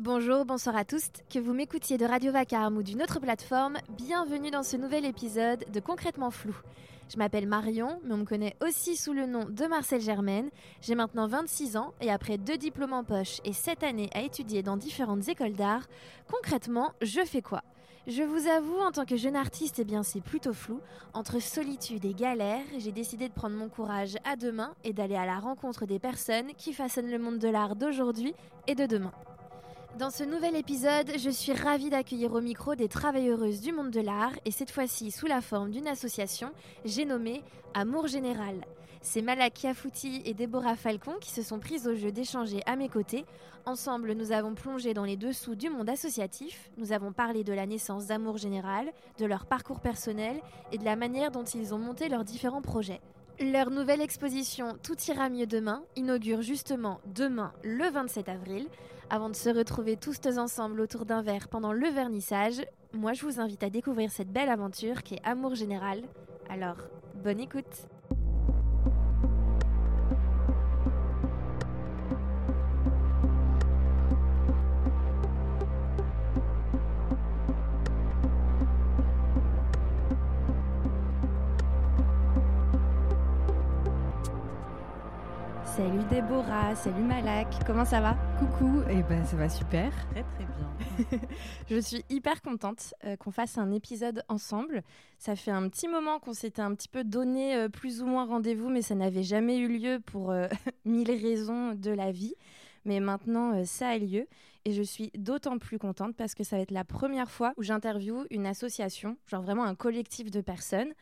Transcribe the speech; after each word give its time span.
Bonjour, 0.00 0.44
bonsoir 0.44 0.76
à 0.76 0.84
tous. 0.84 1.10
Que 1.28 1.40
vous 1.40 1.52
m'écoutiez 1.52 1.98
de 1.98 2.04
Radio 2.04 2.30
Vacarme 2.30 2.76
ou 2.76 2.84
d'une 2.84 3.02
autre 3.02 3.18
plateforme, 3.18 3.78
bienvenue 3.96 4.52
dans 4.52 4.62
ce 4.62 4.76
nouvel 4.76 5.04
épisode 5.04 5.64
de 5.72 5.80
Concrètement 5.80 6.30
Flou. 6.30 6.54
Je 7.12 7.16
m'appelle 7.16 7.48
Marion, 7.48 8.00
mais 8.04 8.14
on 8.14 8.18
me 8.18 8.24
connaît 8.24 8.54
aussi 8.64 8.94
sous 8.94 9.12
le 9.12 9.26
nom 9.26 9.46
de 9.46 9.66
Marcel 9.66 10.00
Germaine. 10.00 10.50
J'ai 10.82 10.94
maintenant 10.94 11.26
26 11.26 11.76
ans 11.76 11.94
et 12.00 12.12
après 12.12 12.38
deux 12.38 12.56
diplômes 12.56 12.92
en 12.92 13.02
poche 13.02 13.40
et 13.44 13.52
7 13.52 13.82
années 13.82 14.08
à 14.14 14.22
étudier 14.22 14.62
dans 14.62 14.76
différentes 14.76 15.26
écoles 15.26 15.54
d'art, 15.54 15.88
concrètement, 16.30 16.92
je 17.02 17.24
fais 17.24 17.42
quoi? 17.42 17.64
Je 18.06 18.22
vous 18.22 18.46
avoue, 18.46 18.78
en 18.78 18.92
tant 18.92 19.04
que 19.04 19.16
jeune 19.16 19.34
artiste, 19.34 19.80
eh 19.80 19.84
bien 19.84 20.04
c'est 20.04 20.20
plutôt 20.20 20.52
flou. 20.52 20.80
Entre 21.12 21.42
solitude 21.42 22.04
et 22.04 22.14
galère, 22.14 22.62
j'ai 22.78 22.92
décidé 22.92 23.28
de 23.28 23.34
prendre 23.34 23.56
mon 23.56 23.68
courage 23.68 24.16
à 24.24 24.36
deux 24.36 24.52
mains 24.52 24.76
et 24.84 24.92
d'aller 24.92 25.16
à 25.16 25.26
la 25.26 25.40
rencontre 25.40 25.86
des 25.86 25.98
personnes 25.98 26.54
qui 26.56 26.72
façonnent 26.72 27.10
le 27.10 27.18
monde 27.18 27.40
de 27.40 27.48
l'art 27.48 27.74
d'aujourd'hui 27.74 28.32
et 28.68 28.76
de 28.76 28.86
demain. 28.86 29.12
Dans 29.96 30.10
ce 30.10 30.22
nouvel 30.22 30.54
épisode, 30.54 31.10
je 31.18 31.30
suis 31.30 31.52
ravie 31.52 31.90
d'accueillir 31.90 32.32
au 32.32 32.40
micro 32.40 32.76
des 32.76 32.88
travailleuses 32.88 33.60
du 33.60 33.72
monde 33.72 33.90
de 33.90 34.00
l'art 34.00 34.32
et 34.44 34.52
cette 34.52 34.70
fois-ci 34.70 35.10
sous 35.10 35.26
la 35.26 35.40
forme 35.40 35.70
d'une 35.70 35.88
association, 35.88 36.52
j'ai 36.84 37.04
nommé 37.04 37.42
Amour 37.74 38.06
Général. 38.06 38.64
C'est 39.00 39.22
Malak 39.22 39.54
Kiafouti 39.54 40.22
et 40.24 40.34
Déborah 40.34 40.76
Falcon 40.76 41.14
qui 41.20 41.30
se 41.30 41.42
sont 41.42 41.58
prises 41.58 41.88
au 41.88 41.96
jeu 41.96 42.12
d'échanger 42.12 42.60
à 42.66 42.76
mes 42.76 42.88
côtés. 42.88 43.24
Ensemble, 43.64 44.12
nous 44.12 44.30
avons 44.30 44.54
plongé 44.54 44.94
dans 44.94 45.04
les 45.04 45.16
dessous 45.16 45.56
du 45.56 45.68
monde 45.68 45.88
associatif, 45.88 46.70
nous 46.76 46.92
avons 46.92 47.12
parlé 47.12 47.42
de 47.42 47.52
la 47.52 47.66
naissance 47.66 48.06
d'Amour 48.06 48.36
Général, 48.36 48.92
de 49.18 49.26
leur 49.26 49.46
parcours 49.46 49.80
personnel 49.80 50.36
et 50.70 50.78
de 50.78 50.84
la 50.84 50.96
manière 50.96 51.32
dont 51.32 51.44
ils 51.44 51.74
ont 51.74 51.78
monté 51.78 52.08
leurs 52.08 52.24
différents 52.24 52.62
projets. 52.62 53.00
Leur 53.40 53.70
nouvelle 53.70 54.00
exposition 54.00 54.76
Tout 54.82 54.96
ira 55.08 55.28
mieux 55.28 55.46
demain 55.46 55.82
inaugure 55.96 56.42
justement 56.42 57.00
demain 57.06 57.52
le 57.62 57.88
27 57.88 58.28
avril. 58.28 58.66
Avant 59.10 59.30
de 59.30 59.36
se 59.36 59.48
retrouver 59.48 59.96
tous 59.96 60.20
ensemble 60.36 60.82
autour 60.82 61.06
d'un 61.06 61.22
verre 61.22 61.48
pendant 61.48 61.72
le 61.72 61.88
vernissage, 61.88 62.60
moi 62.92 63.14
je 63.14 63.24
vous 63.24 63.40
invite 63.40 63.62
à 63.62 63.70
découvrir 63.70 64.10
cette 64.10 64.30
belle 64.30 64.50
aventure 64.50 65.02
qui 65.02 65.14
est 65.14 65.24
Amour 65.24 65.54
Général. 65.54 66.02
Alors, 66.50 66.76
bonne 67.14 67.40
écoute 67.40 67.88
Salut 85.78 86.02
Déborah, 86.10 86.74
salut 86.74 87.04
Malak, 87.04 87.64
comment 87.64 87.84
ça 87.84 88.00
va? 88.00 88.16
Coucou, 88.40 88.80
et 88.90 88.96
eh 88.98 89.02
ben 89.04 89.24
ça 89.24 89.36
va 89.36 89.48
super. 89.48 89.92
Très 90.10 90.24
très 90.24 90.44
bien. 90.44 91.20
je 91.70 91.78
suis 91.78 92.04
hyper 92.10 92.42
contente 92.42 92.94
euh, 93.04 93.14
qu'on 93.14 93.30
fasse 93.30 93.58
un 93.58 93.70
épisode 93.70 94.24
ensemble. 94.28 94.82
Ça 95.18 95.36
fait 95.36 95.52
un 95.52 95.68
petit 95.68 95.86
moment 95.86 96.18
qu'on 96.18 96.32
s'était 96.32 96.62
un 96.62 96.74
petit 96.74 96.88
peu 96.88 97.04
donné 97.04 97.54
euh, 97.54 97.68
plus 97.68 98.02
ou 98.02 98.06
moins 98.06 98.26
rendez-vous, 98.26 98.70
mais 98.70 98.82
ça 98.82 98.96
n'avait 98.96 99.22
jamais 99.22 99.58
eu 99.58 99.68
lieu 99.68 100.00
pour 100.04 100.32
euh, 100.32 100.48
mille 100.84 101.12
raisons 101.12 101.74
de 101.74 101.92
la 101.92 102.10
vie. 102.10 102.34
Mais 102.84 102.98
maintenant, 102.98 103.64
ça 103.64 103.90
a 103.90 103.98
lieu 103.98 104.26
et 104.64 104.72
je 104.72 104.82
suis 104.82 105.12
d'autant 105.16 105.58
plus 105.58 105.78
contente 105.78 106.16
parce 106.16 106.34
que 106.34 106.42
ça 106.42 106.56
va 106.56 106.62
être 106.62 106.72
la 106.72 106.84
première 106.84 107.30
fois 107.30 107.52
où 107.56 107.62
j'interviewe 107.62 108.26
une 108.30 108.46
association, 108.46 109.16
genre 109.28 109.42
vraiment 109.42 109.64
un 109.64 109.76
collectif 109.76 110.32
de 110.32 110.40
personnes 110.40 110.92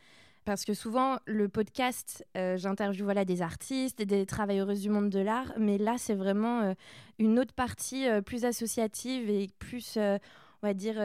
parce 0.47 0.63
que 0.63 0.73
souvent 0.73 1.19
le 1.25 1.49
podcast, 1.49 2.25
euh, 2.37 2.55
j'interviewe 2.55 3.03
voilà 3.03 3.25
des 3.25 3.41
artistes, 3.41 4.01
des 4.01 4.25
travailleuses 4.25 4.79
du 4.79 4.89
monde 4.89 5.09
de 5.09 5.19
l'art, 5.19 5.51
mais 5.57 5.77
là 5.77 5.95
c'est 5.97 6.15
vraiment 6.15 6.61
euh, 6.61 6.73
une 7.19 7.37
autre 7.37 7.53
partie 7.53 8.07
euh, 8.07 8.21
plus 8.21 8.45
associative 8.45 9.29
et 9.29 9.49
plus, 9.59 9.97
on 9.97 10.65
va 10.65 10.73
dire, 10.73 10.95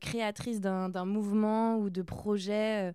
créatrice 0.00 0.60
d'un 0.60 1.04
mouvement 1.04 1.76
ou 1.76 1.90
de 1.90 2.02
projet. 2.02 2.92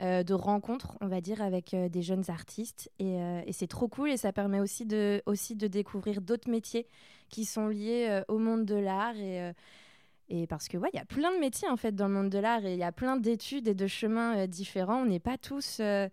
de 0.00 0.34
rencontres, 0.34 0.96
on 1.00 1.08
va 1.08 1.20
dire, 1.20 1.42
avec 1.42 1.74
des 1.74 2.00
jeunes 2.00 2.30
artistes. 2.30 2.88
Et, 3.00 3.16
et 3.44 3.52
c'est 3.52 3.66
trop 3.66 3.88
cool 3.88 4.10
et 4.10 4.16
ça 4.16 4.32
permet 4.32 4.60
aussi 4.60 4.86
de, 4.86 5.20
aussi 5.26 5.56
de 5.56 5.66
découvrir 5.66 6.22
d'autres 6.22 6.48
métiers 6.48 6.86
qui 7.28 7.44
sont 7.44 7.66
liés 7.66 8.22
au 8.28 8.38
monde 8.38 8.64
de 8.64 8.76
l'art. 8.76 9.16
Et, 9.16 9.52
et 10.30 10.46
parce 10.46 10.68
que, 10.68 10.78
ouais, 10.78 10.88
il 10.92 10.96
y 10.96 11.00
a 11.00 11.04
plein 11.04 11.34
de 11.34 11.40
métiers, 11.40 11.68
en 11.68 11.76
fait, 11.76 11.92
dans 11.92 12.06
le 12.06 12.14
monde 12.14 12.30
de 12.30 12.38
l'art 12.38 12.64
et 12.64 12.72
il 12.72 12.78
y 12.78 12.84
a 12.84 12.92
plein 12.92 13.16
d'études 13.16 13.66
et 13.66 13.74
de 13.74 13.86
chemins 13.88 14.38
euh, 14.38 14.46
différents. 14.46 15.02
On 15.02 15.06
n'est 15.06 15.18
pas 15.18 15.36
tous 15.36 15.78
euh, 15.80 16.08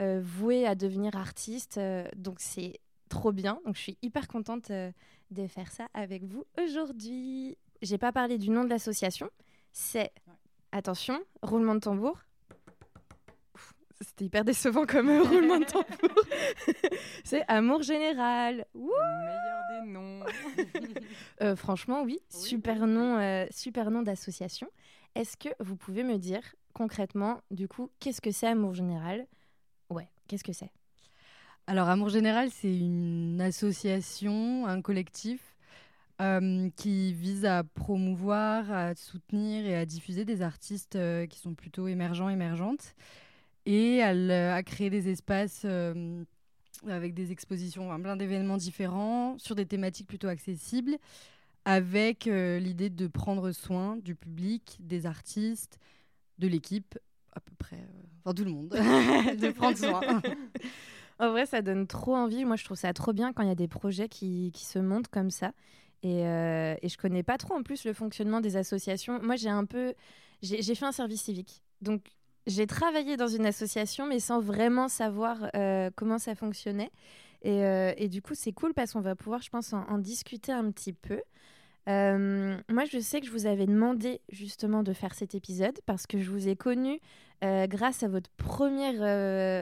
euh, 0.00 0.20
voués 0.22 0.66
à 0.66 0.74
devenir 0.74 1.16
artistes. 1.16 1.80
donc, 2.16 2.40
c'est 2.40 2.80
trop 3.08 3.32
bien. 3.32 3.60
Donc, 3.64 3.76
je 3.76 3.80
suis 3.80 3.98
hyper 4.02 4.26
contente 4.26 4.70
de 4.70 5.46
faire 5.46 5.70
ça 5.70 5.86
avec 5.94 6.24
vous 6.24 6.44
aujourd'hui. 6.62 7.56
J'ai 7.80 7.98
pas 7.98 8.12
parlé 8.12 8.38
du 8.38 8.50
nom 8.50 8.64
de 8.64 8.70
l'association. 8.70 9.30
C'est, 9.72 10.12
attention, 10.72 11.20
roulement 11.42 11.76
de 11.76 11.80
tambour. 11.80 12.18
C'était 14.02 14.24
hyper 14.24 14.44
décevant 14.46 14.86
comme 14.86 15.10
roulement 15.20 15.58
de 15.58 15.64
tambour. 15.64 16.24
c'est 17.24 17.44
Amour 17.48 17.82
Général. 17.82 18.64
Le 18.74 18.80
meilleur 18.80 19.62
des 19.70 19.90
noms. 19.90 20.24
Euh, 21.42 21.56
franchement, 21.56 22.02
oui. 22.02 22.18
Super 22.28 22.86
nom, 22.86 23.18
euh, 23.18 23.46
super 23.50 23.90
nom 23.90 24.02
d'association. 24.02 24.68
Est-ce 25.14 25.38
que 25.38 25.48
vous 25.58 25.74
pouvez 25.74 26.02
me 26.02 26.18
dire 26.18 26.42
concrètement, 26.74 27.40
du 27.50 27.66
coup, 27.66 27.90
qu'est-ce 27.98 28.20
que 28.20 28.30
c'est 28.30 28.46
Amour 28.46 28.74
Général? 28.74 29.26
Ouais, 29.88 30.06
qu'est-ce 30.28 30.44
que 30.44 30.52
c'est? 30.52 30.70
Alors, 31.66 31.88
Amour 31.88 32.10
Général, 32.10 32.50
c'est 32.50 32.76
une 32.76 33.40
association, 33.40 34.66
un 34.66 34.82
collectif 34.82 35.56
euh, 36.20 36.68
qui 36.76 37.14
vise 37.14 37.46
à 37.46 37.64
promouvoir, 37.64 38.70
à 38.70 38.94
soutenir 38.94 39.64
et 39.64 39.76
à 39.76 39.86
diffuser 39.86 40.26
des 40.26 40.42
artistes 40.42 40.98
qui 41.28 41.38
sont 41.38 41.54
plutôt 41.54 41.88
émergents, 41.88 42.28
émergentes, 42.28 42.94
et 43.66 44.02
à 44.02 44.62
créer 44.62 44.90
des 44.90 45.08
espaces 45.08 45.64
avec 46.88 47.14
des 47.14 47.32
expositions, 47.32 47.88
plein 48.00 48.16
d'événements 48.16 48.56
différents 48.56 49.36
sur 49.38 49.54
des 49.54 49.66
thématiques 49.66 50.06
plutôt 50.06 50.28
accessibles, 50.28 50.96
avec 51.64 52.26
euh, 52.26 52.58
l'idée 52.58 52.90
de 52.90 53.06
prendre 53.06 53.52
soin 53.52 53.96
du 53.96 54.14
public, 54.14 54.78
des 54.80 55.06
artistes, 55.06 55.78
de 56.38 56.48
l'équipe, 56.48 56.98
à 57.32 57.40
peu 57.40 57.52
près, 57.58 57.76
euh, 57.76 58.02
enfin 58.24 58.34
tout 58.34 58.44
le 58.44 58.50
monde, 58.50 58.68
de 59.40 59.50
prendre 59.50 59.76
soin. 59.76 60.00
en 61.18 61.30
vrai, 61.30 61.44
ça 61.44 61.60
donne 61.60 61.86
trop 61.86 62.16
envie. 62.16 62.44
Moi, 62.44 62.56
je 62.56 62.64
trouve 62.64 62.78
ça 62.78 62.92
trop 62.94 63.12
bien 63.12 63.32
quand 63.32 63.42
il 63.42 63.48
y 63.48 63.52
a 63.52 63.56
des 63.56 63.68
projets 63.68 64.08
qui, 64.08 64.50
qui 64.54 64.64
se 64.64 64.78
montent 64.78 65.08
comme 65.08 65.30
ça. 65.30 65.52
Et, 66.02 66.26
euh, 66.26 66.74
et 66.80 66.88
je 66.88 66.96
connais 66.96 67.22
pas 67.22 67.36
trop 67.36 67.54
en 67.54 67.62
plus 67.62 67.84
le 67.84 67.92
fonctionnement 67.92 68.40
des 68.40 68.56
associations. 68.56 69.20
Moi, 69.22 69.36
j'ai 69.36 69.50
un 69.50 69.66
peu, 69.66 69.92
j'ai 70.40 70.74
fait 70.74 70.86
un 70.86 70.92
service 70.92 71.20
civique, 71.20 71.62
donc 71.82 72.04
j'ai 72.46 72.66
travaillé 72.66 73.16
dans 73.16 73.28
une 73.28 73.46
association, 73.46 74.06
mais 74.06 74.18
sans 74.18 74.40
vraiment 74.40 74.88
savoir 74.88 75.50
euh, 75.54 75.90
comment 75.94 76.18
ça 76.18 76.34
fonctionnait. 76.34 76.90
Euh, 77.46 77.92
et, 77.96 78.08
du 78.08 78.22
coup, 78.22 78.34
c'est 78.34 78.52
cool 78.52 78.74
parce 78.74 78.92
qu'on 78.92 79.00
va 79.00 79.14
pouvoir, 79.14 79.42
je 79.42 79.50
pense, 79.50 79.72
en, 79.72 79.98
discuter 79.98 80.52
un 80.52 80.70
petit 80.70 80.92
peu. 80.92 81.20
Euh, 81.88 82.56
moi, 82.68 82.84
je 82.84 82.98
sais 82.98 83.20
que 83.20 83.26
je 83.26 83.32
vous 83.32 83.46
avais 83.46 83.66
demandé 83.66 84.20
justement 84.30 84.82
de 84.82 84.92
faire 84.92 85.14
cet 85.14 85.34
épisode 85.34 85.78
parce 85.86 86.06
que 86.06 86.18
je 86.18 86.30
vous 86.30 86.48
ai 86.48 86.56
connu 86.56 87.00
grâce 87.42 88.02
à 88.02 88.08
votre 88.08 88.28
première, 88.36 89.02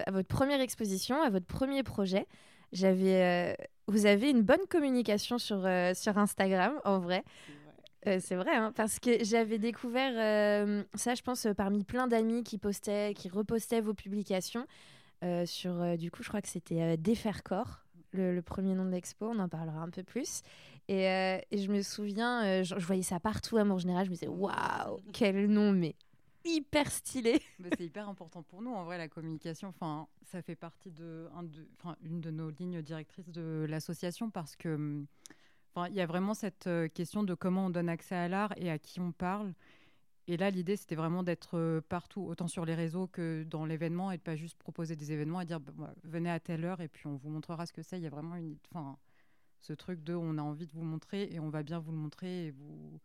à 0.04 0.10
votre 0.10 0.26
première 0.26 0.60
exposition, 0.60 1.22
à 1.22 1.30
votre 1.30 1.46
premier 1.46 1.84
projet. 1.84 2.26
Vous 2.72 4.06
avez 4.06 4.30
une 4.30 4.42
bonne 4.42 4.66
communication 4.68 5.38
sur 5.38 5.64
Instagram, 5.64 6.72
en 6.84 6.98
vrai. 6.98 7.22
Euh, 8.06 8.18
c'est 8.20 8.36
vrai, 8.36 8.54
hein, 8.54 8.72
parce 8.76 9.00
que 9.00 9.24
j'avais 9.24 9.58
découvert 9.58 10.12
euh, 10.14 10.84
ça, 10.94 11.14
je 11.14 11.22
pense, 11.22 11.46
euh, 11.46 11.54
parmi 11.54 11.82
plein 11.82 12.06
d'amis 12.06 12.44
qui 12.44 12.56
postaient, 12.58 13.12
qui 13.14 13.28
repostaient 13.28 13.80
vos 13.80 13.94
publications. 13.94 14.66
sur, 15.46 15.98
du 15.98 16.10
coup, 16.10 16.22
je 16.22 16.28
crois 16.28 16.40
que 16.40 16.48
c'était 16.48 16.96
Défaire 16.96 17.42
le, 18.12 18.40
premier 18.40 18.74
nom 18.74 18.84
de 18.84 18.90
l'expo, 18.90 19.26
on 19.26 19.38
en 19.38 19.48
parlera 19.48 19.80
un 19.80 19.90
peu 19.90 20.04
plus. 20.04 20.42
Et, 20.88 21.04
je 21.52 21.68
me 21.70 21.82
souviens, 21.82 22.62
je, 22.62 22.74
voyais 22.76 23.02
ça 23.02 23.18
partout 23.18 23.56
à 23.56 23.64
mon 23.64 23.78
général, 23.78 24.04
je 24.06 24.10
me 24.10 24.14
disais, 24.14 24.28
waouh, 24.28 25.00
quel 25.12 25.48
nom, 25.48 25.72
mais 25.72 25.96
hyper 26.44 26.90
stylé. 26.90 27.42
Bah, 27.58 27.68
c'est 27.76 27.84
hyper 27.84 28.08
important 28.08 28.42
pour 28.44 28.62
nous, 28.62 28.72
en 28.72 28.84
vrai, 28.84 28.96
la 28.96 29.08
communication. 29.08 29.68
Enfin, 29.68 30.06
ça 30.22 30.40
fait 30.40 30.54
partie 30.54 30.92
de, 30.92 31.28
un 31.34 31.42
de, 31.42 31.66
une 32.04 32.20
de 32.20 32.30
nos 32.30 32.50
lignes 32.50 32.80
directrices 32.80 33.28
de 33.28 33.66
l'association 33.68 34.30
parce 34.30 34.54
que 34.54 35.04
il 35.86 35.94
y 35.94 36.00
a 36.00 36.06
vraiment 36.06 36.34
cette 36.34 36.66
euh, 36.66 36.88
question 36.88 37.22
de 37.22 37.34
comment 37.34 37.66
on 37.66 37.70
donne 37.70 37.88
accès 37.88 38.14
à 38.14 38.28
l'art 38.28 38.52
et 38.56 38.70
à 38.70 38.78
qui 38.78 39.00
on 39.00 39.12
parle. 39.12 39.54
Et 40.26 40.36
là, 40.36 40.50
l'idée, 40.50 40.76
c'était 40.76 40.94
vraiment 40.94 41.22
d'être 41.22 41.56
euh, 41.58 41.80
partout, 41.88 42.22
autant 42.22 42.48
sur 42.48 42.64
les 42.64 42.74
réseaux 42.74 43.06
que 43.06 43.44
dans 43.44 43.64
l'événement, 43.64 44.10
et 44.10 44.18
de 44.18 44.22
pas 44.22 44.36
juste 44.36 44.58
proposer 44.58 44.94
des 44.96 45.12
événements 45.12 45.40
et 45.40 45.46
dire 45.46 45.60
bah, 45.60 45.94
venez 46.04 46.30
à 46.30 46.40
telle 46.40 46.64
heure 46.64 46.80
et 46.80 46.88
puis 46.88 47.06
on 47.06 47.16
vous 47.16 47.30
montrera 47.30 47.66
ce 47.66 47.72
que 47.72 47.82
c'est. 47.82 47.98
Il 47.98 48.02
y 48.02 48.06
a 48.06 48.10
vraiment 48.10 48.36
une, 48.36 48.56
enfin, 48.70 48.98
ce 49.60 49.72
truc 49.72 50.04
de 50.04 50.14
on 50.14 50.38
a 50.38 50.42
envie 50.42 50.66
de 50.66 50.72
vous 50.72 50.84
montrer 50.84 51.28
et 51.32 51.40
on 51.40 51.50
va 51.50 51.62
bien 51.62 51.78
vous 51.78 51.92
le 51.92 51.98
montrer 51.98 52.46
et 52.46 52.50
vous, 52.50 53.00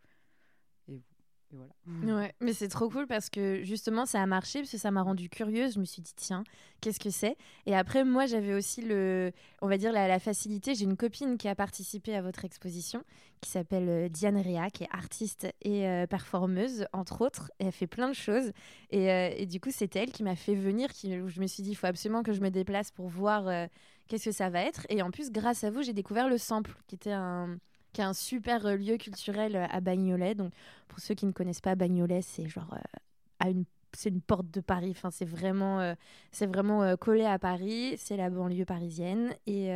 Ouais, 2.03 2.33
mais 2.39 2.53
c'est 2.53 2.67
trop 2.67 2.89
cool 2.89 3.07
parce 3.07 3.29
que 3.29 3.63
justement 3.63 4.05
ça 4.05 4.21
a 4.21 4.25
marché 4.25 4.59
parce 4.59 4.71
que 4.71 4.77
ça 4.77 4.91
m'a 4.91 5.01
rendu 5.01 5.29
curieuse. 5.29 5.75
Je 5.75 5.79
me 5.79 5.85
suis 5.85 6.01
dit 6.01 6.13
tiens, 6.15 6.43
qu'est-ce 6.81 6.99
que 6.99 7.09
c'est? 7.09 7.37
Et 7.65 7.75
après 7.75 8.03
moi 8.03 8.25
j'avais 8.25 8.53
aussi 8.53 8.81
le, 8.81 9.31
on 9.61 9.67
va 9.67 9.77
dire 9.77 9.91
la, 9.91 10.07
la 10.07 10.19
facilité. 10.19 10.75
J'ai 10.75 10.85
une 10.85 10.97
copine 10.97 11.37
qui 11.37 11.47
a 11.47 11.55
participé 11.55 12.15
à 12.15 12.21
votre 12.21 12.45
exposition 12.45 13.03
qui 13.41 13.49
s'appelle 13.49 13.89
euh, 13.89 14.09
Diane 14.09 14.37
Réa, 14.37 14.69
qui 14.69 14.83
est 14.83 14.89
artiste 14.91 15.47
et 15.61 15.87
euh, 15.87 16.07
performeuse 16.07 16.85
entre 16.93 17.21
autres. 17.21 17.51
Et 17.59 17.65
elle 17.65 17.71
fait 17.71 17.87
plein 17.87 18.07
de 18.07 18.15
choses 18.15 18.51
et, 18.89 19.11
euh, 19.11 19.29
et 19.35 19.45
du 19.45 19.59
coup 19.59 19.71
c'était 19.71 19.99
elle 19.99 20.11
qui 20.11 20.23
m'a 20.23 20.35
fait 20.35 20.55
venir. 20.55 20.91
Qui, 20.91 21.11
je 21.27 21.41
me 21.41 21.47
suis 21.47 21.63
dit 21.63 21.71
il 21.71 21.75
faut 21.75 21.87
absolument 21.87 22.23
que 22.23 22.33
je 22.33 22.41
me 22.41 22.49
déplace 22.49 22.91
pour 22.91 23.07
voir 23.07 23.67
qu'est-ce 24.07 24.25
que 24.25 24.31
ça 24.31 24.49
va 24.49 24.61
être. 24.61 24.85
Et 24.89 25.01
en 25.01 25.11
plus 25.11 25.31
grâce 25.31 25.63
à 25.63 25.69
vous 25.69 25.83
j'ai 25.83 25.93
découvert 25.93 26.29
le 26.29 26.37
sample 26.37 26.73
qui 26.87 26.95
était 26.95 27.11
un 27.11 27.57
qui 27.93 28.01
un 28.01 28.13
super 28.13 28.65
euh, 28.65 28.75
lieu 28.75 28.97
culturel 28.97 29.55
euh, 29.55 29.65
à 29.69 29.79
Bagnolet. 29.79 30.35
Donc, 30.35 30.51
pour 30.87 30.99
ceux 30.99 31.13
qui 31.13 31.25
ne 31.25 31.31
connaissent 31.31 31.61
pas 31.61 31.75
Bagnolet, 31.75 32.21
c'est 32.21 32.49
genre 32.49 32.73
euh, 32.73 32.99
à 33.39 33.49
une 33.49 33.63
c'est 33.95 34.09
une 34.09 34.21
porte 34.21 34.49
de 34.49 34.59
Paris. 34.59 34.89
Enfin, 34.89 35.11
c'est 35.11 35.23
vraiment, 35.23 35.93
c'est 36.31 36.47
vraiment 36.47 36.97
collé 36.97 37.25
à 37.25 37.37
Paris. 37.37 37.93
C'est 37.99 38.17
la 38.17 38.31
banlieue 38.31 38.65
parisienne 38.65 39.35
et 39.45 39.69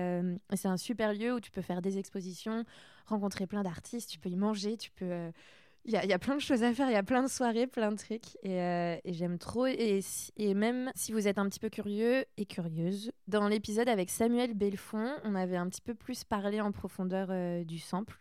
c'est 0.56 0.68
un 0.68 0.78
super 0.78 1.14
lieu 1.14 1.36
où 1.36 1.40
tu 1.40 1.52
peux 1.52 1.62
faire 1.62 1.84
des 1.84 2.00
expositions, 2.00 2.64
rencontrer 3.06 3.46
plein 3.46 3.62
d'artistes. 3.62 4.10
Tu 4.10 4.18
peux 4.18 4.30
y 4.30 4.36
manger. 4.36 4.76
Tu 4.76 4.90
peux. 4.90 5.32
Il 5.88 5.94
y, 5.94 6.14
a, 6.14 6.20
plein 6.20 6.36
de 6.36 6.42
choses 6.42 6.64
à 6.64 6.74
faire. 6.74 6.90
Il 6.90 6.94
y 6.94 6.98
a 6.98 7.04
plein 7.04 7.24
de 7.24 7.30
soirées, 7.30 7.66
plein 7.66 7.94
de 7.94 7.98
trucs 7.98 8.36
et, 8.44 8.62
euh, 8.62 8.98
j'aime 9.06 9.38
trop. 9.38 9.68
Et, 9.68 10.02
même 10.54 10.92
si 10.96 11.14
vous 11.14 11.30
êtes 11.30 11.38
un 11.38 11.48
petit 11.48 11.62
peu 11.62 11.70
curieux 11.70 12.26
et 12.36 12.46
curieuse, 12.46 13.10
dans 13.28 13.48
l'épisode 13.48 13.88
avec 13.88 14.10
Samuel 14.10 14.54
Belfond, 14.54 15.16
on 15.24 15.34
avait 15.34 15.56
un 15.56 15.70
petit 15.70 15.80
peu 15.80 15.94
plus 15.94 16.26
parlé 16.26 16.60
en 16.60 16.74
profondeur 16.74 17.30
euh, 17.32 17.64
du 17.64 17.80
sample. 17.80 18.20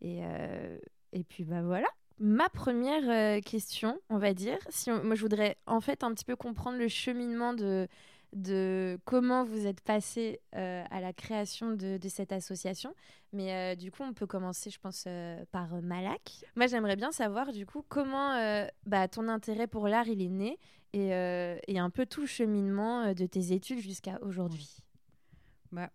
Et, 0.00 0.20
euh, 0.22 0.78
et 1.12 1.24
puis 1.24 1.42
bah 1.42 1.62
voilà. 1.62 1.88
Ma 2.20 2.48
première 2.48 3.42
question, 3.42 4.00
on 4.10 4.18
va 4.18 4.32
dire, 4.32 4.58
si 4.68 4.90
moi 4.90 5.14
je 5.14 5.20
voudrais 5.20 5.56
en 5.66 5.80
fait 5.80 6.02
un 6.02 6.12
petit 6.14 6.24
peu 6.24 6.36
comprendre 6.36 6.78
le 6.78 6.88
cheminement 6.88 7.52
de, 7.52 7.88
de 8.32 8.98
comment 9.04 9.44
vous 9.44 9.66
êtes 9.66 9.80
passé 9.80 10.40
euh, 10.54 10.84
à 10.90 11.00
la 11.00 11.12
création 11.12 11.72
de, 11.72 11.98
cette 12.08 12.32
association. 12.32 12.94
Mais 13.32 13.52
euh, 13.52 13.74
du 13.74 13.90
coup, 13.90 14.02
on 14.02 14.12
peut 14.12 14.26
commencer, 14.26 14.70
je 14.70 14.78
pense, 14.78 15.04
euh, 15.06 15.44
par 15.50 15.82
Malak. 15.82 16.44
Moi, 16.56 16.66
j'aimerais 16.66 16.96
bien 16.96 17.12
savoir 17.12 17.52
du 17.52 17.66
coup 17.66 17.84
comment 17.88 18.68
bah, 18.86 19.08
ton 19.08 19.28
intérêt 19.28 19.66
pour 19.66 19.88
l'art 19.88 20.08
il 20.08 20.22
est 20.22 20.28
né 20.28 20.58
et, 20.92 21.08
et 21.08 21.78
un 21.78 21.90
peu 21.90 22.06
tout 22.06 22.22
le 22.22 22.26
cheminement 22.26 23.12
de 23.12 23.26
tes 23.26 23.52
études 23.52 23.80
jusqu'à 23.80 24.18
aujourd'hui. 24.22 24.78
Bah, 25.72 25.90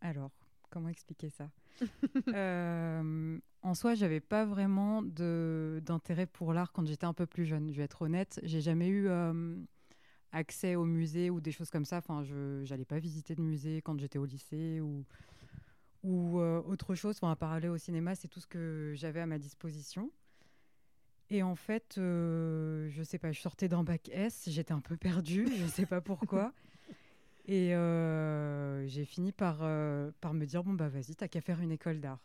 alors, 0.00 0.30
comment 0.70 0.88
expliquer 0.88 1.30
ça? 1.30 1.50
En 3.66 3.74
soi, 3.74 3.94
j'avais 3.94 4.20
pas 4.20 4.44
vraiment 4.44 5.02
d'intérêt 5.02 6.26
pour 6.26 6.52
l'art 6.52 6.70
quand 6.70 6.86
j'étais 6.86 7.04
un 7.04 7.12
peu 7.12 7.26
plus 7.26 7.46
jeune. 7.46 7.72
Je 7.72 7.76
vais 7.78 7.82
être 7.82 8.02
honnête, 8.02 8.38
j'ai 8.44 8.60
jamais 8.60 8.86
eu 8.86 9.08
accès 10.32 10.74
au 10.74 10.84
musée 10.84 11.30
ou 11.30 11.40
des 11.40 11.52
choses 11.52 11.70
comme 11.70 11.84
ça. 11.84 11.98
Enfin, 11.98 12.22
je 12.22 12.62
j'allais 12.64 12.84
pas 12.84 12.98
visiter 12.98 13.34
de 13.34 13.42
musée 13.42 13.82
quand 13.82 13.98
j'étais 13.98 14.18
au 14.18 14.24
lycée 14.24 14.80
ou 14.80 15.04
euh, 16.40 16.62
autre 16.62 16.94
chose. 16.94 17.16
Enfin, 17.16 17.30
à 17.30 17.36
part 17.36 17.52
aller 17.52 17.68
au 17.68 17.78
cinéma, 17.78 18.14
c'est 18.14 18.28
tout 18.28 18.40
ce 18.40 18.46
que 18.46 18.92
j'avais 18.94 19.20
à 19.20 19.26
ma 19.26 19.38
disposition. 19.38 20.10
Et 21.30 21.42
en 21.42 21.56
fait, 21.56 21.96
euh, 21.98 22.88
je 22.90 23.02
sais 23.02 23.18
pas, 23.18 23.32
je 23.32 23.40
sortais 23.40 23.68
d'un 23.68 23.82
bac 23.82 24.08
S, 24.12 24.44
j'étais 24.48 24.72
un 24.72 24.80
peu 24.80 24.96
perdue, 24.96 25.46
je 25.58 25.66
sais 25.66 25.86
pas 25.86 26.00
pourquoi. 26.00 26.52
Et 27.46 27.74
euh, 27.74 28.86
j'ai 28.86 29.04
fini 29.04 29.32
par, 29.32 29.58
euh, 29.62 30.10
par 30.20 30.34
me 30.34 30.44
dire 30.46 30.62
bon, 30.62 30.74
bah 30.74 30.88
vas-y, 30.88 31.14
t'as 31.16 31.28
qu'à 31.28 31.40
faire 31.40 31.60
une 31.60 31.72
école 31.72 32.00
d'art. 32.00 32.20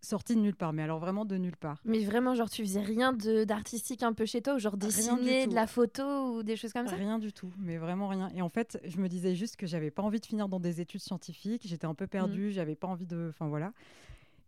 Sortie 0.00 0.36
de 0.36 0.40
nulle 0.40 0.54
part, 0.54 0.72
mais 0.72 0.82
alors 0.82 1.00
vraiment 1.00 1.24
de 1.24 1.36
nulle 1.36 1.56
part. 1.56 1.80
Mais 1.84 2.04
vraiment, 2.04 2.34
genre, 2.34 2.48
tu 2.48 2.62
faisais 2.62 2.80
rien 2.80 3.12
d'artistique 3.12 4.02
un 4.02 4.12
peu 4.12 4.26
chez 4.26 4.40
toi, 4.42 4.54
ou 4.54 4.58
genre 4.58 4.76
dessiner 4.76 5.46
de 5.46 5.54
la 5.54 5.66
photo 5.66 6.36
ou 6.36 6.42
des 6.42 6.56
choses 6.56 6.72
comme 6.72 6.86
ça? 6.86 6.94
Rien 6.96 7.18
du 7.18 7.32
tout, 7.32 7.52
mais 7.58 7.78
vraiment 7.78 8.08
rien. 8.08 8.28
Et 8.34 8.42
en 8.42 8.48
fait, 8.48 8.80
je 8.84 8.98
me 8.98 9.08
disais 9.08 9.34
juste 9.34 9.56
que 9.56 9.66
j'avais 9.66 9.90
pas 9.90 10.02
envie 10.02 10.20
de 10.20 10.26
finir 10.26 10.48
dans 10.48 10.60
des 10.60 10.80
études 10.80 11.00
scientifiques, 11.00 11.62
j'étais 11.66 11.86
un 11.86 11.94
peu 11.94 12.06
perdue, 12.06 12.50
j'avais 12.52 12.76
pas 12.76 12.86
envie 12.86 13.06
de. 13.06 13.26
Enfin 13.30 13.48
voilà. 13.48 13.72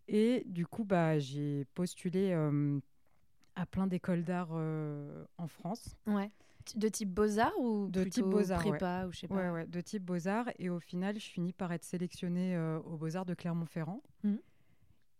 Et 0.06 0.44
du 0.46 0.66
coup, 0.66 0.84
bah, 0.84 1.18
j'ai 1.18 1.64
postulé 1.74 2.30
euh, 2.32 2.78
à 3.56 3.66
plein 3.66 3.86
d'écoles 3.86 4.24
d'art 4.24 4.50
euh, 4.52 5.24
en 5.38 5.46
France. 5.46 5.96
Ouais. 6.06 6.30
De 6.76 6.88
type 6.88 7.10
beaux-arts 7.10 7.58
ou 7.58 7.88
De 7.88 8.02
plutôt 8.02 8.20
type 8.22 8.26
Beaux-Arts, 8.30 8.60
prépa 8.60 9.06
ou 9.06 9.12
je 9.12 9.20
sais 9.20 9.28
pas? 9.28 9.36
Ouais, 9.36 9.50
ouais, 9.50 9.66
de 9.66 9.80
type 9.80 10.04
Beaux-Arts. 10.04 10.50
Et 10.58 10.68
au 10.68 10.78
final, 10.78 11.18
je 11.18 11.26
finis 11.28 11.52
par 11.52 11.72
être 11.72 11.84
sélectionnée 11.84 12.54
euh, 12.54 12.78
aux 12.80 12.96
Beaux-Arts 12.96 13.24
de 13.24 13.34
Clermont-Ferrand. 13.34 14.02
Mhm. 14.22 14.38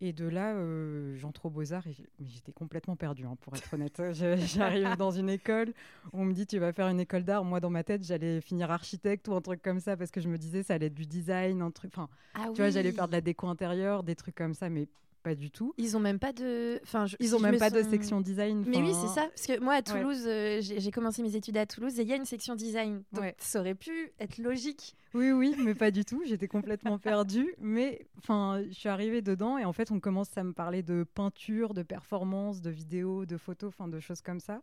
Et 0.02 0.14
de 0.14 0.26
là, 0.26 0.54
euh, 0.54 1.14
j'entre 1.16 1.46
aux 1.46 1.50
Beaux-Arts 1.50 1.86
et 1.86 1.94
j'étais 2.24 2.52
complètement 2.52 2.96
perdue, 2.96 3.26
hein, 3.26 3.36
pour 3.42 3.54
être 3.54 3.74
honnête. 3.74 4.00
J'arrive 4.12 4.96
dans 4.96 5.10
une 5.10 5.28
école, 5.28 5.74
on 6.14 6.24
me 6.24 6.32
dit 6.32 6.46
tu 6.46 6.58
vas 6.58 6.72
faire 6.72 6.88
une 6.88 7.00
école 7.00 7.24
d'art. 7.24 7.44
Moi, 7.44 7.60
dans 7.60 7.68
ma 7.68 7.84
tête, 7.84 8.02
j'allais 8.02 8.40
finir 8.40 8.70
architecte 8.70 9.28
ou 9.28 9.34
un 9.34 9.42
truc 9.42 9.60
comme 9.60 9.78
ça 9.78 9.96
parce 9.98 10.10
que 10.10 10.20
je 10.22 10.28
me 10.28 10.38
disais 10.38 10.62
ça 10.62 10.74
allait 10.74 10.86
être 10.86 10.94
du 10.94 11.06
design, 11.06 11.60
un 11.60 11.70
truc. 11.70 11.92
Enfin, 11.94 12.08
Ah 12.34 12.46
tu 12.54 12.62
vois, 12.62 12.70
j'allais 12.70 12.92
faire 12.92 13.08
de 13.08 13.12
la 13.12 13.20
déco 13.20 13.46
intérieure, 13.46 14.02
des 14.02 14.14
trucs 14.14 14.34
comme 14.34 14.54
ça, 14.54 14.70
mais 14.70 14.88
pas 15.22 15.34
du 15.34 15.50
tout. 15.50 15.74
Ils 15.78 15.96
ont 15.96 16.00
même 16.00 16.18
pas 16.18 16.32
de. 16.32 16.80
Enfin, 16.82 17.06
je- 17.06 17.16
Ils 17.20 17.34
ont 17.36 17.40
même 17.40 17.54
me 17.54 17.58
pas 17.58 17.70
de 17.70 17.82
section 17.82 18.20
design. 18.20 18.64
Mais 18.66 18.78
oui, 18.78 18.92
c'est 18.94 19.08
ça. 19.08 19.26
Parce 19.28 19.46
que 19.46 19.60
moi, 19.60 19.74
à 19.74 19.76
Ouais. 19.76 19.82
Toulouse, 19.82 20.24
euh, 20.26 20.58
j'ai 20.60 20.80
j'ai 20.80 20.90
commencé 20.90 21.22
mes 21.22 21.36
études 21.36 21.56
à 21.56 21.66
Toulouse 21.66 21.98
et 21.98 22.02
il 22.02 22.08
y 22.08 22.12
a 22.12 22.16
une 22.16 22.24
section 22.24 22.54
design. 22.54 23.02
Donc 23.12 23.22
Ouais. 23.22 23.34
ça 23.38 23.60
aurait 23.60 23.74
pu 23.74 24.12
être 24.18 24.38
logique. 24.38 24.96
Oui, 25.14 25.32
oui, 25.32 25.54
mais 25.58 25.74
pas 25.74 25.90
du 25.90 26.04
tout. 26.04 26.22
J'étais 26.26 26.48
complètement 26.48 26.98
perdue. 26.98 27.54
Mais 27.58 28.06
enfin, 28.18 28.62
je 28.68 28.72
suis 28.72 28.88
arrivée 28.88 29.22
dedans 29.22 29.58
et 29.58 29.64
en 29.64 29.72
fait, 29.72 29.90
on 29.90 30.00
commence 30.00 30.36
à 30.38 30.44
me 30.44 30.52
parler 30.52 30.82
de 30.82 31.04
peinture, 31.04 31.74
de 31.74 31.82
performance, 31.82 32.60
de 32.60 32.70
vidéo, 32.70 33.26
de 33.26 33.36
photos, 33.36 33.68
enfin, 33.68 33.88
de 33.88 34.00
choses 34.00 34.20
comme 34.22 34.40
ça. 34.40 34.60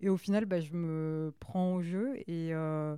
Et 0.00 0.08
au 0.08 0.16
final, 0.16 0.44
bah, 0.44 0.60
je 0.60 0.72
me 0.72 1.32
prends 1.38 1.74
au 1.74 1.82
jeu 1.82 2.16
et 2.26 2.52
euh, 2.52 2.96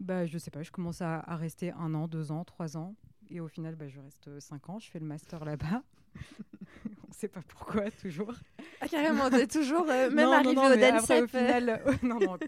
bah, 0.00 0.26
je 0.26 0.38
sais 0.38 0.50
pas, 0.50 0.62
je 0.62 0.70
commence 0.70 1.00
à, 1.02 1.18
à 1.20 1.36
rester 1.36 1.72
un 1.72 1.94
an, 1.94 2.08
deux 2.08 2.30
ans, 2.32 2.44
trois 2.44 2.76
ans. 2.76 2.94
Et 3.30 3.40
au 3.40 3.48
final, 3.48 3.74
bah, 3.74 3.88
je 3.88 4.00
reste 4.00 4.40
cinq 4.40 4.68
ans. 4.70 4.78
Je 4.78 4.90
fais 4.90 4.98
le 4.98 5.06
master 5.06 5.44
là-bas. 5.44 5.82
on 7.08 7.12
sait 7.12 7.28
pas 7.28 7.42
pourquoi, 7.46 7.90
toujours. 7.90 8.34
Ah, 8.80 8.88
carrément, 8.88 9.30
t'es 9.30 9.46
toujours, 9.46 9.86
euh, 9.88 10.10
même 10.10 10.26
Non, 10.26 10.30
non, 10.30 10.32
arrivé 10.32 10.54
non, 10.54 10.66
au 10.66 10.76
mais 10.76 10.84
après, 10.84 11.20
au 11.20 11.24
euh, 11.24 11.28
final, 11.28 11.68
euh, 11.68 11.92
non, 12.02 12.18
non, 12.18 12.38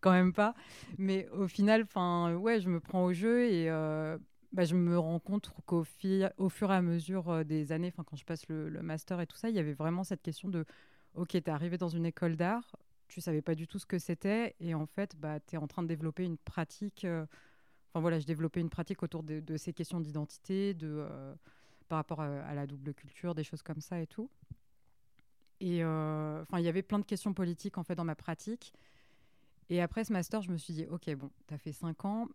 quand 0.00 0.12
même 0.12 0.32
pas. 0.32 0.54
Mais 0.98 1.28
au 1.30 1.46
final, 1.46 1.86
ouais, 2.38 2.60
je 2.60 2.68
me 2.68 2.80
prends 2.80 3.04
au 3.04 3.12
jeu 3.12 3.44
et 3.44 3.70
euh, 3.70 4.18
bah, 4.52 4.64
je 4.64 4.74
me 4.74 4.98
rends 4.98 5.18
compte 5.18 5.50
qu'au 5.66 5.84
au 6.38 6.48
fur 6.48 6.72
et 6.72 6.74
à 6.74 6.82
mesure 6.82 7.30
euh, 7.30 7.44
des 7.44 7.72
années, 7.72 7.92
quand 7.92 8.16
je 8.16 8.24
passe 8.24 8.48
le, 8.48 8.68
le 8.68 8.82
master 8.82 9.20
et 9.20 9.26
tout 9.26 9.36
ça, 9.36 9.50
il 9.50 9.56
y 9.56 9.58
avait 9.58 9.74
vraiment 9.74 10.04
cette 10.04 10.22
question 10.22 10.48
de, 10.48 10.64
ok, 11.14 11.30
t'es 11.30 11.50
arrivé 11.50 11.76
dans 11.76 11.88
une 11.88 12.06
école 12.06 12.36
d'art, 12.36 12.76
tu 13.08 13.20
savais 13.20 13.42
pas 13.42 13.54
du 13.54 13.66
tout 13.66 13.78
ce 13.78 13.86
que 13.86 13.98
c'était 13.98 14.54
et 14.60 14.74
en 14.74 14.86
fait, 14.86 15.16
bah, 15.16 15.40
t'es 15.40 15.56
en 15.56 15.66
train 15.66 15.82
de 15.82 15.88
développer 15.88 16.24
une 16.24 16.38
pratique. 16.38 17.06
Enfin 17.94 18.00
voilà, 18.00 18.18
je 18.18 18.26
développais 18.26 18.60
une 18.60 18.70
pratique 18.70 19.04
autour 19.04 19.22
de, 19.22 19.56
ces 19.56 19.72
questions 19.72 20.00
d'identité, 20.00 20.74
de 20.74 21.06
euh, 21.08 21.32
par 21.86 21.98
rapport 21.98 22.20
à, 22.20 22.52
la 22.52 22.66
double 22.66 22.92
culture, 22.92 23.36
des 23.36 23.44
choses 23.44 23.62
comme 23.62 23.80
ça 23.80 24.00
et 24.00 24.08
tout. 24.08 24.28
Et 25.60 25.84
euh, 25.84 26.42
enfin, 26.42 26.58
il 26.58 26.64
y 26.64 26.68
avait 26.68 26.82
plein 26.82 26.98
de 26.98 27.04
questions 27.04 27.32
politiques 27.32 27.78
en 27.78 27.84
fait 27.84 27.94
dans 27.94 28.04
ma 28.04 28.16
pratique. 28.16 28.72
Et 29.70 29.80
après 29.80 30.02
ce 30.02 30.12
master, 30.12 30.42
je 30.42 30.50
me 30.50 30.56
suis 30.56 30.74
dit, 30.74 30.86
ok, 30.90 31.14
bon, 31.14 31.30
t'as 31.46 31.56
fait 31.56 31.70
cinq 31.70 32.04
ans, 32.04 32.26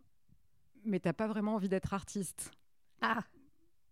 mais 0.86 0.98
t'as 0.98 1.12
pas 1.12 1.26
vraiment 1.26 1.56
envie 1.56 1.68
d'être 1.68 1.92
artiste. 1.92 2.50
Ah, 3.02 3.22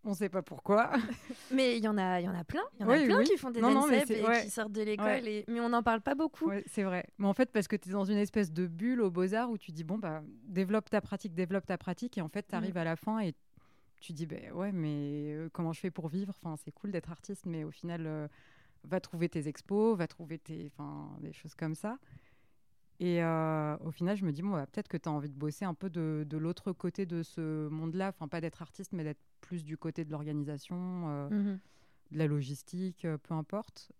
On 0.05 0.13
sait 0.13 0.29
pas 0.29 0.41
pourquoi. 0.41 0.91
mais 1.53 1.77
il 1.77 1.83
y 1.83 1.87
en 1.87 1.97
a, 1.97 2.21
il 2.21 2.25
y 2.25 2.29
en 2.29 2.33
a 2.35 2.43
plein. 2.45 2.63
Il 2.79 2.83
y 2.83 2.85
en 2.85 2.87
Oui, 2.89 3.03
a 3.03 3.05
plein 3.05 3.17
oui. 3.19 3.25
qui 3.25 3.37
font 3.37 3.51
des 3.51 3.59
Non, 3.59 3.71
non, 3.71 3.87
mais 3.87 4.03
et 4.09 4.25
ouais. 4.25 4.43
qui 4.43 4.49
sortent 4.49 4.71
de 4.71 4.81
l'école. 4.81 5.05
Ouais. 5.05 5.33
Et... 5.33 5.45
Mais 5.49 5.59
on 5.59 5.69
n'en 5.69 5.83
parle 5.83 6.01
pas 6.01 6.15
beaucoup. 6.15 6.47
Ouais, 6.47 6.63
c'est 6.67 6.83
vrai. 6.83 7.05
Mais 7.17 7.27
en 7.27 7.33
fait, 7.33 7.51
parce 7.51 7.67
que 7.67 7.75
tu 7.75 7.89
es 7.89 7.91
dans 7.91 8.05
une 8.05 8.17
espèce 8.17 8.51
de 8.53 8.65
bulle 8.65 9.01
aux 9.01 9.11
beaux-arts 9.11 9.49
où 9.51 9.57
tu 9.57 9.71
dis, 9.71 9.83
bon, 9.83 9.97
bah, 9.97 10.21
développe 10.45 10.89
ta 10.89 11.01
pratique, 11.01 11.33
développe 11.33 11.65
ta 11.65 11.77
pratique. 11.77 12.17
Et 12.17 12.21
en 12.21 12.29
fait, 12.29 12.47
tu 12.47 12.55
arrives 12.55 12.77
à 12.77 12.85
la 12.85 12.95
fin 12.95 13.19
et 13.19 13.33
tu 13.99 14.13
dis, 14.13 14.25
ben 14.25 14.51
ouais, 14.53 14.71
mais 14.71 15.33
euh, 15.33 15.49
comment 15.51 15.73
je 15.73 15.81
fais 15.81 15.91
pour 15.91 16.07
vivre? 16.07 16.33
Enfin, 16.41 16.55
c'est 16.63 16.71
cool 16.71 16.91
d'être 16.91 17.11
artiste, 17.11 17.45
mais 17.45 17.65
au 17.65 17.71
final, 17.71 18.05
euh, 18.07 18.27
va 18.85 19.01
trouver 19.01 19.27
tes 19.27 19.49
expos, 19.49 19.97
va 19.97 20.07
trouver 20.07 20.37
tes, 20.39 20.71
enfin, 20.73 21.09
des 21.19 21.33
choses 21.33 21.55
comme 21.55 21.75
ça. 21.75 21.97
Et 23.01 23.23
euh, 23.23 23.77
au 23.77 23.91
final, 23.91 24.17
je 24.17 24.25
me 24.25 24.31
dis, 24.33 24.41
bon, 24.41 24.51
bah, 24.51 24.67
peut-être 24.67 24.89
que 24.89 24.97
tu 24.97 25.07
as 25.07 25.11
envie 25.11 25.29
de 25.29 25.35
bosser 25.37 25.63
un 25.63 25.73
peu 25.73 25.89
de, 25.89 26.25
de 26.27 26.37
l'autre 26.37 26.73
côté 26.73 27.05
de 27.05 27.23
ce 27.23 27.69
monde-là. 27.69 28.09
Enfin, 28.09 28.27
pas 28.27 28.41
d'être 28.41 28.61
artiste, 28.61 28.91
mais 28.91 29.03
d'être 29.05 29.21
plus 29.41 29.63
du 29.63 29.77
côté 29.77 30.03
de 30.03 30.11
l'organisation, 30.11 30.75
euh, 31.07 31.29
Mhm. 31.29 31.59
de 32.11 32.17
la 32.17 32.27
logistique, 32.27 33.05
euh, 33.05 33.17
peu 33.17 33.33
importe. 33.33 33.91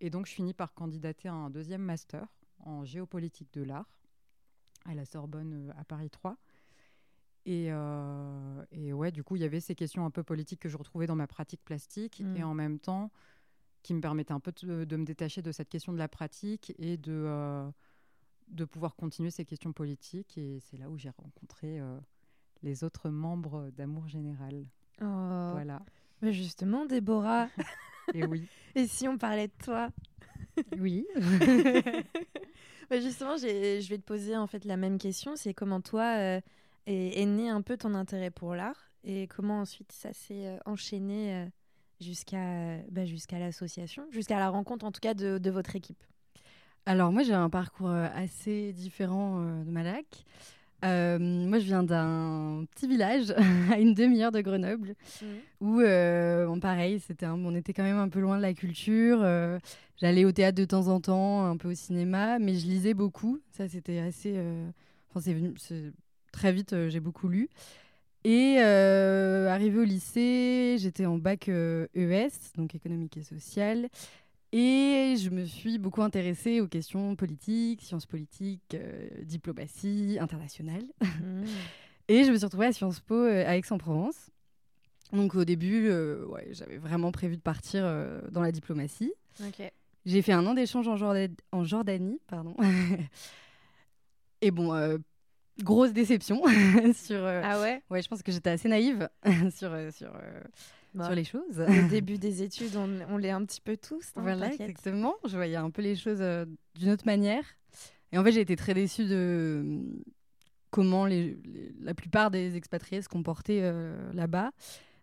Et 0.00 0.08
donc, 0.10 0.26
je 0.26 0.32
finis 0.32 0.54
par 0.54 0.72
candidater 0.74 1.28
à 1.28 1.32
un 1.34 1.50
deuxième 1.50 1.82
master 1.82 2.26
en 2.60 2.84
géopolitique 2.84 3.52
de 3.54 3.62
l'art 3.62 3.98
à 4.84 4.94
la 4.94 5.04
Sorbonne 5.04 5.72
à 5.76 5.84
Paris 5.84 6.10
3. 6.10 6.36
Et, 7.46 7.66
euh, 7.72 8.64
et 8.70 8.92
ouais, 8.92 9.10
du 9.12 9.22
coup, 9.24 9.36
il 9.36 9.42
y 9.42 9.44
avait 9.44 9.60
ces 9.60 9.74
questions 9.74 10.06
un 10.06 10.10
peu 10.10 10.22
politiques 10.22 10.60
que 10.60 10.68
je 10.68 10.76
retrouvais 10.76 11.06
dans 11.06 11.16
ma 11.16 11.26
pratique 11.26 11.62
plastique 11.64 12.20
Mm. 12.20 12.36
et 12.36 12.44
en 12.44 12.54
même 12.54 12.78
temps 12.78 13.10
qui 13.82 13.92
me 13.94 14.00
permettaient 14.00 14.32
un 14.32 14.40
peu 14.40 14.52
de, 14.62 14.84
de 14.84 14.96
me 14.96 15.04
détacher 15.04 15.42
de 15.42 15.52
cette 15.52 15.68
question 15.68 15.92
de 15.92 15.98
la 15.98 16.08
pratique 16.08 16.72
et 16.78 16.96
de, 16.96 17.70
de 18.48 18.64
pouvoir 18.64 18.96
continuer 18.96 19.30
ces 19.30 19.44
questions 19.44 19.72
politiques. 19.72 20.38
Et 20.38 20.60
c'est 20.60 20.76
là 20.76 20.90
où 20.90 20.98
j'ai 20.98 21.10
rencontré 21.10 21.80
euh, 21.80 21.98
les 22.62 22.84
autres 22.84 23.10
membres 23.10 23.70
d'Amour 23.70 24.08
Général. 24.08 24.66
Oh. 25.00 25.50
Voilà. 25.52 25.82
Mais 26.22 26.32
justement, 26.32 26.86
Déborah, 26.86 27.48
Et 28.12 28.24
oui. 28.24 28.46
et 28.74 28.86
si 28.86 29.08
on 29.08 29.16
parlait 29.16 29.48
de 29.48 29.64
toi? 29.64 29.88
Oui. 30.78 31.06
Bah, 32.90 33.00
justement, 33.00 33.38
je 33.38 33.88
vais 33.88 33.96
te 33.96 34.04
poser 34.04 34.36
en 34.36 34.46
fait 34.46 34.66
la 34.66 34.76
même 34.76 34.98
question. 34.98 35.36
C'est 35.36 35.54
comment 35.54 35.80
toi 35.80 36.18
euh, 36.18 36.40
est, 36.84 37.24
né 37.24 37.48
un 37.48 37.62
peu 37.62 37.78
ton 37.78 37.94
intérêt 37.94 38.30
pour 38.30 38.54
l'art 38.54 38.90
et 39.04 39.26
comment 39.26 39.60
ensuite 39.60 39.90
ça 39.90 40.12
s'est 40.12 40.48
euh, 40.48 40.58
enchaîné 40.66 41.48
jusqu'à 41.98 42.76
bah, 42.90 43.06
jusqu'à 43.06 43.38
l'association, 43.38 44.06
jusqu'à 44.10 44.38
la 44.38 44.50
rencontre 44.50 44.84
en 44.84 44.92
tout 44.92 45.00
cas 45.00 45.14
de, 45.14 45.38
de 45.38 45.50
votre 45.50 45.74
équipe? 45.76 46.04
Alors 46.86 47.12
moi 47.12 47.22
j'ai 47.22 47.32
un 47.32 47.50
parcours 47.50 47.90
assez 47.90 48.72
différent 48.72 49.40
de 49.40 49.70
Malak. 49.70 50.24
Euh, 50.84 51.18
moi, 51.18 51.58
je 51.58 51.64
viens 51.64 51.82
d'un 51.82 52.64
petit 52.74 52.86
village 52.86 53.34
à 53.72 53.78
une 53.78 53.94
demi-heure 53.94 54.32
de 54.32 54.40
Grenoble, 54.40 54.94
mmh. 55.22 55.26
où, 55.60 55.80
euh, 55.80 56.46
bon, 56.46 56.60
pareil, 56.60 57.00
c'était 57.00 57.26
on 57.26 57.54
était 57.54 57.72
quand 57.72 57.82
même 57.82 57.98
un 57.98 58.08
peu 58.08 58.20
loin 58.20 58.36
de 58.36 58.42
la 58.42 58.52
culture. 58.52 59.20
Euh, 59.22 59.58
j'allais 59.96 60.24
au 60.24 60.32
théâtre 60.32 60.58
de 60.58 60.64
temps 60.64 60.88
en 60.88 61.00
temps, 61.00 61.46
un 61.46 61.56
peu 61.56 61.70
au 61.70 61.74
cinéma, 61.74 62.38
mais 62.38 62.54
je 62.54 62.66
lisais 62.66 62.94
beaucoup. 62.94 63.40
Ça, 63.50 63.68
c'était 63.68 63.98
assez. 63.98 64.38
Enfin, 65.10 65.20
c'est 65.20 65.34
venu 65.34 65.54
très 66.32 66.52
vite. 66.52 66.74
j'ai 66.88 67.00
beaucoup 67.00 67.28
lu. 67.28 67.48
Et 68.24 68.58
arrivé 68.58 69.78
au 69.78 69.84
lycée, 69.84 70.76
j'étais 70.78 71.06
en 71.06 71.16
bac 71.16 71.48
ES, 71.48 71.88
e 71.96 72.28
donc 72.56 72.74
économique 72.74 73.16
et 73.16 73.22
social. 73.22 73.88
Et 74.56 75.16
je 75.16 75.30
me 75.30 75.46
suis 75.46 75.78
beaucoup 75.78 76.00
intéressée 76.00 76.60
aux 76.60 76.68
questions 76.68 77.16
politiques, 77.16 77.82
sciences 77.82 78.06
politiques, 78.06 78.74
euh, 78.74 79.08
diplomatie 79.22 80.16
internationale. 80.20 80.84
Mmh. 81.00 81.44
et 82.08 82.22
je 82.22 82.30
me 82.30 82.36
suis 82.36 82.44
retrouvée 82.44 82.66
à 82.66 82.72
Sciences 82.72 83.00
Po 83.00 83.16
euh, 83.16 83.44
à 83.48 83.56
Aix-en-Provence. 83.56 84.30
Donc 85.12 85.34
au 85.34 85.44
début, 85.44 85.88
euh, 85.88 86.24
ouais, 86.26 86.46
j'avais 86.52 86.76
vraiment 86.76 87.10
prévu 87.10 87.36
de 87.36 87.42
partir 87.42 87.82
dans 88.30 88.42
la 88.42 88.52
diplomatie. 88.52 89.12
J'ai 90.06 90.22
fait 90.22 90.32
un 90.32 90.46
an 90.46 90.54
d'échange 90.54 90.86
en, 90.86 91.12
en, 91.50 91.64
Jordanie. 91.64 92.20
Pardon. 92.28 92.54
et 94.40 94.52
bon, 94.52 95.00
grosse 95.64 95.92
déception 95.92 96.40
sur. 96.94 97.26
ah 97.26 97.60
ouais? 97.60 97.82
Ouais, 97.90 98.02
je 98.02 98.08
pense 98.08 98.22
que 98.22 98.30
j'étais 98.30 98.50
assez 98.50 98.68
naïve 98.68 99.08
sur, 99.50 99.76
sur 99.92 100.12
bah, 100.94 101.06
sur 101.06 101.14
les 101.14 101.24
choses. 101.24 101.60
Au 101.60 101.88
début 101.90 102.18
des 102.18 102.42
études, 102.42 102.76
on, 102.76 102.88
on 103.08 103.16
l'est 103.16 103.30
un 103.30 103.44
petit 103.44 103.60
peu 103.60 103.76
tous. 103.76 104.12
Hein, 104.16 104.22
voilà, 104.22 104.52
exactement. 104.52 105.14
Je 105.26 105.34
voyais 105.36 105.56
un 105.56 105.70
peu 105.70 105.82
les 105.82 105.96
choses 105.96 106.20
euh, 106.20 106.46
d'une 106.78 106.90
autre 106.90 107.06
manière. 107.06 107.44
Et 108.12 108.18
en 108.18 108.24
fait, 108.24 108.32
j'ai 108.32 108.40
été 108.40 108.54
très 108.54 108.74
déçue 108.74 109.04
de 109.04 109.60
hum, 109.60 110.02
comment 110.70 111.04
les, 111.04 111.36
la 111.80 111.94
plupart 111.94 112.30
des 112.30 112.56
expatriés 112.56 113.02
se 113.02 113.08
comportaient 113.08 113.60
euh, 113.62 114.12
là-bas, 114.12 114.52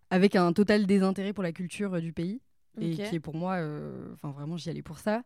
avec 0.10 0.36
un 0.36 0.53
total 0.53 0.86
désintérêt 0.86 1.33
pour 1.33 1.43
la 1.43 1.51
culture 1.51 1.95
euh, 1.95 2.00
du 2.00 2.13
pays, 2.13 2.41
et 2.79 2.91
qui 2.91 3.15
est 3.15 3.19
pour 3.19 3.36
moi, 3.36 3.57
enfin 4.13 4.31
vraiment, 4.31 4.55
j'y 4.55 4.69
allais 4.69 4.81
pour 4.81 4.98
ça. 4.98 5.24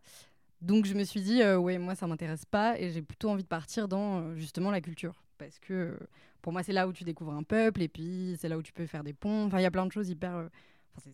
Donc 0.61 0.85
je 0.85 0.95
me 0.95 1.03
suis 1.03 1.21
dit, 1.21 1.43
ouais, 1.43 1.77
moi 1.77 1.93
ça 1.93 2.07
m'intéresse 2.07 2.43
pas, 2.45 2.79
et 2.79 2.89
j'ai 2.89 3.03
plutôt 3.03 3.29
envie 3.29 3.43
de 3.43 3.47
partir 3.47 3.87
dans 3.87 4.35
justement 4.35 4.71
la 4.71 4.81
culture, 4.81 5.24
parce 5.37 5.59
que 5.59 5.97
pour 6.41 6.53
moi, 6.53 6.61
c'est 6.61 6.73
là 6.73 6.87
où 6.87 6.93
tu 6.93 7.03
découvres 7.03 7.33
un 7.33 7.41
peuple 7.43 7.81
et 7.81 7.87
puis 7.87 8.37
c'est 8.39 8.49
là 8.49 8.57
où 8.57 8.61
tu 8.61 8.71
peux 8.71 8.85
faire 8.85 9.03
des 9.03 9.13
ponts. 9.13 9.45
Enfin, 9.45 9.59
il 9.59 9.63
y 9.63 9.65
a 9.65 9.71
plein 9.71 9.85
de 9.85 9.91
choses 9.91 10.09
hyper. 10.09 10.35
Euh, 10.35 10.47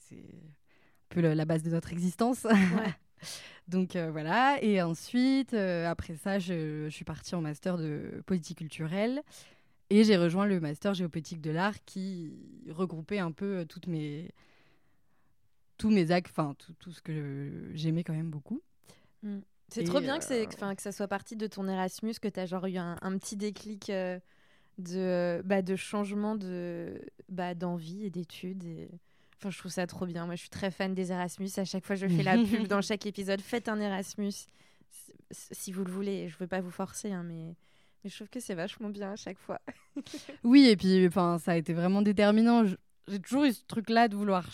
c'est 0.01 0.15
un 0.15 1.07
peu 1.09 1.21
la 1.21 1.45
base 1.45 1.63
de 1.63 1.69
notre 1.69 1.93
existence. 1.93 2.45
Donc 3.69 3.95
euh, 3.95 4.11
voilà. 4.11 4.61
Et 4.61 4.81
ensuite, 4.81 5.53
euh, 5.53 5.89
après 5.89 6.15
ça, 6.15 6.37
je, 6.39 6.89
suis 6.89 7.05
partie 7.05 7.33
en 7.35 7.41
master 7.41 7.77
de 7.77 8.21
politique 8.25 8.57
culturelle 8.57 9.21
et 9.89 10.03
j'ai 10.03 10.17
rejoint 10.17 10.45
le 10.45 10.59
master 10.59 10.93
géopolitique 10.93 11.39
de 11.39 11.51
l'art 11.51 11.81
qui 11.85 12.33
regroupait 12.69 13.19
un 13.19 13.31
peu 13.31 13.65
toutes 13.67 13.87
mes 13.87 14.31
tous 15.77 15.89
mes 15.89 16.11
actes, 16.11 16.29
enfin 16.29 16.55
tout, 16.59 16.73
tout, 16.73 16.91
ce 16.91 17.01
que 17.01 17.71
j'aimais 17.73 18.03
quand 18.03 18.13
même 18.13 18.29
beaucoup. 18.29 18.61
Mm. 19.23 19.39
C'est 19.71 19.83
trop 19.83 20.01
bien 20.01 20.19
que, 20.19 20.25
c'est, 20.25 20.45
que 20.47 20.81
ça 20.81 20.91
soit 20.91 21.07
partie 21.07 21.35
de 21.35 21.47
ton 21.47 21.67
Erasmus, 21.67 22.15
que 22.21 22.27
tu 22.27 22.39
as 22.39 22.45
genre 22.45 22.65
eu 22.65 22.77
un, 22.77 22.97
un 23.01 23.17
petit 23.17 23.37
déclic 23.37 23.89
de, 24.77 25.41
bah, 25.45 25.61
de 25.61 25.75
changement 25.75 26.35
de, 26.35 27.01
bah, 27.29 27.53
d'envie 27.53 28.05
et 28.05 28.09
d'études. 28.09 28.63
Et... 28.63 28.89
Enfin, 29.37 29.49
je 29.49 29.57
trouve 29.57 29.71
ça 29.71 29.87
trop 29.87 30.05
bien. 30.05 30.25
Moi, 30.25 30.35
je 30.35 30.41
suis 30.41 30.49
très 30.49 30.71
fan 30.71 30.93
des 30.93 31.11
Erasmus. 31.11 31.49
À 31.57 31.65
chaque 31.65 31.85
fois, 31.85 31.95
je 31.95 32.07
fais 32.07 32.23
la 32.23 32.37
pub 32.37 32.67
dans 32.67 32.81
chaque 32.81 33.05
épisode. 33.05 33.41
Faites 33.41 33.69
un 33.69 33.79
Erasmus 33.79 34.33
si 35.31 35.71
vous 35.71 35.83
le 35.83 35.91
voulez. 35.91 36.27
Je 36.27 36.37
veux 36.37 36.47
pas 36.47 36.61
vous 36.61 36.71
forcer, 36.71 37.11
hein, 37.11 37.23
mais... 37.23 37.55
mais 38.03 38.09
je 38.09 38.15
trouve 38.15 38.29
que 38.29 38.39
c'est 38.39 38.55
vachement 38.55 38.89
bien 38.89 39.13
à 39.13 39.15
chaque 39.15 39.39
fois. 39.39 39.61
oui, 40.43 40.67
et 40.67 40.75
puis 40.75 41.07
enfin, 41.07 41.37
ça 41.39 41.53
a 41.53 41.55
été 41.55 41.73
vraiment 41.73 42.01
déterminant. 42.01 42.65
J'ai 43.07 43.19
toujours 43.19 43.45
eu 43.45 43.53
ce 43.53 43.63
truc-là 43.65 44.07
de 44.07 44.15
vouloir 44.15 44.47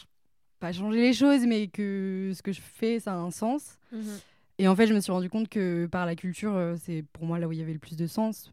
pas 0.59 0.71
changer 0.71 1.01
les 1.01 1.13
choses, 1.13 1.45
mais 1.45 1.67
que 1.67 2.31
ce 2.35 2.41
que 2.41 2.51
je 2.51 2.61
fais, 2.61 2.99
ça 2.99 3.13
a 3.13 3.17
un 3.17 3.31
sens. 3.31 3.77
Mhm. 3.91 4.19
Et 4.59 4.67
en 4.67 4.75
fait, 4.75 4.87
je 4.87 4.93
me 4.93 4.99
suis 4.99 5.11
rendu 5.11 5.29
compte 5.29 5.49
que 5.49 5.85
par 5.85 6.05
la 6.05 6.15
culture, 6.15 6.55
euh, 6.55 6.75
c'est 6.77 7.03
pour 7.13 7.25
moi 7.25 7.39
là 7.39 7.47
où 7.47 7.51
il 7.51 7.59
y 7.59 7.61
avait 7.61 7.73
le 7.73 7.79
plus 7.79 7.95
de 7.95 8.07
sens 8.07 8.51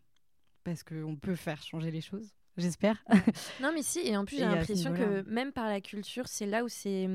parce 0.65 0.83
qu'on 0.83 1.17
peut 1.17 1.35
faire 1.35 1.63
changer 1.63 1.91
les 1.91 2.01
choses, 2.01 2.35
j'espère. 2.57 3.03
non, 3.63 3.71
mais 3.75 3.83
si, 3.83 4.01
et 4.01 4.17
en 4.17 4.25
plus, 4.25 4.37
j'ai 4.37 4.45
l'impression 4.45 4.95
que 4.95 5.23
même 5.29 5.53
par 5.53 5.69
la 5.69 5.81
culture, 5.81 6.29
c'est 6.29 6.47
là 6.47 6.65
où 6.65 6.69
c'est. 6.69 7.09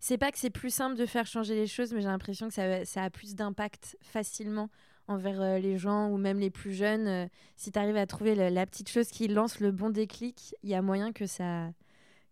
C'est 0.00 0.16
pas 0.16 0.30
que 0.30 0.38
c'est 0.38 0.50
plus 0.50 0.72
simple 0.72 0.94
de 0.94 1.06
faire 1.06 1.26
changer 1.26 1.56
les 1.56 1.66
choses, 1.66 1.92
mais 1.92 2.00
j'ai 2.00 2.06
l'impression 2.06 2.46
que 2.46 2.54
ça, 2.54 2.84
ça, 2.84 3.02
a 3.02 3.10
plus 3.10 3.34
d'impact 3.34 3.96
facilement 4.00 4.70
envers 5.08 5.40
euh, 5.40 5.58
les 5.58 5.76
gens 5.76 6.08
ou 6.08 6.18
même 6.18 6.38
les 6.38 6.50
plus 6.50 6.72
jeunes. 6.72 7.08
Euh, 7.08 7.26
si 7.56 7.72
tu 7.72 7.78
arrives 7.78 7.96
à 7.96 8.06
trouver 8.06 8.34
la, 8.34 8.66
petite 8.66 8.88
chose 8.88 9.08
qui 9.08 9.26
lance 9.26 9.58
le 9.58 9.72
bon 9.72 9.90
déclic, 9.90 10.54
il 10.62 10.70
y 10.70 10.74
a 10.74 10.82
moyen 10.82 11.12
que 11.12 11.26
ça, 11.26 11.70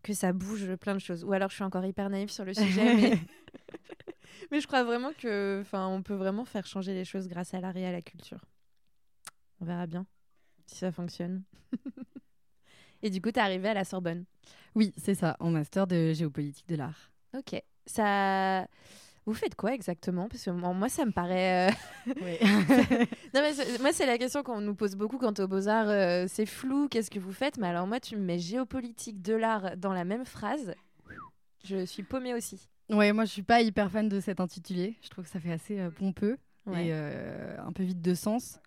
que 0.06 0.14
ça 0.14 0.32
bouge 0.32 0.76
plein 0.76 0.94
de 0.94 1.00
choses. 1.00 1.25
Ou 1.25 1.32
alors 1.32 1.50
je 1.50 1.56
suis 1.56 1.64
encore 1.64 1.84
hyper 1.84 2.08
naïve 2.08 2.30
sur 2.30 2.44
le 2.44 2.54
sujet, 2.54 2.94
mais... 2.94 3.18
mais 4.50 4.60
je 4.60 4.66
crois 4.66 4.84
vraiment 4.84 5.12
que, 5.12 5.64
on 5.72 6.02
peut 6.02 6.14
vraiment 6.14 6.44
faire 6.44 6.64
changer 6.66 6.94
les 6.94 7.04
choses 7.04 7.26
grâce 7.26 7.54
à 7.54 7.60
l'art 7.60 7.76
et 7.76 7.84
à 7.84 7.92
la 7.92 8.02
culture. 8.02 8.44
On 9.60 9.64
verra 9.64 9.86
bien 9.86 10.06
si 10.66 10.76
ça 10.76 10.92
fonctionne. 10.92 11.42
Et 13.02 13.10
du 13.10 13.20
coup, 13.20 13.30
tu 13.30 13.38
es 13.38 13.42
arrivé 13.42 13.68
à 13.68 13.75
la 13.75 13.84
Sorbonne. 13.84 14.25
Oui, 14.75 14.92
c'est 14.96 15.14
ça, 15.14 15.36
en 15.38 15.50
master 15.50 15.86
de 15.86 16.12
géopolitique 16.12 16.68
de 16.68 16.76
l'art. 16.76 17.12
Ok. 17.36 17.62
Ça. 17.84 18.66
Vous 19.26 19.35
faites 19.35 19.56
quoi 19.56 19.75
exactement? 19.75 20.28
Parce 20.28 20.45
que 20.45 20.50
moi, 20.50 20.88
ça 20.88 21.04
me 21.04 21.11
paraît. 21.11 21.68
Euh, 21.68 21.73
oui. 22.23 22.38
non, 23.35 23.42
mais 23.42 23.52
moi, 23.80 23.92
c'est 23.92 24.06
la 24.06 24.18
question 24.18 24.45
qu'on 24.45 24.61
nous 24.61 24.76
pose 24.76 24.95
beaucoup 24.95 25.18
quand 25.18 25.40
au 25.40 25.49
Beaux-Arts. 25.49 25.88
Euh, 25.88 26.26
c'est 26.28 26.47
flou, 26.47 26.88
qu'est-ce 26.88 27.11
que 27.11 27.18
vous 27.18 27.33
faites? 27.33 27.59
Mais 27.59 27.66
alors, 27.66 27.88
moi, 27.88 27.99
tu 27.99 28.16
me 28.16 28.23
mets 28.23 28.38
géopolitique 28.38 29.23
de 29.23 29.35
l'art 29.35 29.76
dans 29.76 29.92
la 29.92 30.04
même 30.04 30.25
phrase. 30.25 30.75
Je 31.64 31.85
suis 31.85 32.04
paumée 32.04 32.35
aussi. 32.35 32.68
Ouais, 32.88 33.12
moi, 33.12 33.25
je 33.25 33.33
suis 33.33 33.42
pas 33.42 33.62
hyper 33.62 33.90
fan 33.90 34.09
de 34.09 34.21
cet 34.21 34.38
intitulé. 34.38 34.97
Je 35.02 35.09
trouve 35.09 35.25
que 35.25 35.30
ça 35.30 35.40
fait 35.40 35.52
assez 35.52 35.80
euh, 35.80 35.90
pompeux 35.90 36.38
et 36.73 36.92
un 36.92 37.73
peu 37.73 37.83
vide 37.83 38.02
de 38.02 38.14
sens. 38.14 38.61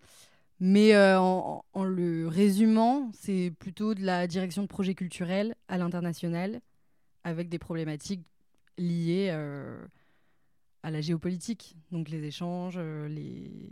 Mais 0.58 0.94
en, 0.96 1.62
le 1.74 2.28
résumant, 2.28 3.10
c'est 3.14 3.52
plutôt 3.58 3.94
de 3.94 4.02
la 4.02 4.26
direction 4.26 4.62
de 4.62 4.66
projets 4.66 4.94
culturels 4.94 5.54
à 5.68 5.78
l'international, 5.78 6.60
avec 7.24 7.48
des 7.48 7.58
problématiques 7.58 8.26
liées 8.80 9.28
euh, 9.30 9.78
à 10.82 10.90
la 10.90 11.00
géopolitique, 11.00 11.76
donc 11.90 12.08
les 12.08 12.22
échanges, 12.24 12.76
euh, 12.78 13.08
les... 13.08 13.70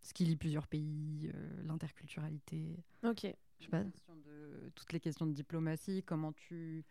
ce 0.00 0.12
qui 0.12 0.24
lie 0.24 0.36
plusieurs 0.36 0.66
pays, 0.66 1.30
l'interculturalité. 1.64 2.76
Ok. 3.04 3.26
Je 3.60 3.64
sais 3.64 3.70
pas. 3.70 3.84
De, 3.84 4.70
toutes 4.74 4.92
les 4.92 5.00
questions 5.00 5.26
de 5.26 5.32
diplomatie, 5.32 6.02
comment 6.04 6.32
tu 6.32 6.84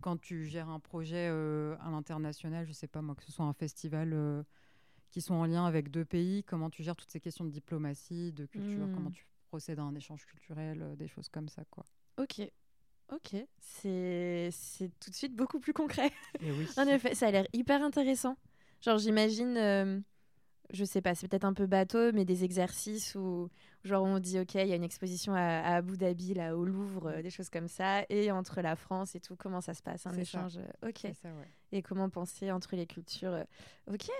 quand 0.00 0.16
tu 0.16 0.46
gères 0.46 0.68
un 0.68 0.80
projet 0.80 1.26
à 1.26 1.90
l'international, 1.90 2.66
je 2.66 2.72
sais 2.72 2.88
pas 2.88 3.02
moi, 3.02 3.14
que 3.14 3.22
ce 3.22 3.30
soit 3.30 3.44
un 3.44 3.52
festival 3.52 4.44
qui 5.12 5.20
sont 5.20 5.34
en 5.34 5.44
lien 5.44 5.66
avec 5.66 5.90
deux 5.90 6.04
pays, 6.04 6.42
comment 6.42 6.70
tu 6.70 6.82
gères 6.82 6.96
toutes 6.96 7.10
ces 7.10 7.20
questions 7.20 7.44
de 7.44 7.50
diplomatie, 7.50 8.32
de 8.32 8.46
culture, 8.46 8.88
comment 8.94 9.10
hmm. 9.10 9.14
tu 9.14 9.26
procèdes 9.48 9.78
à 9.78 9.82
un 9.82 9.94
échange 9.94 10.24
culturel, 10.24 10.80
euh, 10.80 10.96
des 10.96 11.06
choses 11.06 11.28
comme 11.28 11.48
ça, 11.48 11.62
quoi. 11.66 11.84
Ok. 12.16 12.40
Ok, 13.12 13.36
c'est 13.58 14.50
tout 15.00 15.10
de 15.10 15.14
suite 15.14 15.34
beaucoup 15.34 15.60
plus 15.60 15.72
concret. 15.72 16.06
Et 16.40 16.48
eh 16.48 16.52
oui. 16.52 16.66
en 16.78 16.86
effet, 16.86 17.14
ça 17.14 17.28
a 17.28 17.30
l'air 17.30 17.46
hyper 17.52 17.82
intéressant. 17.82 18.36
Genre, 18.80 18.98
j'imagine, 18.98 19.56
euh, 19.56 20.00
je 20.72 20.84
sais 20.84 21.02
pas, 21.02 21.14
c'est 21.14 21.28
peut-être 21.28 21.44
un 21.44 21.52
peu 21.52 21.66
bateau, 21.66 22.12
mais 22.12 22.24
des 22.24 22.44
exercices 22.44 23.14
où, 23.14 23.50
genre, 23.84 24.04
on 24.04 24.18
dit, 24.18 24.40
OK, 24.40 24.54
il 24.54 24.66
y 24.66 24.72
a 24.72 24.76
une 24.76 24.82
exposition 24.82 25.34
à, 25.34 25.76
Abu 25.76 25.96
Dhabi, 25.96 26.34
là, 26.34 26.56
au 26.56 26.64
Louvre, 26.64 27.08
euh, 27.08 27.22
des 27.22 27.30
choses 27.30 27.50
comme 27.50 27.68
ça, 27.68 28.04
et 28.08 28.30
entre 28.30 28.62
la 28.62 28.76
France 28.76 29.14
et 29.14 29.20
tout, 29.20 29.36
comment 29.36 29.60
ça 29.60 29.74
se 29.74 29.82
passe, 29.82 30.06
un 30.06 30.16
échange 30.16 30.58
OK. 30.82 31.00
Ça, 31.00 31.28
ouais. 31.28 31.48
Et 31.70 31.82
comment 31.82 32.08
penser 32.08 32.50
entre 32.50 32.76
les 32.76 32.86
cultures 32.86 33.44
OK, 33.90 34.10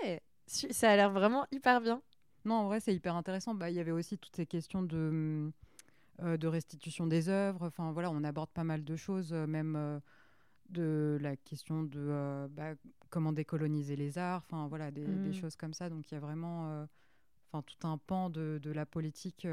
ça 0.46 0.90
a 0.90 0.96
l'air 0.96 1.10
vraiment 1.10 1.46
hyper 1.50 1.80
bien. 1.80 2.02
Non, 2.44 2.56
en 2.56 2.66
vrai, 2.66 2.80
c'est 2.80 2.94
hyper 2.94 3.14
intéressant. 3.14 3.54
Bah, 3.54 3.70
il 3.70 3.76
y 3.76 3.80
avait 3.80 3.92
aussi 3.92 4.18
toutes 4.18 4.36
ces 4.36 4.46
questions 4.46 4.82
de, 4.82 4.96
euh, 4.96 5.50
de 6.22 6.46
restitution 6.48 7.06
des 7.06 7.28
œuvres. 7.28 7.66
Enfin, 7.66 7.92
voilà, 7.92 8.10
on 8.10 8.22
aborde 8.24 8.50
pas 8.50 8.64
mal 8.64 8.84
de 8.84 8.96
choses, 8.96 9.32
euh, 9.32 9.46
même 9.46 9.74
euh, 9.76 10.00
de 10.70 11.18
la 11.20 11.36
question 11.36 11.82
de 11.82 12.48
bah, 12.50 12.74
comment 13.10 13.32
décoloniser 13.32 13.96
les 13.96 14.18
arts. 14.18 14.42
Enfin, 14.46 14.66
voilà, 14.68 14.90
des, 14.90 15.06
mm. 15.06 15.32
choses 15.34 15.56
comme 15.56 15.74
ça. 15.74 15.88
Donc, 15.90 16.10
il 16.10 16.14
y 16.14 16.16
a 16.16 16.20
vraiment 16.20 16.86
enfin, 17.50 17.62
tout 17.62 17.86
un 17.86 17.98
pan 17.98 18.30
de, 18.30 18.58
de 18.62 18.70
la 18.70 18.86
politique. 18.86 19.46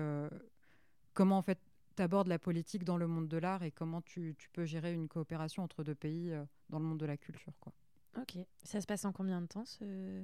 comment, 1.14 1.38
en 1.38 1.42
fait, 1.42 1.60
abordes 1.98 2.28
la 2.28 2.40
politique 2.40 2.86
dans 2.86 2.96
le 2.96 3.08
monde 3.08 3.28
de 3.28 3.38
l'art 3.38 3.64
et 3.64 3.72
comment 3.72 4.02
tu, 4.02 4.34
tu, 4.38 4.48
peux 4.50 4.64
gérer 4.64 4.94
une 4.94 5.10
coopération 5.10 5.64
entre 5.64 5.84
deux 5.84 5.96
pays 5.96 6.34
dans 6.70 6.80
le 6.80 6.86
monde 6.86 7.00
de 7.00 7.06
la 7.06 7.18
culture, 7.18 7.52
quoi. 7.60 7.74
Ok. 8.18 8.38
Ça 8.64 8.80
se 8.80 8.88
passe 8.88 9.04
en 9.04 9.12
combien 9.12 9.42
de 9.42 9.48
temps, 9.48 9.66
ce 9.66 10.24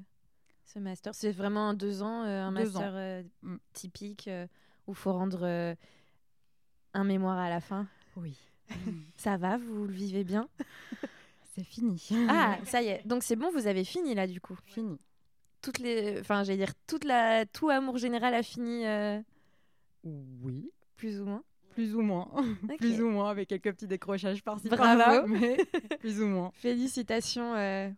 ce 0.65 0.79
master? 0.79 1.13
C'est 1.13 1.31
vraiment 1.31 1.73
deux 1.73 2.01
ans, 2.01 2.21
un 2.23 2.51
Deux 2.51 2.63
master 2.63 2.81
ans. 2.93 2.95
euh, 2.95 3.23
Mm. 3.43 3.57
typique 3.73 4.27
euh, 4.27 4.47
où 4.87 4.91
il 4.91 4.95
faut 4.95 5.13
rendre 5.13 5.43
euh, 5.43 5.75
un 6.95 7.03
mémoire 7.03 7.37
à 7.37 7.49
la 7.49 7.59
fin. 7.61 7.87
Oui. 8.17 8.35
Ça 9.17 9.37
va, 9.37 9.57
vous 9.57 9.85
le 9.85 9.93
vivez 9.93 10.23
bien? 10.23 10.47
C'est 11.55 11.63
fini. 11.63 12.03
Ah, 12.27 12.57
ça 12.65 12.81
y 12.81 12.87
est. 12.87 13.07
Donc 13.07 13.23
c'est 13.23 13.37
bon, 13.37 13.49
vous 13.53 13.65
avez 13.67 13.85
fini 13.85 14.13
là 14.13 14.27
du 14.27 14.41
coup? 14.41 14.57
fini. 14.65 14.97
Toutes 15.61 15.79
les, 15.79 16.19
enfin, 16.19 16.43
j'allais 16.43 16.57
dire 16.57 16.73
toute 16.85 17.05
la, 17.05 17.45
tout 17.45 17.69
amour 17.69 17.97
général 17.97 18.33
a 18.33 18.43
fini 18.43 18.85
euh, 18.85 19.21
Oui. 20.03 20.69
plus 20.97 21.21
ou 21.21 21.25
moins. 21.25 21.43
Plus 21.71 21.95
ou 21.95 22.01
moins. 22.01 22.29
Plus 22.77 23.01
ou 23.01 23.09
moins, 23.09 23.29
avec 23.29 23.47
quelques 23.49 23.71
petits 23.73 23.87
décrochages 23.87 24.43
par-ci 24.43 24.67
Bravo. 24.67 24.83
par-là. 24.99 25.23
Mais 25.27 25.57
plus 25.99 26.21
ou 26.21 26.27
moins. 26.27 26.51
Félicitations. 26.55 27.55
euh, 27.55 27.89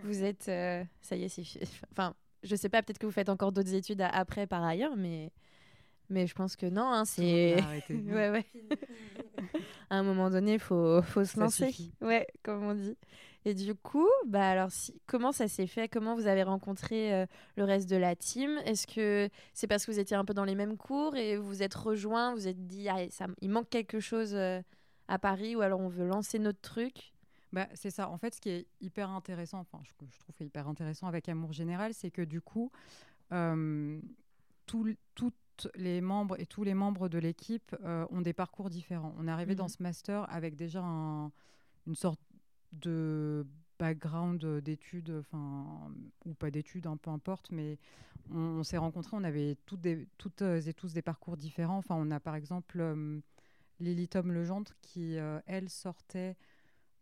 vous 0.00 0.22
êtes, 0.22 0.48
euh, 0.48 0.84
ça 1.00 1.16
y 1.16 1.24
est, 1.24 1.28
c'est, 1.28 1.42
fi- 1.44 1.60
enfin, 1.92 2.14
je 2.42 2.54
sais 2.56 2.68
pas, 2.68 2.82
peut-être 2.82 2.98
que 2.98 3.06
vous 3.06 3.12
faites 3.12 3.28
encore 3.30 3.52
d'autres 3.52 3.72
études 3.74 4.00
à- 4.02 4.08
après 4.10 4.46
par 4.46 4.62
ailleurs, 4.62 4.96
mais, 4.96 5.32
mais 6.10 6.26
je 6.26 6.34
pense 6.34 6.56
que 6.56 6.66
non, 6.66 6.86
hein, 6.86 7.04
c'est. 7.04 7.56
Tout 7.86 7.94
ouais, 8.14 8.30
ouais. 8.30 8.46
à 9.90 9.96
un 9.96 10.02
moment 10.02 10.30
donné, 10.30 10.58
faut, 10.58 11.02
faut 11.02 11.24
se 11.24 11.38
lancer. 11.38 11.70
Ouais, 12.00 12.26
comme 12.42 12.62
on 12.64 12.74
dit. 12.74 12.96
Et 13.46 13.52
du 13.54 13.74
coup, 13.74 14.08
bah 14.26 14.48
alors, 14.50 14.70
si, 14.70 14.98
comment 15.06 15.30
ça 15.32 15.48
s'est 15.48 15.66
fait? 15.66 15.88
Comment 15.88 16.14
vous 16.14 16.26
avez 16.26 16.42
rencontré 16.42 17.12
euh, 17.12 17.26
le 17.56 17.64
reste 17.64 17.90
de 17.90 17.96
la 17.96 18.16
team? 18.16 18.58
Est-ce 18.64 18.86
que 18.86 19.28
c'est 19.52 19.66
parce 19.66 19.84
que 19.84 19.92
vous 19.92 19.98
étiez 19.98 20.16
un 20.16 20.24
peu 20.24 20.32
dans 20.32 20.44
les 20.44 20.54
mêmes 20.54 20.76
cours 20.78 21.14
et 21.16 21.36
vous 21.36 21.44
vous 21.46 21.62
êtes 21.62 21.74
rejoints, 21.74 22.30
vous 22.30 22.40
vous 22.40 22.48
êtes 22.48 22.66
dit, 22.66 22.88
ah, 22.88 22.96
ça, 23.10 23.26
il 23.42 23.50
manque 23.50 23.68
quelque 23.68 24.00
chose 24.00 24.34
euh, 24.34 24.62
à 25.08 25.18
Paris 25.18 25.56
ou 25.56 25.60
alors 25.60 25.80
on 25.80 25.88
veut 25.88 26.06
lancer 26.06 26.38
notre 26.38 26.60
truc? 26.62 27.12
Bah, 27.52 27.68
c'est 27.74 27.90
ça. 27.90 28.08
En 28.08 28.16
fait, 28.16 28.34
ce 28.34 28.40
qui 28.40 28.48
est 28.48 28.66
hyper 28.80 29.10
intéressant, 29.10 29.58
enfin, 29.60 29.78
je, 29.84 29.92
que 29.92 30.10
je 30.10 30.18
trouve 30.18 30.34
hyper 30.40 30.66
intéressant 30.66 31.06
avec 31.06 31.28
Amour 31.28 31.52
Général, 31.52 31.92
c'est 31.92 32.10
que 32.10 32.22
du 32.22 32.40
coup, 32.40 32.72
euh, 33.32 34.00
tout- 34.66 34.96
toutes 35.14 35.34
les 35.74 36.00
membres 36.00 36.38
et 36.40 36.46
tous 36.46 36.64
les 36.64 36.74
membres 36.74 37.08
de 37.08 37.18
l'équipe 37.18 37.74
euh, 37.82 38.06
ont 38.10 38.20
des 38.22 38.32
parcours 38.32 38.70
différents. 38.70 39.14
On 39.18 39.28
est 39.28 39.30
arrivé 39.30 39.54
dans 39.54 39.64
Mhm. 39.64 39.68
ce 39.76 39.82
master 39.82 40.26
avec 40.32 40.54
déjà 40.56 40.82
un- 40.82 41.30
une 41.86 41.94
sorte 41.94 42.20
de 42.72 43.46
background 43.78 44.44
d'études, 44.62 45.10
enfin, 45.20 45.92
ou 46.24 46.34
pas 46.34 46.50
d'études, 46.50 46.86
hein, 46.86 46.96
peu 46.96 47.10
importe, 47.10 47.50
mais 47.50 47.78
on, 48.30 48.38
on 48.38 48.62
s'est 48.62 48.78
rencontrés, 48.78 49.16
on 49.16 49.24
avait 49.24 49.56
toutes, 49.66 49.80
des, 49.80 50.08
toutes 50.18 50.42
et 50.42 50.72
tous 50.74 50.92
des 50.92 51.02
parcours 51.02 51.36
différents. 51.36 51.78
Enfin, 51.78 51.96
on 51.98 52.10
a 52.10 52.20
par 52.20 52.34
exemple 52.36 52.80
euh, 52.80 53.20
Lily 53.80 54.08
Tom 54.08 54.32
Legendre 54.32 54.72
qui, 54.80 55.18
euh, 55.18 55.40
elle, 55.46 55.68
sortait 55.68 56.36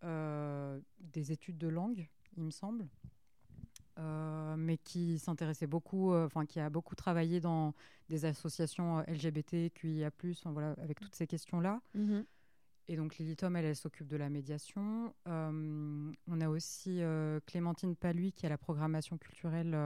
euh, 0.05 0.81
des 1.01 1.31
études 1.33 1.59
de 1.59 1.69
langue, 1.69 2.09
il 2.37 2.43
me 2.45 2.51
semble, 2.51 2.89
euh, 3.99 4.57
mais 4.57 4.79
qui 4.79 5.19
s'intéressait 5.19 5.67
beaucoup, 5.67 6.13
euh, 6.13 6.25
enfin 6.25 6.47
qui 6.47 6.61
a 6.61 6.71
beaucoup 6.71 6.95
travaillé 6.95 7.41
dans 7.41 7.75
des 8.09 8.25
associations 8.25 9.01
euh, 9.01 9.03
LGBTQIA+, 9.07 10.11
voilà, 10.47 10.75
avec 10.83 10.99
toutes 11.01 11.15
ces 11.15 11.27
questions-là. 11.27 11.81
Et 12.89 12.97
donc 12.97 13.17
Lily 13.19 13.37
Tom, 13.37 13.55
elle, 13.57 13.67
elle 13.67 13.77
s'occupe 13.77 14.09
de 14.09 14.17
la 14.17 14.31
médiation. 14.31 15.15
Euh, 15.29 16.13
on 16.27 16.41
a 16.41 16.49
aussi 16.49 17.01
Clémentine 17.47 17.95
Paluy 17.95 18.33
qui 18.33 18.47
a 18.47 18.49
la 18.49 18.59
programmation 18.59 19.19
culturelle 19.19 19.77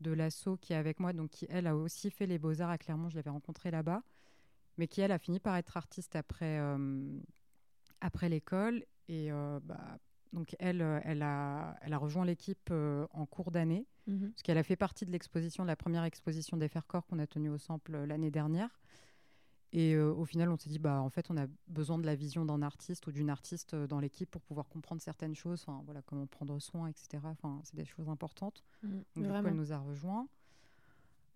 de 0.00 0.10
l'ASSO 0.10 0.56
qui 0.56 0.72
est 0.72 0.76
avec 0.76 1.00
moi, 1.00 1.12
donc 1.12 1.30
qui 1.30 1.46
elle 1.50 1.66
a 1.66 1.76
aussi 1.76 2.10
fait 2.10 2.26
les 2.26 2.38
beaux-arts 2.38 2.70
à 2.70 2.78
Clermont, 2.78 3.08
je 3.08 3.16
l'avais 3.16 3.30
rencontrée 3.30 3.70
là-bas, 3.70 4.02
mais 4.78 4.88
qui 4.88 5.00
elle 5.00 5.12
a 5.12 5.18
fini 5.18 5.38
par 5.38 5.56
être 5.56 5.76
artiste 5.76 6.16
après, 6.16 6.58
après 8.00 8.28
l'école. 8.28 8.84
Et 9.08 9.30
bah, 9.62 9.98
donc 10.34 10.54
elle, 10.58 10.82
euh, 10.82 11.00
elle, 11.04 11.22
a, 11.22 11.76
elle 11.80 11.92
a 11.94 11.98
rejoint 11.98 12.26
l'équipe 12.26 12.68
euh, 12.70 13.06
en 13.12 13.24
cours 13.24 13.50
d'année, 13.50 13.86
Mhm. 14.06 14.32
parce 14.32 14.42
qu'elle 14.42 14.58
a 14.58 14.62
fait 14.62 14.76
partie 14.76 15.06
de 15.06 15.10
l'exposition, 15.12 15.62
de 15.62 15.68
la 15.68 15.76
première 15.76 16.04
exposition 16.04 16.58
des 16.58 16.68
Faircorps 16.68 17.06
qu'on 17.06 17.18
a 17.18 17.26
tenue 17.26 17.48
au 17.48 17.56
Sample 17.56 17.94
euh, 17.94 18.06
l'année 18.06 18.30
dernière. 18.30 18.68
Et 19.72 19.94
euh, 19.94 20.12
au 20.12 20.24
final, 20.24 20.50
on 20.50 20.56
s'est 20.58 20.68
dit, 20.68 20.78
bah, 20.78 21.00
en 21.00 21.08
fait, 21.08 21.30
on 21.30 21.36
a 21.36 21.46
besoin 21.68 21.98
de 21.98 22.04
la 22.06 22.14
vision 22.14 22.44
d'un 22.44 22.60
artiste 22.62 23.06
ou 23.06 23.12
d'une 23.12 23.30
artiste 23.30 23.74
dans 23.74 23.98
l'équipe 23.98 24.30
pour 24.30 24.42
pouvoir 24.42 24.68
comprendre 24.68 25.00
certaines 25.02 25.34
choses, 25.34 25.64
voilà, 25.84 26.00
comment 26.02 26.26
prendre 26.26 26.58
soin, 26.60 26.86
etc. 26.88 27.18
Enfin, 27.24 27.60
c'est 27.64 27.74
des 27.74 27.84
choses 27.86 28.08
importantes. 28.08 28.62
Mhm. 28.82 28.90
Donc, 29.16 29.24
du 29.24 29.30
coup, 29.30 29.46
elle 29.48 29.54
nous 29.56 29.72
a 29.72 29.78
rejoints. 29.78 30.28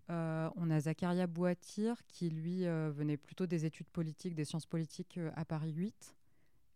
Euh, 0.09 0.49
on 0.55 0.69
a 0.71 0.79
Zakaria 0.79 1.27
Bouatir 1.27 1.95
qui, 2.07 2.29
lui, 2.29 2.65
euh, 2.65 2.91
venait 2.91 3.17
plutôt 3.17 3.45
des 3.45 3.65
études 3.65 3.89
politiques, 3.89 4.35
des 4.35 4.45
sciences 4.45 4.65
politiques 4.65 5.19
à 5.35 5.43
Paris 5.45 5.71
8. 5.73 6.15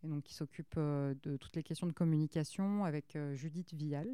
Et 0.03 0.07
donc, 0.07 0.23
qui 0.23 0.33
s'occupe 0.33 0.75
euh, 0.77 1.13
de 1.23 1.37
toutes 1.37 1.55
les 1.55 1.63
questions 1.63 1.87
de 1.87 1.93
communication 1.93 2.83
avec 2.83 3.15
euh, 3.15 3.35
Judith 3.35 3.73
Vial, 3.73 4.09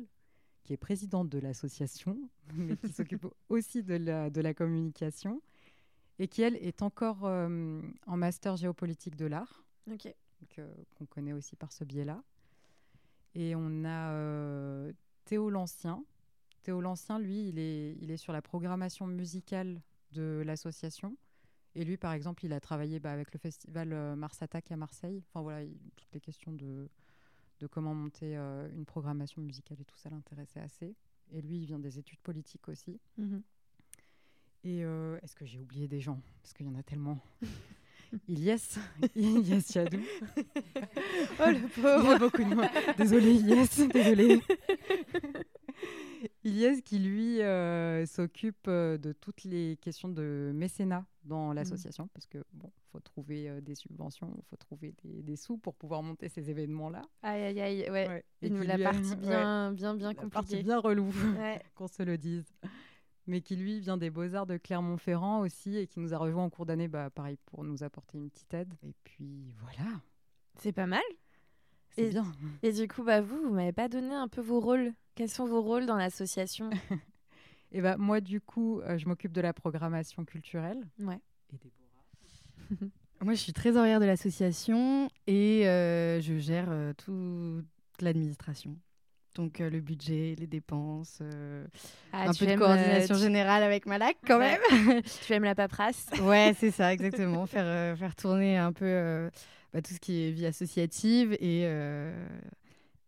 qui 0.63 0.73
est 0.73 0.77
présidente 0.77 1.29
de 1.29 1.39
l'association, 1.39 2.29
mais 2.53 2.77
qui 2.77 2.89
s'occupe 2.89 3.25
aussi 3.49 3.83
de 3.83 3.95
la, 3.95 4.29
de 4.29 4.41
la 4.41 4.53
communication. 4.53 5.41
Et 6.19 6.27
qui, 6.27 6.41
elle, 6.41 6.57
est 6.57 6.81
encore 6.81 7.25
euh, 7.25 7.81
en 8.05 8.17
master 8.17 8.57
géopolitique 8.57 9.15
de 9.15 9.25
l'art 9.25 9.63
euh, 10.59 10.73
qu'on 10.97 11.05
connaît 11.05 11.33
aussi 11.33 11.55
par 11.55 11.71
ce 11.71 11.85
biais-là. 11.85 12.21
Et 13.35 13.55
on 13.55 13.85
a 13.85 14.11
euh, 14.11 14.91
Théo 15.23 15.49
Lancien. 15.49 16.03
Théo 16.61 16.81
Lancien, 16.81 17.19
lui, 17.19 17.47
il 17.47 17.57
est, 17.57 17.95
il 18.01 18.11
est 18.11 18.17
sur 18.17 18.33
la 18.33 18.41
programmation 18.41 19.07
musicale 19.07 19.81
de 20.11 20.43
l'association. 20.45 21.15
Et 21.75 21.83
lui, 21.83 21.97
par 21.97 22.13
exemple, 22.13 22.45
il 22.45 22.53
a 22.53 22.59
travaillé 22.59 22.99
bah, 22.99 23.11
avec 23.11 23.31
le 23.33 23.39
festival 23.39 23.93
euh, 23.93 24.15
Mars 24.15 24.41
Attack 24.41 24.71
à 24.71 24.75
Marseille. 24.75 25.23
Enfin 25.29 25.41
voilà, 25.41 25.63
il- 25.63 25.77
toutes 25.95 26.13
les 26.13 26.19
questions 26.19 26.51
de, 26.51 26.89
de 27.59 27.67
comment 27.67 27.93
monter 27.93 28.35
euh, 28.37 28.67
une 28.75 28.85
programmation 28.85 29.41
musicale 29.41 29.77
et 29.79 29.85
tout 29.85 29.97
ça 29.97 30.09
l'intéressait 30.09 30.59
assez. 30.59 30.95
Et 31.31 31.41
lui, 31.41 31.59
il 31.59 31.65
vient 31.65 31.79
des 31.79 31.99
études 31.99 32.19
politiques 32.21 32.67
aussi. 32.69 32.99
Mhm. 33.17 33.41
Et 34.63 34.83
euh, 34.83 35.17
est-ce 35.21 35.35
que 35.35 35.45
j'ai 35.45 35.59
oublié 35.59 35.87
des 35.87 36.01
gens? 36.01 36.19
Parce 36.41 36.53
qu'il 36.53 36.65
y 36.65 36.69
en 36.69 36.75
a 36.75 36.83
tellement. 36.83 37.19
Ilyes, 38.27 38.57
Ilyes 39.15 39.61
Chadou. 39.71 39.99
Oh 41.39 41.45
le 41.45 41.55
Il 41.57 41.63
y 41.63 41.67
pauvre 41.81 42.09
a 42.09 42.17
beaucoup 42.17 42.43
de 42.43 42.55
mots. 42.55 42.63
Désolée, 42.97 43.35
Ilyes, 43.35 43.87
désolée. 43.93 44.41
Ilyes 46.45 46.81
qui, 46.83 46.99
lui, 46.99 47.41
euh, 47.41 48.05
s'occupe 48.05 48.67
euh, 48.67 48.97
de 48.97 49.11
toutes 49.11 49.43
les 49.43 49.77
questions 49.81 50.07
de 50.07 50.51
mécénat 50.55 51.05
dans 51.25 51.51
l'association, 51.51 52.07
parce 52.13 52.25
que, 52.27 52.37
bon, 52.53 52.71
faut 52.91 52.99
trouver 53.01 53.49
euh, 53.49 53.61
des 53.61 53.75
subventions, 53.75 54.33
faut 54.49 54.55
trouver 54.55 54.93
des, 55.03 55.21
des 55.21 55.35
sous 55.35 55.57
pour 55.57 55.75
pouvoir 55.75 56.01
monter 56.01 56.29
ces 56.29 56.49
événements-là. 56.49 57.01
Aïe 57.23 57.41
aïe 57.43 57.59
aïe, 57.61 57.81
ouais. 57.89 58.07
Ouais. 58.07 58.23
Et 58.41 58.49
nous, 58.49 58.61
la 58.61 58.77
partie 58.77 59.09
ouais, 59.09 59.15
bien, 59.17 59.73
bien, 59.73 59.95
bien 59.95 60.13
la 60.13 60.13
partie 60.15 60.29
compliquée. 60.29 60.63
bien 60.63 60.79
relou, 60.79 61.11
Ouais. 61.37 61.61
qu'on 61.75 61.87
se 61.87 62.03
le 62.03 62.17
dise. 62.17 62.45
Mais 63.27 63.41
qui, 63.41 63.57
lui, 63.57 63.79
vient 63.81 63.97
des 63.97 64.09
Beaux-Arts 64.09 64.47
de 64.47 64.57
Clermont-Ferrand 64.57 65.41
aussi, 65.41 65.75
et 65.77 65.87
qui 65.87 65.99
nous 65.99 66.13
a 66.13 66.17
rejoint 66.17 66.45
en 66.45 66.49
cours 66.49 66.65
d'année, 66.65 66.87
bah, 66.87 67.09
pareil, 67.09 67.37
pour 67.45 67.63
nous 67.65 67.83
apporter 67.83 68.17
une 68.17 68.29
petite 68.29 68.53
aide. 68.53 68.73
Et 68.83 68.93
puis, 69.03 69.53
voilà, 69.61 69.91
C'est 70.55 70.71
pas 70.71 70.87
mal. 70.87 71.01
C'est 71.95 72.03
Et- 72.05 72.09
bien. 72.09 72.25
Et 72.63 72.71
du 72.71 72.87
coup, 72.87 73.03
bah, 73.03 73.21
vous, 73.21 73.41
vous 73.41 73.49
m'avez 73.53 73.71
pas 73.73 73.87
donné 73.89 74.13
un 74.13 74.27
peu 74.27 74.41
vos 74.41 74.59
rôles. 74.59 74.93
Quels 75.15 75.29
sont 75.29 75.45
vos 75.45 75.61
rôles 75.61 75.85
dans 75.85 75.97
l'association? 75.97 76.69
Et 77.71 77.81
bah, 77.81 77.97
moi, 77.97 78.19
du 78.21 78.41
coup, 78.41 78.79
euh, 78.81 78.97
je 78.97 79.07
m'occupe 79.07 79.31
de 79.31 79.41
la 79.41 79.53
programmation 79.53 80.25
culturelle. 80.25 80.87
Ouais. 80.99 81.19
Et 81.53 81.57
Déborah. 81.57 82.91
Moi, 83.21 83.33
je 83.33 83.39
suis 83.41 83.53
trésorière 83.53 83.99
de 83.99 84.05
l'association 84.05 85.09
et 85.27 85.67
euh, 85.67 86.21
je 86.21 86.37
gère 86.37 86.67
euh, 86.69 86.93
toute 86.93 88.01
l'administration. 88.01 88.77
Donc, 89.35 89.61
euh, 89.61 89.69
le 89.69 89.79
budget, 89.79 90.35
les 90.37 90.47
dépenses, 90.47 91.19
euh, 91.21 91.65
Ah, 92.11 92.29
un 92.29 92.33
peu 92.33 92.45
de 92.47 92.55
coordination 92.55 93.15
euh, 93.15 93.17
tu- 93.17 93.23
générale 93.23 93.63
avec 93.63 93.85
Malak 93.85 94.17
quand 94.25 94.39
Ouais. 94.39 94.57
même. 94.71 95.01
Tu 95.25 95.33
aimes 95.33 95.43
la 95.43 95.55
paperasse 95.55 96.07
ouais, 96.23 96.53
c'est 96.57 96.71
ça, 96.71 96.91
exactement. 96.93 97.45
faire, 97.45 97.97
faire 97.97 98.15
tourner 98.15 98.57
un 98.57 98.73
peu 98.73 99.29
bah, 99.73 99.81
tout 99.81 99.93
ce 99.93 99.99
qui 99.99 100.23
est 100.23 100.31
vie 100.31 100.45
associative 100.47 101.33
et, 101.39 101.61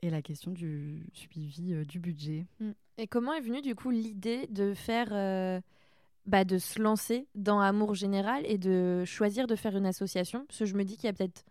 et 0.03 0.09
la 0.09 0.21
question 0.21 0.51
du 0.51 1.03
suivi 1.13 1.73
du 1.85 1.99
budget. 1.99 2.45
Et 2.97 3.07
comment 3.07 3.33
est 3.33 3.41
venue 3.41 3.61
du 3.61 3.73
coup 3.75 3.89
l'idée 3.89 4.47
de 4.51 4.73
faire, 4.75 5.61
bah, 6.27 6.43
de 6.45 6.57
se 6.59 6.79
lancer 6.79 7.27
dans 7.33 7.59
Amour 7.59 7.95
Général 7.95 8.43
et 8.45 8.59
de 8.59 9.03
choisir 9.05 9.47
de 9.47 9.55
faire 9.55 9.75
une 9.75 9.87
association? 9.87 10.45
Parce 10.47 10.59
que 10.59 10.65
je 10.65 10.75
me 10.75 10.83
dis 10.83 10.95
qu'il 10.97 11.05
y 11.05 11.09
a 11.09 11.13
peut-être, 11.13 11.43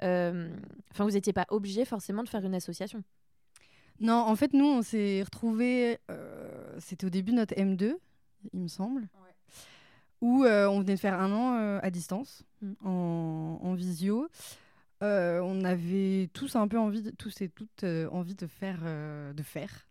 enfin, 0.00 1.04
vous 1.04 1.10
n'étiez 1.12 1.34
pas 1.34 1.46
obligé 1.50 1.84
forcément 1.84 2.22
de 2.22 2.28
faire 2.28 2.44
une 2.44 2.54
association. 2.54 3.02
Non, 4.00 4.14
en 4.14 4.36
fait, 4.36 4.52
nous, 4.52 4.64
on 4.66 4.82
s'est 4.82 5.22
retrouvés. 5.22 5.98
euh, 6.10 6.76
C'était 6.80 7.06
au 7.06 7.10
début 7.10 7.32
de 7.32 7.36
notre 7.36 7.54
M2, 7.54 7.96
il 8.52 8.60
me 8.60 8.68
semble. 8.68 9.08
Où 10.20 10.44
euh, 10.44 10.66
on 10.68 10.80
venait 10.80 10.94
de 10.94 11.00
faire 11.00 11.20
un 11.20 11.30
an 11.32 11.56
euh, 11.58 11.78
à 11.82 11.90
distance, 11.90 12.42
Mm. 12.62 12.72
en, 12.84 13.58
en 13.62 13.74
visio. 13.74 14.28
On 15.02 15.64
avait 15.64 16.30
tous 16.32 16.56
un 16.56 16.66
peu 16.66 16.78
envie, 16.78 17.02
de- 17.02 17.10
tous 17.10 17.42
et 17.42 17.50
toutes 17.50 17.84
envie 18.10 18.34
de 18.34 18.46
faire, 18.46 18.78
de 19.34 19.42
faire, 19.42 19.86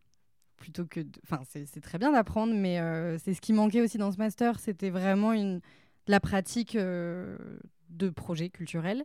plutôt 0.58 0.86
que, 0.86 1.02
enfin, 1.24 1.44
c'est 1.46 1.82
très 1.82 2.00
bien 2.00 2.12
d'apprendre, 2.12 2.52
mais 2.56 2.80
c'est 3.20 3.36
ce 3.36 3.42
qui 3.42 3.54
manquait 3.54 3.82
aussi 3.82 4.00
dans 4.00 4.12
ce 4.12 4.18
master, 4.18 4.60
c'était 4.60 4.90
vraiment 4.90 5.32
une 5.34 5.62
la 6.08 6.20
pratique 6.20 6.76
de 6.76 8.10
projets 8.16 8.50
culturels. 8.50 9.04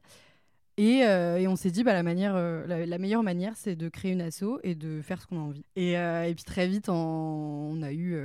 Et, 0.79 1.05
euh, 1.05 1.39
et 1.39 1.49
on 1.49 1.57
s'est 1.57 1.73
dit, 1.73 1.83
bah, 1.83 1.93
la, 1.93 2.05
manière, 2.05 2.37
euh, 2.37 2.65
la, 2.69 2.87
la 2.87 2.99
meilleure 2.99 3.25
manière, 3.25 3.57
c'est 3.57 3.75
de 3.75 3.89
créer 3.89 4.13
une 4.13 4.21
asso 4.21 4.61
et 4.63 4.77
de 4.77 5.03
faire 5.03 5.21
ce 5.21 5.27
qu'on 5.27 5.37
a 5.37 5.43
envie. 5.43 5.65
Et, 5.75 5.99
euh, 5.99 6.23
et 6.23 6.35
puis 6.37 6.45
très 6.45 6.69
vite, 6.69 6.89
on 6.89 7.83
a 7.83 7.93
eu 7.93 8.17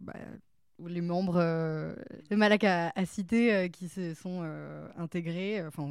bah, 0.00 0.14
les 0.86 1.00
membres, 1.00 1.38
le 1.38 2.36
Malak 2.36 2.62
a, 2.62 2.92
a 2.94 3.04
cité, 3.04 3.68
qui 3.70 3.88
se 3.88 4.14
sont 4.14 4.42
intégrés. 4.96 5.66
Enfin, 5.66 5.90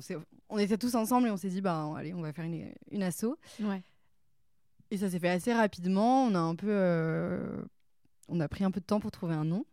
on, 0.49 0.58
était 0.58 0.77
tous 0.77 0.95
ensemble 0.95 1.27
et 1.27 1.32
on 1.32 1.38
s'est 1.38 1.49
dit, 1.49 1.60
bah, 1.60 1.93
allez, 1.97 2.13
on 2.13 2.21
va 2.21 2.32
faire 2.32 2.45
une, 2.45 2.71
une 2.89 3.04
asso. 3.04 3.38
Ouais. 3.60 3.82
Et 4.91 4.97
ça 4.97 5.10
s'est 5.10 5.19
fait 5.19 5.30
assez 5.30 5.54
rapidement. 5.54 6.23
On 6.23 6.36
a 6.36 6.39
un 6.39 6.56
peu, 6.56 6.73
on 8.30 8.39
a 8.39 8.47
pris 8.47 8.63
un 8.63 8.71
peu 8.71 8.80
de 8.80 8.86
temps 8.86 9.01
pour 9.01 9.12
trouver 9.12 9.36
un 9.36 9.45
nom. 9.45 9.65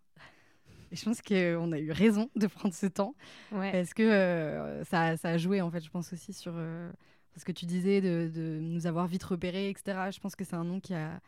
Et 0.92 0.96
je 0.96 1.04
pense 1.04 1.20
qu'on 1.22 1.72
a 1.72 1.78
eu 1.78 1.90
raison 1.92 2.30
de 2.36 2.46
prendre 2.46 2.74
ce 2.74 2.86
temps 2.86 3.14
Ouais. 3.52 3.72
parce 3.72 3.94
que 3.94 4.02
euh, 4.02 4.84
ça, 4.84 5.16
ça 5.16 5.28
a 5.30 5.38
joué 5.38 5.60
en 5.60 5.70
fait. 5.70 5.84
Je 5.84 5.90
pense 5.90 6.12
aussi 6.12 6.32
sur 6.32 6.52
euh, 6.56 6.90
ce 7.36 7.44
que 7.44 7.52
tu 7.52 7.66
disais 7.66 8.00
de, 8.00 8.30
de 8.34 8.58
nous 8.60 8.86
avoir 8.86 9.06
vite 9.06 9.22
repérés, 9.24 9.68
etc. 9.70 10.10
Je 10.12 10.18
pense 10.20 10.34
que 10.36 10.44
c'est 10.44 10.56
un 10.56 10.64
nom 10.64 10.80
qui 10.80 10.94
a, 10.94 11.20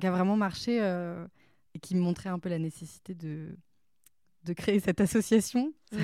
qui 0.00 0.06
a 0.06 0.10
vraiment 0.10 0.36
marché 0.36 0.78
euh, 0.80 1.26
et 1.74 1.78
qui 1.78 1.94
montrait 1.96 2.30
un 2.30 2.38
peu 2.38 2.48
la 2.48 2.58
nécessité 2.58 3.14
de 3.14 3.48
de 4.44 4.54
créer 4.54 4.80
cette 4.80 5.02
association. 5.02 5.74
Mm. 5.92 5.98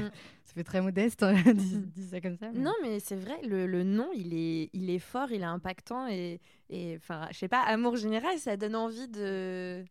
Ça 0.45 0.53
fait 0.53 0.63
très 0.63 0.83
modeste, 0.83 1.23
hein, 1.23 1.35
dis, 1.55 1.79
dis 1.79 2.09
ça 2.09 2.21
comme 2.21 2.37
ça. 2.37 2.51
mais- 2.53 2.59
Non, 2.61 2.75
mais 2.83 3.01
c'est 3.01 3.17
vrai, 3.17 3.41
le, 3.49 3.67
le 3.67 3.83
nom, 3.83 4.11
il 4.15 4.35
est, 4.35 4.69
il 4.75 4.91
est 4.91 4.99
fort, 4.99 5.33
il 5.33 5.41
est 5.41 5.45
impactant 5.45 6.07
et, 6.07 6.39
et 6.69 6.97
enfin, 6.97 7.29
je 7.33 7.39
sais 7.39 7.49
pas, 7.49 7.63
amour 7.63 7.97
général, 7.97 8.39
ça 8.39 8.59
donne 8.59 8.77
envie 8.77 9.09
de, 9.09 9.83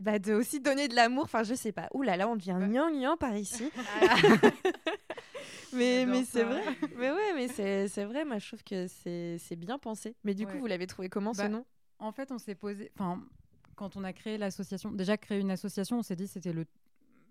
bah, 0.00 0.18
de 0.18 0.32
aussi 0.34 0.60
donner 0.60 0.88
de 0.88 0.94
l'amour. 0.94 1.24
Enfin, 1.24 1.42
je 1.42 1.54
sais 1.54 1.72
pas. 1.72 1.88
Ouh 1.94 2.02
là 2.02 2.16
là, 2.16 2.28
on 2.28 2.36
devient 2.36 2.56
Ouais. 2.58 2.68
gnang 2.68 3.16
par 3.18 3.36
ici. 3.36 3.70
mais 5.72 6.00
J'adore 6.00 6.14
mais 6.14 6.24
c'est 6.24 6.44
vrai. 6.44 6.62
Mais 6.96 7.10
ouais, 7.10 7.32
mais 7.34 7.48
c'est 7.88 8.04
vrai. 8.04 8.24
Moi, 8.24 8.38
je 8.38 8.46
trouve 8.48 8.64
que 8.64 8.86
c'est 8.88 9.56
bien 9.56 9.78
pensé. 9.78 10.14
Mais 10.24 10.34
du 10.34 10.46
coup, 10.46 10.58
vous 10.58 10.66
l'avez 10.66 10.86
trouvé 10.86 11.08
comment 11.08 11.34
ce 11.34 11.38
Bah, 11.42 11.48
nom? 11.48 11.64
En 11.98 12.12
fait, 12.12 12.30
on 12.32 12.38
s'est 12.38 12.54
posé. 12.54 12.90
Enfin, 12.94 13.20
quand 13.76 13.96
on 13.96 14.04
a 14.04 14.12
créé 14.12 14.38
l'association, 14.38 14.90
déjà 14.92 15.16
créer 15.16 15.40
une 15.40 15.50
association, 15.50 15.98
on 15.98 16.02
s'est 16.02 16.16
dit 16.16 16.24
que 16.24 16.30
c'était 16.32 16.52
le 16.52 16.66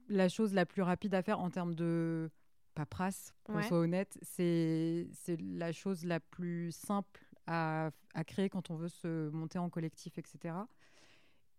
la 0.10 0.30
chose 0.30 0.54
la 0.54 0.66
plus 0.66 0.82
rapide 0.84 1.14
à 1.16 1.22
faire 1.22 1.42
en 1.42 1.50
termes 1.50 1.76
de 1.76 2.30
paperasse, 2.76 3.34
qu'on 3.44 3.56
Ouais. 3.58 3.64
soit 3.68 3.80
honnête. 3.80 4.18
C'est 4.22 5.08
c'est 5.14 5.38
la 5.42 5.72
chose 5.74 6.06
la 6.06 6.20
plus 6.22 6.72
simple 6.72 7.26
à, 7.46 7.92
à 8.14 8.24
créer 8.24 8.50
quand 8.50 8.70
on 8.72 8.76
veut 8.76 8.88
se 8.88 9.30
monter 9.30 9.58
en 9.60 9.70
collectif, 9.70 10.18
etc. 10.18 10.56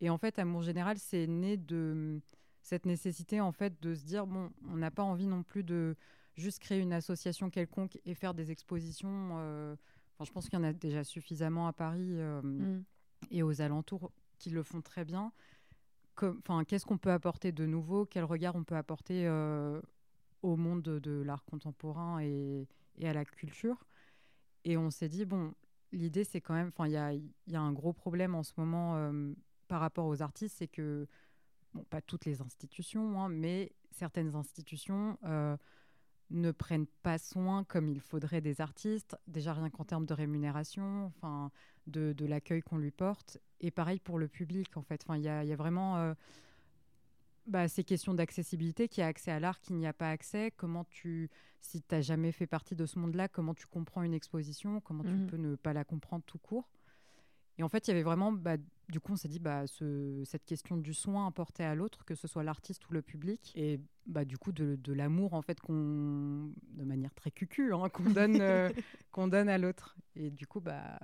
Et 0.01 0.11
en 0.11 0.19
fait, 0.19 0.39
Amour 0.39 0.63
Général, 0.63 0.99
c'est 0.99 1.27
né 1.27 1.57
de 1.57 2.21
cette 2.63 2.87
nécessité 2.87 3.41
en 3.41 3.53
fait 3.53 3.81
de 3.83 3.95
se 3.95 4.05
dire 4.05 4.27
bon, 4.27 4.51
on 4.69 4.77
n'a 4.77 4.91
pas 4.91 5.03
envie 5.03 5.27
non 5.27 5.43
plus 5.43 5.65
de 5.65 5.97
juste 6.37 6.61
créer 6.61 6.79
une 6.81 6.93
association 6.93 7.51
quelconque 7.51 7.99
et 8.05 8.15
faire 8.15 8.35
des 8.35 8.51
expositions. 8.51 9.31
euh, 9.39 9.75
Enfin, 10.15 10.25
je 10.25 10.33
pense 10.33 10.49
qu'il 10.49 10.59
y 10.59 10.63
en 10.63 10.65
a 10.65 10.73
déjà 10.73 11.05
suffisamment 11.05 11.67
à 11.69 11.73
Paris. 11.73 12.09
euh, 12.19 12.43
Mm. 12.43 12.85
et 13.31 13.43
aux 13.43 13.61
alentours 13.61 14.13
qui 14.39 14.51
le 14.51 14.63
font 14.63 14.81
très 14.83 15.05
bien. 15.05 15.33
Enfin, 16.21 16.65
qu'est-ce 16.65 16.85
qu'on 16.87 16.99
peut 16.99 17.13
apporter 17.13 17.53
de 17.53 17.67
nouveau? 17.67 18.05
Quel 18.05 18.25
regard 18.25 18.57
on 18.57 18.65
peut 18.65 18.77
apporter 18.77 19.27
euh, 19.27 19.81
au 20.43 20.57
monde 20.57 20.83
de, 20.83 20.99
de 20.99 21.23
l'art 21.23 21.45
contemporain 21.45 22.21
et, 22.21 22.67
et 22.97 23.09
à 23.09 23.13
la 23.13 23.25
culture? 23.25 23.85
Et 24.65 24.77
on 24.77 24.91
s'est 24.91 25.09
dit 25.09 25.25
bon, 25.25 25.53
l'idée 25.93 26.25
c'est 26.25 26.41
quand 26.41 26.55
même, 26.55 26.69
enfin, 26.69 26.87
il 26.87 26.93
y 26.93 26.97
a, 26.97 27.13
il 27.13 27.31
y 27.49 27.55
a 27.57 27.61
un 27.61 27.73
gros 27.73 27.93
problème 27.93 28.35
en 28.35 28.43
ce 28.43 28.53
moment 28.57 28.95
par 29.68 29.81
rapport 29.81 30.07
aux 30.07 30.22
artistes, 30.22 30.57
c'est 30.59 30.68
que 30.68 31.07
bon, 31.74 31.85
pas 31.85 32.00
toutes 32.00 32.24
les 32.24 32.40
institutions, 32.42 33.20
hein, 33.20 33.28
mais 33.28 33.72
certaines 33.90 34.35
institutions 34.35 35.18
euh, 35.24 35.57
ne 36.31 36.50
prennent 36.50 36.87
pas 37.02 37.18
soin 37.18 37.64
comme 37.64 37.88
il 37.88 38.00
faudrait 38.00 38.40
des 38.40 38.61
artistes, 38.61 39.16
déjà 39.26 39.52
rien 39.54 39.70
qu'en 39.70 39.85
termes 39.85 40.07
de 40.07 40.14
rémunération, 40.14 41.07
enfin 41.07 41.50
de, 41.87 42.12
de 42.12 42.26
l'accueil 42.26 42.62
qu'on 42.62 42.78
lui 42.78 42.90
porte. 42.90 43.38
Et 43.61 43.70
pareil 43.70 43.98
pour 43.98 44.18
le 44.18 44.28
public, 44.28 44.76
en 44.76 44.83
fait. 44.83 45.02
Enfin, 45.04 45.16
il 45.16 45.22
y 45.24 45.28
a, 45.28 45.42
il 45.44 45.48
y 45.48 45.52
a 45.52 45.57
vraiment 45.57 45.96
euh, 45.96 46.14
bah, 47.46 47.66
ces 47.68 47.83
questions 47.83 48.12
d'accessibilité, 48.14 48.88
qui 48.88 49.00
a 49.00 49.07
accès 49.07 49.31
à 49.31 49.40
l'art, 49.40 49.61
qui 49.61 49.72
n'y 49.72 49.87
a 49.87 49.94
pas 49.94 50.11
accès. 50.11 50.50
Comment 50.57 50.85
tu, 50.85 51.31
si 51.61 51.81
tu 51.81 51.94
n'as 51.94 52.02
jamais 52.02 52.31
fait 52.31 52.46
partie 52.46 52.76
de 52.76 52.85
ce 52.85 52.98
monde-là, 52.98 53.28
comment 53.28 53.54
tu 53.54 53.66
comprends 53.66 54.02
une 54.02 54.12
exposition, 54.14 54.81
comment 54.83 55.02
tu 55.04 55.11
Mhm. 55.12 55.26
peux 55.26 55.37
ne 55.38 55.57
pas 55.57 55.72
la 55.72 55.85
comprendre 55.85 56.24
tout 56.26 56.38
court? 56.38 56.68
Et 57.59 57.62
en 57.62 57.68
fait, 57.68 57.87
il 57.88 57.90
y 57.90 57.92
avait 57.92 58.03
vraiment, 58.05 58.33
bah, 58.33 58.57
du 58.88 59.01
coup, 59.01 59.12
on 59.12 59.16
s'est 59.16 59.29
dit, 59.29 59.40
bah, 59.40 59.66
ce- 59.66 60.23
cette 60.25 60.44
question 60.44 60.77
du 60.77 60.94
soin 60.94 61.27
apporté 61.27 61.64
à 61.64 61.75
l'autre, 61.75 62.05
que 62.05 62.14
ce 62.14 62.29
soit 62.29 62.42
l'artiste 62.44 62.88
ou 62.88 62.92
le 62.92 63.03
public, 63.03 63.53
et 63.57 63.81
bah, 64.07 64.25
du 64.25 64.38
coup, 64.38 64.53
de, 64.53 64.77
de 64.77 64.92
l'amour, 64.92 65.35
en 65.35 65.42
fait, 65.42 65.61
qu'on, 65.61 66.53
de 66.71 66.85
manière 66.85 67.12
très 67.14 67.31
cucu, 67.31 67.75
hein, 67.75 67.88
qu'on 67.90 68.05
donne, 68.11 68.40
euh, 68.40 68.71
qu'on 69.11 69.29
donne 69.29 69.49
à 69.49 69.59
l'autre. 69.59 69.97
Et 70.14 70.31
du 70.31 70.47
coup, 70.47 70.61
bah, 70.61 70.99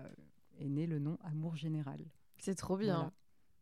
est 0.60 0.68
né 0.68 0.86
le 0.86 0.98
nom 1.00 1.18
Amour 1.24 1.56
Général. 1.56 2.00
C'est 2.38 2.54
trop 2.54 2.76
bien. 2.76 2.94
Voilà. 2.94 3.12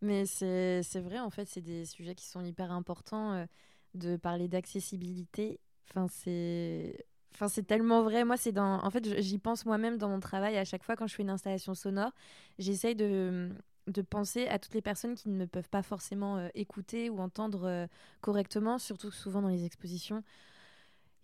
Mais 0.02 0.26
c'est 0.26 0.83
c'est 0.83 1.00
vrai, 1.00 1.20
en 1.20 1.31
fait, 1.31 1.46
c'est 1.46 1.61
des 1.61 1.85
sujets 1.87 2.14
qui 2.16 2.26
sont 2.26 2.42
hyper 2.42 2.72
importants 2.72 3.33
euh, 3.35 3.46
de 3.94 4.16
parler 4.16 4.48
d'accessibilité. 4.48 5.61
Enfin, 5.88 6.09
c'est. 6.09 7.07
Enfin, 7.35 7.49
c'est 7.49 7.62
tellement 7.66 8.03
vrai. 8.03 8.25
Moi, 8.25 8.37
c'est 8.37 8.53
dans. 8.53 8.85
En 8.85 8.90
fait, 8.90 9.21
j'y 9.21 9.38
pense 9.38 9.64
moi-même 9.66 9.97
dans 9.99 10.09
mon 10.09 10.21
travail. 10.21 10.57
À 10.59 10.64
chaque 10.64 10.85
fois, 10.85 10.97
quand 10.97 11.07
je 11.07 11.14
fais 11.14 11.23
une 11.23 11.31
installation 11.31 11.75
sonore, 11.75 12.12
j'essaye 12.59 12.95
de, 12.95 13.51
de 13.87 14.03
penser 14.03 14.47
à 14.49 14.59
toutes 14.59 14.75
les 14.75 14.83
personnes 14.83 15.14
qui 15.14 15.29
ne 15.31 15.47
peuvent 15.47 15.71
pas 15.71 15.83
forcément 15.83 16.37
euh, 16.37 16.49
écouter 16.55 17.09
ou 17.11 17.18
entendre 17.21 17.64
euh, 17.64 17.87
correctement, 18.21 18.79
surtout 18.79 19.09
que 19.09 19.14
souvent 19.16 19.40
dans 19.42 19.49
les 19.49 19.64
expositions. 19.64 20.23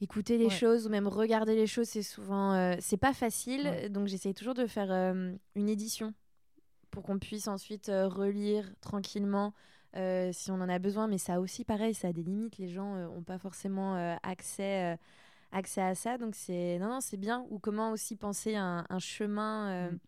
Écouter 0.01 0.39
les 0.39 0.45
Ouais. 0.47 0.51
choses 0.51 0.87
ou 0.87 0.91
même 0.91 1.09
regarder 1.09 1.57
les 1.57 1.67
choses, 1.67 1.89
c'est 1.89 2.03
souvent. 2.03 2.53
euh, 2.55 2.75
c'est 2.81 2.97
pas 2.97 3.13
facile. 3.13 3.63
Ouais. 3.65 3.89
Donc, 3.89 4.07
j'essaye 4.07 4.33
toujours 4.33 4.55
de 4.55 4.67
faire 4.67 4.91
euh, 4.91 5.35
une 5.57 5.69
édition 5.69 6.15
pour 6.91 7.03
qu'on 7.03 7.19
puisse 7.19 7.49
ensuite 7.49 7.91
relire 7.93 8.65
tranquillement 8.81 9.53
si 10.33 10.51
on 10.53 10.55
en 10.55 10.69
a 10.69 10.79
besoin. 10.79 11.07
Mais 11.09 11.19
ça 11.19 11.41
aussi, 11.41 11.65
pareil, 11.65 11.93
ça 11.93 12.09
a 12.09 12.13
des 12.13 12.23
limites. 12.23 12.57
Les 12.59 12.69
gens 12.69 12.95
n'ont 12.97 13.23
pas 13.25 13.39
forcément 13.39 13.95
accès, 14.23 14.97
accès 15.53 15.81
à 15.83 15.95
ça. 15.95 16.19
Donc, 16.19 16.35
c'est 16.35 16.79
non, 16.79 16.89
non, 16.89 17.01
c'est 17.01 17.17
bien. 17.17 17.45
Ou 17.51 17.59
comment 17.59 17.93
aussi 17.93 18.17
penser 18.17 18.55
un, 18.57 18.85
un 18.89 18.99
chemin. 18.99 19.69
euh, 19.71 19.91
Mm. 19.91 19.99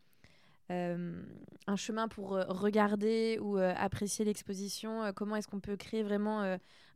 euh, 0.72 1.22
un 1.66 1.74
chemin 1.76 2.06
pour 2.06 2.34
euh, 2.36 2.44
regarder 2.48 3.38
ou 3.40 3.58
euh, 3.58 3.74
apprécier 3.76 4.24
l'exposition 4.24 5.12
Comment 5.16 5.34
est-ce 5.36 5.48
qu'on 5.48 5.58
peut 5.58 5.76
créer 5.76 6.04
vraiment 6.04 6.42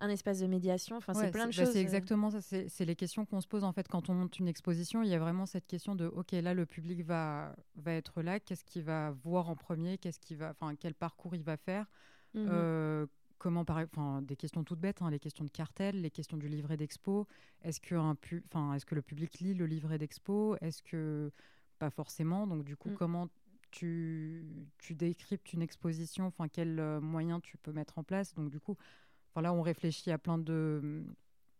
un 0.00 0.08
espace 0.08 0.38
de 0.38 0.46
médiation? 0.46 0.96
Enfin, 0.96 1.12
Ouais, 1.14 1.24
c'est 1.24 1.30
plein 1.32 1.46
de 1.46 1.50
bah, 1.56 1.64
choses. 1.64 1.72
C'est 1.72 1.80
exactement 1.80 2.30
ça. 2.30 2.40
C'est 2.40 2.84
les 2.84 2.94
questions 2.94 3.26
qu'on 3.26 3.40
se 3.40 3.48
pose 3.48 3.64
en 3.64 3.72
fait 3.72 3.88
quand 3.88 4.08
on 4.10 4.14
monte 4.14 4.38
une 4.38 4.46
exposition. 4.46 5.02
Il 5.02 5.08
y 5.08 5.14
a 5.14 5.18
vraiment 5.18 5.46
cette 5.46 5.66
question 5.66 5.96
de 5.96 6.06
OK, 6.06 6.30
là 6.32 6.54
le 6.54 6.66
public 6.66 7.04
va 7.04 7.56
va 7.74 7.92
être 7.94 8.22
là. 8.22 8.38
Qu'est-ce 8.38 8.64
qu'il 8.64 8.84
va 8.84 9.10
voir 9.24 9.48
en 9.50 9.56
premier? 9.56 9.98
Qu'est-ce 9.98 10.20
qu'il 10.20 10.36
va, 10.36 10.50
enfin 10.50 10.76
quel 10.76 10.94
parcours 10.94 11.34
il 11.34 11.42
va 11.42 11.56
faire? 11.56 11.86
Mhm. 12.34 12.46
Euh, 12.48 13.06
Comment 13.44 13.66
par, 13.66 13.76
enfin 13.76 14.22
des 14.22 14.36
questions 14.36 14.64
toutes 14.64 14.80
bêtes, 14.80 15.02
hein, 15.02 15.10
les 15.10 15.18
questions 15.18 15.44
de 15.44 15.50
cartel, 15.50 16.00
les 16.00 16.10
questions 16.10 16.38
du 16.38 16.48
livret 16.48 16.78
d'expo. 16.78 17.26
Est-ce 17.60 17.78
que 17.78 17.94
un 17.94 18.14
pu, 18.14 18.42
enfin 18.46 18.72
est-ce 18.72 18.86
que 18.86 18.94
le 18.94 19.02
public 19.02 19.38
lit 19.40 19.52
le 19.52 19.66
livret 19.66 19.98
d'expo? 19.98 20.56
Est-ce 20.62 20.82
que 20.82 21.30
pas 21.78 21.90
forcément? 21.90 22.46
Donc 22.46 22.64
du 22.64 22.74
coup, 22.74 22.88
Mm. 22.88 22.96
comment 22.96 23.28
tu, 23.70 24.46
tu 24.78 24.94
décryptes 24.94 25.52
une 25.52 25.60
exposition? 25.60 26.24
Enfin 26.24 26.48
quels 26.48 26.80
euh, 26.80 27.02
moyens 27.02 27.40
tu 27.42 27.58
peux 27.58 27.70
mettre 27.72 27.98
en 27.98 28.02
place? 28.02 28.32
Donc 28.32 28.48
du 28.50 28.60
coup, 28.60 28.78
Enfin, 29.30 29.42
là, 29.42 29.52
on 29.52 29.60
réfléchit 29.60 30.10
à 30.10 30.16
plein 30.16 30.38
de. 30.38 31.04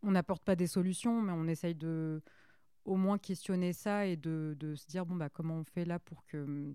On 0.03 0.13
n'apporte 0.13 0.43
pas 0.43 0.57
des 0.57 0.69
solutions, 0.69 1.21
mais 1.21 1.33
on 1.33 1.47
essaye 1.49 1.75
de 1.75 2.23
au 2.87 2.97
moins 2.97 3.19
questionner 3.19 3.75
ça 3.75 4.07
et 4.07 4.17
de, 4.17 4.57
de 4.59 4.75
se 4.75 4.87
dire 4.87 5.05
bon 5.05 5.17
bah 5.17 5.29
comment 5.29 5.57
on 5.59 5.65
fait 5.65 5.85
là 5.85 5.99
pour 5.99 6.25
que 6.25 6.39
hum, 6.45 6.75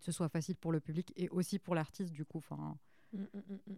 ce 0.00 0.10
soit 0.10 0.30
facile 0.30 0.56
pour 0.56 0.72
le 0.72 0.80
public 0.80 1.12
et 1.16 1.28
aussi 1.28 1.58
pour 1.58 1.74
l'artiste 1.74 2.12
du 2.14 2.24
coup. 2.24 2.38
Enfin, 2.38 2.78
Mm, 3.12 3.20
mm, 3.22 3.26
mm, 3.48 3.54
mm. 3.72 3.76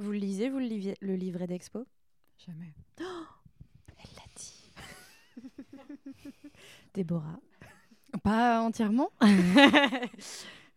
Vous 0.00 0.12
le 0.12 0.18
lisez, 0.18 0.48
vous 0.48 0.58
le, 0.58 0.64
liviez- 0.66 0.96
le 1.00 1.14
livret 1.14 1.46
d'expo? 1.46 1.86
Jamais. 2.46 2.72
Elle 2.98 4.14
l'a 4.16 4.22
dit. 4.34 4.70
Déborah. 6.94 7.38
Pas 8.22 8.60
entièrement? 8.62 9.10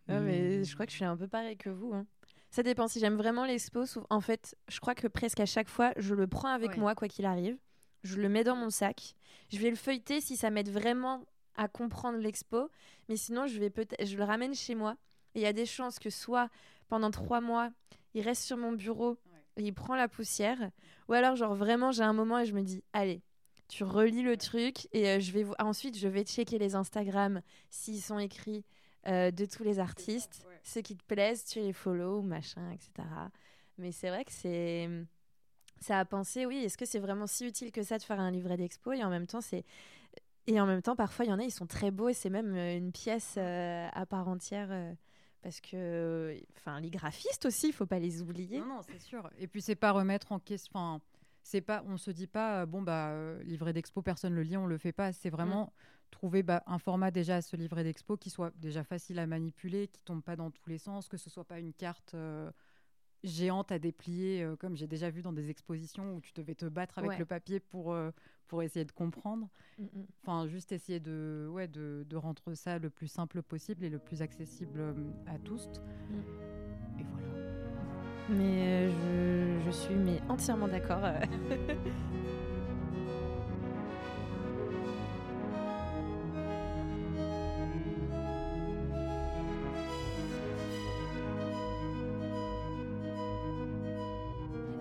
Non, 0.06 0.20
mais 0.20 0.62
je 0.64 0.74
crois 0.74 0.84
que 0.84 0.92
je 0.92 0.96
suis 0.96 1.04
un 1.06 1.16
peu 1.16 1.26
pareil 1.26 1.56
que 1.56 1.70
vous. 1.70 1.94
hein. 1.94 2.04
Ça 2.50 2.62
dépend. 2.62 2.88
Si 2.88 3.00
j'aime 3.00 3.16
vraiment 3.16 3.46
l'expo, 3.46 3.84
en 4.10 4.20
fait, 4.20 4.54
je 4.68 4.78
crois 4.78 4.94
que 4.94 5.06
presque 5.08 5.40
à 5.40 5.46
chaque 5.46 5.70
fois, 5.70 5.94
je 5.96 6.14
le 6.14 6.26
prends 6.26 6.50
avec 6.50 6.72
Ouais. 6.72 6.76
moi, 6.76 6.94
quoi 6.94 7.08
qu'il 7.08 7.24
arrive. 7.24 7.56
Je 8.02 8.16
le 8.20 8.28
mets 8.28 8.44
dans 8.44 8.54
mon 8.54 8.68
sac. 8.68 9.14
Je 9.50 9.56
vais 9.56 9.70
le 9.70 9.76
feuilleter 9.76 10.20
si 10.20 10.36
ça 10.36 10.50
m'aide 10.50 10.68
vraiment 10.68 11.24
à 11.56 11.68
comprendre 11.68 12.18
l'expo. 12.18 12.68
Mais 13.08 13.16
sinon, 13.16 13.46
je 13.46 13.58
vais 13.58 13.70
peut-être, 13.70 14.04
je 14.06 14.18
le 14.18 14.24
ramène 14.24 14.54
chez 14.54 14.74
moi. 14.74 14.94
Et 15.34 15.38
il 15.40 15.42
y 15.42 15.46
a 15.46 15.54
des 15.54 15.64
chances 15.64 15.98
que 15.98 16.10
soit 16.10 16.50
pendant 16.88 17.10
trois 17.10 17.40
mois, 17.40 17.70
il 18.14 18.22
reste 18.22 18.42
sur 18.42 18.56
mon 18.56 18.72
bureau 18.72 19.18
et 19.56 19.62
il 19.62 19.72
prend 19.72 19.94
la 19.94 20.08
poussière. 20.08 20.70
Ou 21.08 21.12
alors, 21.12 21.36
genre 21.36 21.54
vraiment, 21.54 21.92
j'ai 21.92 22.02
un 22.02 22.12
moment 22.12 22.38
et 22.38 22.46
je 22.46 22.54
me 22.54 22.62
dis, 22.62 22.82
allez, 22.92 23.22
tu 23.68 23.84
relis 23.84 24.22
le 24.22 24.36
truc 24.36 24.88
et 24.92 25.08
euh, 25.08 25.20
je 25.20 25.32
vais 25.32 25.44
ensuite 25.58 25.96
je 25.96 26.08
vais 26.08 26.22
checker 26.24 26.58
les 26.58 26.74
Instagram 26.74 27.40
s'ils 27.70 28.02
sont 28.02 28.18
écrits 28.18 28.64
euh, 29.06 29.30
de 29.30 29.44
tous 29.44 29.64
les 29.64 29.78
artistes, 29.78 30.44
ouais. 30.48 30.60
ceux 30.62 30.80
qui 30.80 30.96
te 30.96 31.04
plaisent, 31.04 31.44
tu 31.44 31.60
les 31.60 31.72
follow, 31.72 32.22
machin, 32.22 32.70
etc. 32.70 33.08
Mais 33.78 33.92
c'est 33.92 34.08
vrai 34.08 34.24
que 34.24 34.32
c'est 34.32 34.88
ça 35.80 35.98
a 35.98 36.04
pensé, 36.04 36.46
oui, 36.46 36.58
est-ce 36.58 36.78
que 36.78 36.86
c'est 36.86 36.98
vraiment 36.98 37.26
si 37.26 37.46
utile 37.46 37.72
que 37.72 37.82
ça 37.82 37.98
de 37.98 38.02
faire 38.02 38.20
un 38.20 38.30
livret 38.30 38.56
d'expo? 38.56 38.92
Et 38.92 39.02
en 39.02 39.10
même 39.10 39.26
temps 39.26 39.40
c'est 39.40 39.64
Et 40.46 40.60
en 40.60 40.66
même 40.66 40.82
temps, 40.82 40.94
parfois, 40.96 41.24
il 41.24 41.28
y 41.28 41.32
en 41.32 41.38
a, 41.38 41.42
ils 41.42 41.50
sont 41.50 41.66
très 41.66 41.90
beaux 41.90 42.08
et 42.10 42.14
c'est 42.14 42.30
même 42.30 42.54
une 42.54 42.92
pièce 42.92 43.38
à 43.38 44.06
part 44.06 44.28
entière. 44.28 44.70
Parce 45.44 45.60
que, 45.60 46.36
enfin, 46.56 46.80
les 46.80 46.90
graphistes 46.90 47.46
aussi, 47.46 47.68
il 47.68 47.72
faut 47.72 47.86
pas 47.86 48.00
les 48.00 48.20
oublier. 48.20 48.58
Non, 48.58 48.66
non, 48.66 48.80
c'est 48.82 48.98
sûr. 48.98 49.30
Et 49.38 49.46
puis, 49.46 49.62
c'est 49.62 49.76
pas 49.76 49.92
remettre 49.92 50.32
en 50.32 50.40
question 50.40 51.00
c'est 51.44 51.60
pas, 51.60 51.84
on 51.86 51.98
se 51.98 52.10
dit 52.10 52.26
pas, 52.26 52.62
euh, 52.62 52.66
bon, 52.66 52.82
bah, 52.82 53.10
euh, 53.10 53.40
livret 53.44 53.72
d'expo, 53.72 54.02
personne 54.02 54.34
le 54.34 54.42
lit, 54.42 54.56
on 54.56 54.66
le 54.66 54.78
fait 54.78 54.92
pas. 54.92 55.12
C'est 55.12 55.30
vraiment 55.30 55.66
mm. 55.66 55.70
trouver 56.10 56.42
bah, 56.42 56.62
un 56.66 56.78
format 56.78 57.10
déjà 57.10 57.36
à 57.36 57.42
ce 57.42 57.54
livret 57.54 57.84
d'expo 57.84 58.16
qui 58.16 58.30
soit 58.30 58.50
déjà 58.56 58.82
facile 58.82 59.18
à 59.18 59.26
manipuler, 59.26 59.88
qui 59.88 60.02
tombe 60.02 60.22
pas 60.22 60.36
dans 60.36 60.50
tous 60.50 60.68
les 60.68 60.78
sens, 60.78 61.06
que 61.06 61.18
ce 61.18 61.28
soit 61.28 61.44
pas 61.44 61.58
une 61.58 61.74
carte 61.74 62.14
euh, 62.14 62.50
géante 63.24 63.72
à 63.72 63.78
déplier, 63.78 64.46
comme 64.60 64.76
j'ai 64.76 64.86
déjà 64.86 65.10
vu 65.10 65.22
dans 65.22 65.32
des 65.32 65.50
expositions 65.50 66.14
où 66.14 66.20
tu 66.20 66.32
devais 66.34 66.54
te 66.54 66.66
battre 66.66 66.98
avec 66.98 67.18
le 67.18 67.24
papier 67.24 67.58
pour, 67.58 67.96
pour 68.46 68.62
essayer 68.62 68.84
de 68.84 68.92
comprendre. 68.92 69.48
Mm, 69.78 69.82
mm. 69.84 70.06
Enfin, 70.22 70.46
juste 70.46 70.72
essayer 70.72 71.00
de, 71.00 71.48
ouais, 71.50 71.66
de, 71.66 72.06
de, 72.08 72.16
rendre 72.16 72.54
ça 72.54 72.78
le 72.78 72.90
plus 72.90 73.08
simple 73.08 73.42
possible 73.42 73.84
et 73.84 73.90
le 73.90 73.98
plus 73.98 74.22
accessible 74.22 74.94
à 75.26 75.38
tous. 75.38 75.68
Et 76.98 77.04
voilà. 77.04 77.34
Mais 78.28 78.88
euh, 78.88 79.60
je, 79.64 79.70
suis 79.70 79.94
mais 79.94 80.20
entièrement 80.28 80.68
d'accord. 80.68 81.02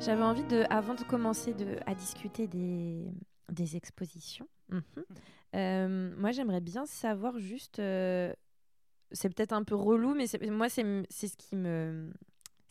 J'avais 0.05 0.23
envie 0.23 0.43
de, 0.43 0.65
avant 0.69 0.95
de 0.95 1.03
commencer 1.03 1.53
de, 1.53 1.77
à 1.85 1.95
discuter 1.95 2.47
des, 2.47 3.05
des 3.49 3.77
expositions, 3.77 4.47
mhm. 4.69 4.81
euh, 5.55 6.13
moi 6.17 6.31
j'aimerais 6.31 6.61
bien 6.61 6.85
savoir 6.85 7.39
juste, 7.39 7.77
c'est 7.77 9.29
peut-être 9.29 9.53
un 9.53 9.63
peu 9.63 9.75
relou, 9.75 10.13
mais 10.13 10.25
moi 10.49 10.67
c'est 10.69 10.83
ce 11.09 11.37
qui 11.37 11.55
me 11.55 12.11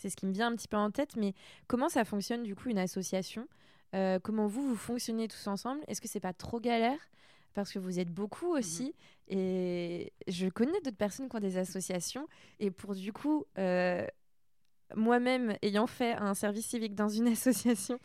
c'est 0.03 0.11
ce 0.11 0.16
qui 0.16 0.27
me 0.27 0.33
vient 0.33 0.49
un 0.49 0.57
petit 0.57 0.68
peu 0.68 0.77
en 0.77 0.90
tête, 0.90 1.14
mais 1.16 1.33
comment 1.68 1.88
ça 1.88 2.05
fonctionne 2.05 2.42
du 2.42 2.57
coup 2.57 2.68
une 2.68 2.79
association? 2.79 3.47
Euh, 3.95 4.18
Comment 4.21 4.49
vous, 4.49 4.68
vous 4.68 4.77
fonctionnez 4.77 5.29
tous 5.29 5.47
ensemble? 5.47 5.81
Est-ce 5.87 6.01
que 6.01 6.09
c'est 6.09 6.21
pas 6.21 6.33
trop 6.33 6.59
galère? 6.59 6.99
Parce 7.55 7.71
que 7.71 7.79
vous 7.79 8.01
êtes 8.01 8.11
beaucoup 8.11 8.53
mhm. 8.53 8.59
aussi. 8.59 8.95
Et 9.29 10.12
je 10.27 10.49
connais 10.49 10.81
d'autres 10.81 10.97
personnes 10.97 11.29
qui 11.29 11.37
ont 11.37 11.40
des 11.40 11.57
associations. 11.57 12.27
Et 12.59 12.73
pour 12.73 12.95
du 12.97 13.12
coup, 13.12 13.45
euh, 13.59 14.05
moi-même 14.96 15.57
ayant 15.62 15.87
fait 15.87 16.12
un 16.14 16.35
service 16.35 16.66
civique 16.66 16.94
dans 16.94 17.09
une 17.09 17.28
association, 17.33 17.98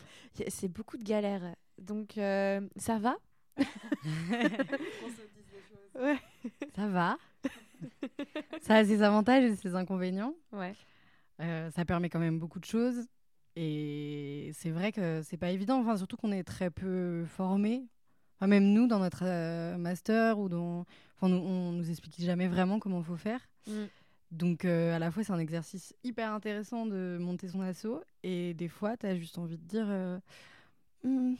c'est 0.48 0.68
beaucoup 0.68 0.98
de 0.98 1.04
galères. 1.04 1.56
Donc, 1.78 2.18
euh, 2.18 2.62
ça 2.78 2.98
va? 2.98 3.16
Ça 6.76 6.88
va? 6.88 7.18
ça 8.62 8.76
a 8.76 8.86
ses 8.86 9.02
avantages 9.02 9.44
et 9.44 9.56
ses 9.56 9.74
inconvénients. 9.74 10.36
Ouais. 10.52 10.76
Euh, 11.42 11.72
ça 11.72 11.86
permet 11.86 12.10
quand 12.10 12.20
même 12.20 12.40
beaucoup 12.40 12.60
de 12.60 12.66
choses. 12.66 13.08
Et 13.56 14.52
c'est 14.54 14.70
vrai 14.70 14.92
que 14.92 15.22
c'est 15.24 15.38
pas 15.38 15.50
évident, 15.50 15.80
enfin, 15.80 15.98
surtout 15.98 16.18
qu'on 16.18 16.32
est 16.32 16.44
très 16.44 16.70
peu 16.70 17.26
formés. 17.26 17.88
Enfin, 18.36 18.48
même 18.48 18.66
nous, 18.66 18.86
dans 18.88 19.00
notre 19.00 19.24
euh, 19.26 19.78
master, 19.78 20.38
ou 20.38 20.48
dans... 20.48 20.86
enfin, 21.16 21.30
nous, 21.30 21.38
on 21.38 21.72
nous 21.72 21.90
explique 21.90 22.22
jamais 22.22 22.48
vraiment 22.48 22.78
comment 22.78 23.00
il 23.00 23.06
faut 23.06 23.18
faire. 23.18 23.48
Mm. 23.66 23.86
Donc, 24.32 24.66
euh, 24.66 24.96
à 24.96 25.00
la 25.00 25.12
fois, 25.12 25.24
c'est 25.24 25.32
un 25.32 25.40
exercice 25.40 25.96
hyper 26.04 26.34
intéressant 26.34 26.86
de 26.86 27.18
monter 27.20 27.48
son 27.48 27.62
assaut. 27.62 28.02
Et 28.24 28.54
des 28.54 28.68
fois, 28.68 28.98
tu 28.98 29.06
as 29.06 29.16
juste 29.16 29.38
envie 29.38 29.58
de 29.58 29.64
dire 29.64 29.88
hmm, 31.04 31.36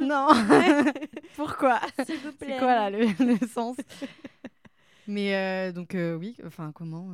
Non 0.00 0.28
Pourquoi? 1.36 1.80
C'est 2.06 2.58
quoi 2.58 2.74
là 2.74 2.90
le, 2.90 3.06
le 3.24 3.46
sens? 3.46 3.76
Mais 5.06 5.72
donc, 5.72 5.96
oui, 5.96 6.36
enfin, 6.44 6.70
comment 6.72 7.08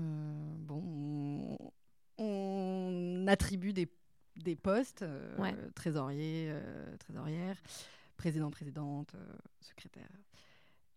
Bon, 0.59 1.57
on 2.19 3.25
attribue 3.27 3.73
des, 3.73 3.89
des 4.37 4.57
postes, 4.57 5.03
euh, 5.03 5.55
trésorier, 5.75 6.49
euh, 6.51 6.97
trésorière, 6.99 7.57
président, 8.17 8.51
présidente, 8.51 9.15
euh, 9.15 9.35
secrétaire. 9.61 10.09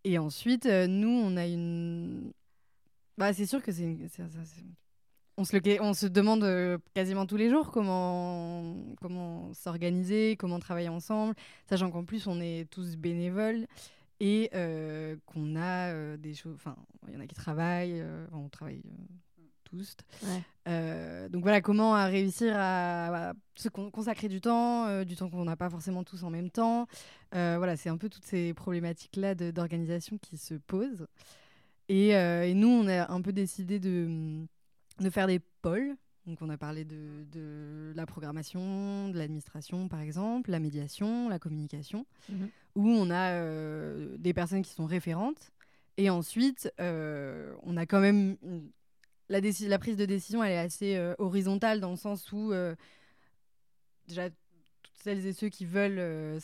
Et 0.04 0.18
ensuite, 0.18 0.66
nous, 0.66 1.10
on 1.10 1.36
a 1.38 1.46
une. 1.46 2.32
Bah, 3.20 3.34
c'est 3.34 3.46
sûr 3.46 3.62
que 3.62 3.72
c'est 3.72 3.86
on 5.38 5.46
se, 5.46 5.56
le... 5.56 5.82
on 5.82 5.94
se 5.94 6.08
demande 6.08 6.82
quasiment 6.94 7.26
tous 7.26 7.38
les 7.38 7.50
jours 7.50 7.72
comment, 7.72 8.76
comment 9.00 9.54
s'organiser, 9.54 10.36
comment 10.36 10.60
travailler 10.60 10.90
ensemble, 10.90 11.36
sachant 11.70 11.92
qu'en 11.92 12.04
plus 12.04 12.28
on 12.28 12.42
est 12.42 12.70
tous 12.70 12.98
bénévoles 12.98 13.68
et 14.20 14.50
qu'on 15.26 15.56
a 15.56 16.18
des 16.18 16.34
choses. 16.34 16.56
Enfin, 16.56 16.76
il 17.08 17.14
y 17.14 17.18
en 17.18 17.22
a 17.22 17.28
qui 17.28 17.36
travaillent, 17.36 18.04
on 18.34 18.50
travaille 18.50 18.82
euh, 20.68 21.30
donc 21.30 21.44
voilà, 21.44 21.62
comment 21.62 21.94
réussir 22.06 22.54
à, 22.56 23.34
se 23.56 23.70
consacrer 23.70 24.28
du 24.28 24.42
temps, 24.42 24.88
euh, 24.88 25.04
du 25.04 25.16
temps 25.16 25.30
qu'on 25.30 25.46
n'a 25.46 25.56
pas 25.56 25.70
forcément 25.70 26.04
tous 26.04 26.24
en 26.24 26.30
même 26.30 26.50
temps. 26.50 26.88
Euh, 27.36 27.56
voilà, 27.58 27.76
c'est 27.76 27.90
un 27.90 27.98
peu 27.98 28.10
toutes 28.10 28.26
ces 28.26 28.54
problématiques-là 28.54 29.36
d'organisation 29.36 30.18
qui 30.18 30.38
se 30.38 30.56
posent. 30.56 31.08
Et, 31.90 32.54
nous, 32.54 32.68
on 32.68 32.88
a 32.88 33.12
un 33.12 33.22
peu 33.22 33.34
décidé 33.34 33.80
de, 33.80 34.46
de 35.00 35.10
faire 35.10 35.28
des 35.28 35.40
pôles. 35.62 35.96
Donc 36.26 36.38
on 36.42 36.50
a 36.50 36.58
parlé 36.58 36.86
de, 36.86 37.26
de 37.32 37.92
la 37.96 38.06
programmation, 38.06 39.10
de 39.10 39.18
l'administration 39.18 39.88
par 39.88 40.00
exemple, 40.00 40.52
la 40.52 40.60
médiation, 40.60 41.28
la 41.28 41.40
communication, 41.40 42.06
mhm. 42.30 42.50
où 42.76 42.88
on 42.88 43.10
a 43.10 43.42
des 44.18 44.34
personnes 44.34 44.62
qui 44.62 44.72
sont 44.72 44.86
référentes. 44.86 45.52
Et 45.98 46.12
ensuite, 46.12 46.72
on 46.78 47.78
a 47.78 47.86
quand 47.88 48.00
même 48.00 48.38
la, 49.30 49.40
la, 49.40 49.80
prise 49.80 49.96
de 49.96 50.06
décision, 50.06 50.44
elle 50.44 50.52
est 50.52 50.58
assez 50.58 50.96
euh, 50.96 51.14
horizontale 51.20 51.80
dans 51.80 51.92
le 51.92 51.96
sens 51.96 52.32
où, 52.32 52.52
euh, 52.52 52.76
déjà, 54.08 54.30
toutes 54.30 54.98
celles 55.04 55.26
et 55.26 55.34
ceux 55.34 55.50
qui 55.50 55.66
veulent 55.66 56.00
euh, 56.00 56.40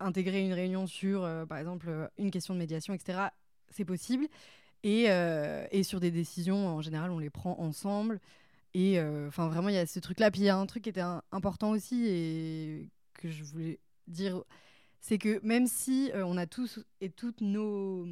intégrer 0.00 0.44
une 0.44 0.54
réunion 0.54 0.86
sur, 0.86 1.28
par 1.48 1.58
exemple, 1.58 2.10
une 2.18 2.30
question 2.30 2.54
de 2.54 2.58
médiation, 2.58 2.94
etc., 2.94 3.28
c'est 3.70 3.84
possible. 3.84 4.26
Et, 4.84 5.04
et, 5.72 5.82
sur 5.82 5.98
des 5.98 6.12
décisions, 6.12 6.68
en 6.68 6.80
général, 6.80 7.10
on 7.10 7.18
les 7.18 7.30
prend 7.30 7.58
ensemble. 7.58 8.20
Et 8.74 9.00
enfin, 9.26 9.48
vraiment, 9.48 9.68
il 9.68 9.74
y 9.74 9.78
a 9.78 9.86
ce 9.86 9.98
truc-là. 9.98 10.30
Puis 10.30 10.42
il 10.42 10.44
y 10.44 10.48
a 10.48 10.56
un 10.56 10.66
truc 10.66 10.84
qui 10.84 10.90
était 10.90 11.04
important 11.32 11.70
aussi 11.70 12.06
et 12.06 12.88
que 13.14 13.28
je 13.28 13.42
voulais 13.42 13.80
dire 14.06 14.42
c'est 15.00 15.18
que 15.18 15.40
même 15.44 15.66
si 15.66 16.10
on 16.14 16.36
a 16.36 16.46
tous 16.46 16.80
et 17.00 17.10
toutes 17.10 17.40
nos, 17.40 18.06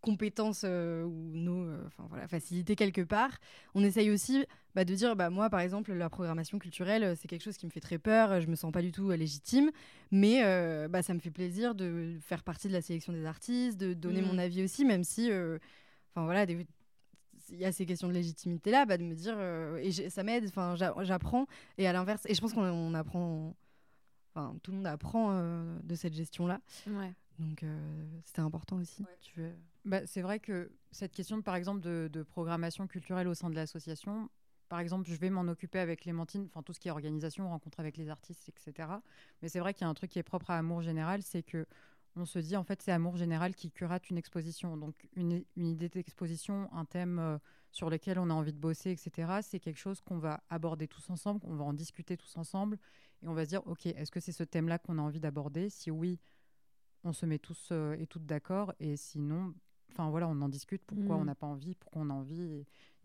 compétences 0.00 0.62
euh, 0.64 1.04
ou 1.04 1.30
nos 1.34 1.64
euh, 1.64 1.88
voilà, 2.08 2.28
facilités 2.28 2.76
quelque 2.76 3.00
part, 3.00 3.38
on 3.74 3.82
essaye 3.82 4.10
aussi 4.10 4.44
bah, 4.74 4.84
de 4.84 4.94
dire 4.94 5.16
bah, 5.16 5.30
moi 5.30 5.50
par 5.50 5.60
exemple 5.60 5.92
la 5.92 6.08
programmation 6.08 6.58
culturelle 6.58 7.02
euh, 7.02 7.14
c'est 7.14 7.28
quelque 7.28 7.42
chose 7.42 7.56
qui 7.56 7.66
me 7.66 7.70
fait 7.70 7.80
très 7.80 7.98
peur, 7.98 8.40
je 8.40 8.46
me 8.46 8.54
sens 8.54 8.72
pas 8.72 8.82
du 8.82 8.92
tout 8.92 9.10
légitime, 9.10 9.70
mais 10.10 10.42
bah, 10.88 11.02
ça 11.02 11.14
me 11.14 11.18
fait 11.18 11.30
plaisir 11.30 11.74
de 11.74 12.18
faire 12.20 12.42
partie 12.42 12.68
de 12.68 12.72
la 12.72 12.82
sélection 12.82 13.12
des 13.12 13.24
artistes, 13.24 13.78
de 13.78 13.94
donner 13.94 14.22
mon 14.22 14.34
mmh. 14.34 14.38
avis 14.38 14.62
aussi, 14.62 14.84
même 14.84 15.04
si 15.04 15.30
enfin 15.30 16.24
voilà 16.24 16.44
il 17.50 17.58
y 17.58 17.64
a 17.64 17.72
ces 17.72 17.86
questions 17.86 18.08
de 18.08 18.12
légitimité 18.12 18.70
là, 18.70 18.86
bah, 18.86 18.98
de 18.98 19.04
me 19.04 19.14
dire 19.14 19.38
et 19.78 20.10
ça 20.10 20.22
m'aide, 20.22 20.46
enfin 20.48 20.74
j'apprends 20.76 21.46
et 21.76 21.86
à 21.86 21.92
l'inverse 21.92 22.22
et 22.26 22.34
je 22.34 22.40
pense 22.40 22.52
qu'on 22.52 22.94
apprend, 22.94 23.56
enfin 24.34 24.56
tout 24.62 24.70
le 24.70 24.78
monde 24.78 24.86
apprend 24.86 25.38
de 25.82 25.94
cette 25.94 26.14
gestion 26.14 26.46
là. 26.46 26.60
Ouais. 26.86 27.12
Donc 27.38 27.64
c'était 28.24 28.40
important 28.40 28.76
aussi. 28.76 29.04
Tu 29.20 29.40
veux... 29.40 29.52
Bah, 29.84 30.06
c'est 30.06 30.22
vrai 30.22 30.38
que 30.38 30.70
cette 30.90 31.12
question, 31.12 31.40
par 31.40 31.54
exemple, 31.54 31.80
de, 31.80 32.22
programmation 32.22 32.86
culturelle 32.86 33.28
au 33.28 33.34
sein 33.34 33.48
de 33.48 33.54
l'association, 33.54 34.28
par 34.68 34.80
exemple, 34.80 35.08
je 35.08 35.14
vais 35.14 35.30
m'en 35.30 35.42
occuper 35.42 35.78
avec 35.78 36.00
Clémentine, 36.00 36.46
enfin 36.46 36.62
tout 36.62 36.72
ce 36.72 36.80
qui 36.80 36.88
est 36.88 36.90
organisation, 36.90 37.48
rencontre 37.48 37.80
avec 37.80 37.96
les 37.96 38.10
artistes, 38.10 38.48
etc. 38.48 38.88
Mais 39.40 39.48
c'est 39.48 39.60
vrai 39.60 39.72
qu'il 39.72 39.82
y 39.82 39.86
a 39.86 39.88
un 39.88 39.94
truc 39.94 40.10
qui 40.10 40.18
est 40.18 40.22
propre 40.22 40.50
à 40.50 40.58
Amour 40.58 40.82
Général, 40.82 41.22
c'est 41.22 41.42
que 41.42 41.66
on 42.16 42.24
se 42.24 42.38
dit 42.38 42.56
en 42.56 42.64
fait 42.64 42.82
c'est 42.82 42.90
Amour 42.90 43.16
Général 43.16 43.54
qui 43.54 43.70
curate 43.70 44.10
une 44.10 44.18
exposition. 44.18 44.76
Donc 44.76 45.08
une, 45.14 45.44
idée 45.56 45.88
d'exposition, 45.88 46.68
un 46.72 46.84
thème 46.84 47.18
euh, 47.18 47.38
sur 47.70 47.88
lequel 47.88 48.18
on 48.18 48.28
a 48.28 48.34
envie 48.34 48.52
de 48.52 48.58
bosser, 48.58 48.90
etc. 48.90 49.38
C'est 49.42 49.60
quelque 49.60 49.78
chose 49.78 50.00
qu'on 50.00 50.18
va 50.18 50.42
aborder 50.50 50.88
tous 50.88 51.08
ensemble, 51.08 51.40
qu'on 51.40 51.54
va 51.54 51.64
en 51.64 51.72
discuter 51.72 52.16
tous 52.16 52.36
ensemble, 52.36 52.78
et 53.22 53.28
on 53.28 53.34
va 53.34 53.44
se 53.44 53.50
dire 53.50 53.66
ok, 53.66 53.86
est-ce 53.86 54.10
que 54.10 54.20
c'est 54.20 54.32
ce 54.32 54.44
thème-là 54.44 54.78
qu'on 54.78 54.98
a 54.98 55.02
envie 55.02 55.20
d'aborder? 55.20 55.70
Si 55.70 55.90
oui, 55.90 56.18
on 57.04 57.12
se 57.12 57.26
met 57.26 57.38
tous 57.38 57.68
euh, 57.72 57.96
et 57.98 58.06
toutes 58.06 58.26
d'accord, 58.26 58.72
et 58.80 58.96
sinon, 58.96 59.54
Enfin 59.90 60.10
voilà, 60.10 60.28
on 60.28 60.40
en 60.42 60.48
discute. 60.48 60.82
Pourquoi 60.86 61.16
on 61.16 61.22
mm. 61.22 61.26
n'a 61.26 61.34
pas 61.34 61.46
envie 61.46 61.74
Pourquoi 61.74 62.02
on 62.02 62.10
a 62.10 62.12
envie 62.12 62.64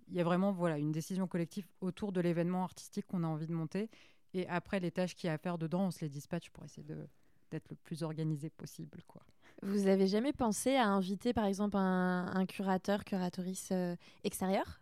Il 0.09 0.15
y 0.15 0.19
a 0.19 0.23
vraiment 0.23 0.51
voilà 0.51 0.77
une 0.77 0.91
décision 0.91 1.27
collective 1.27 1.65
autour 1.81 2.11
de 2.11 2.21
l'événement 2.21 2.63
artistique 2.63 3.07
qu'on 3.07 3.23
a 3.23 3.27
envie 3.27 3.47
de 3.47 3.53
monter. 3.53 3.89
Et 4.33 4.47
après, 4.47 4.79
les 4.79 4.91
tâches 4.91 5.15
qu'il 5.15 5.27
y 5.27 5.31
a 5.31 5.33
à 5.33 5.37
faire 5.37 5.57
dedans, 5.57 5.85
on 5.85 5.91
se 5.91 6.01
les 6.01 6.09
dispatche 6.09 6.49
pour 6.51 6.65
essayer 6.65 6.83
de 6.83 7.07
d'être 7.51 7.69
le 7.69 7.75
plus 7.75 8.01
organisé 8.01 8.49
possible, 8.49 9.01
quoi. 9.07 9.21
Vous 9.61 9.87
avez 9.87 10.07
jamais 10.07 10.33
pensé 10.33 10.75
à 10.75 10.87
inviter, 10.87 11.33
par 11.33 11.45
exemple, 11.45 11.77
un, 11.77 12.45
curateur, 12.47 13.05
curatrice 13.05 13.69
euh, 13.71 13.95
extérieur 14.23 14.81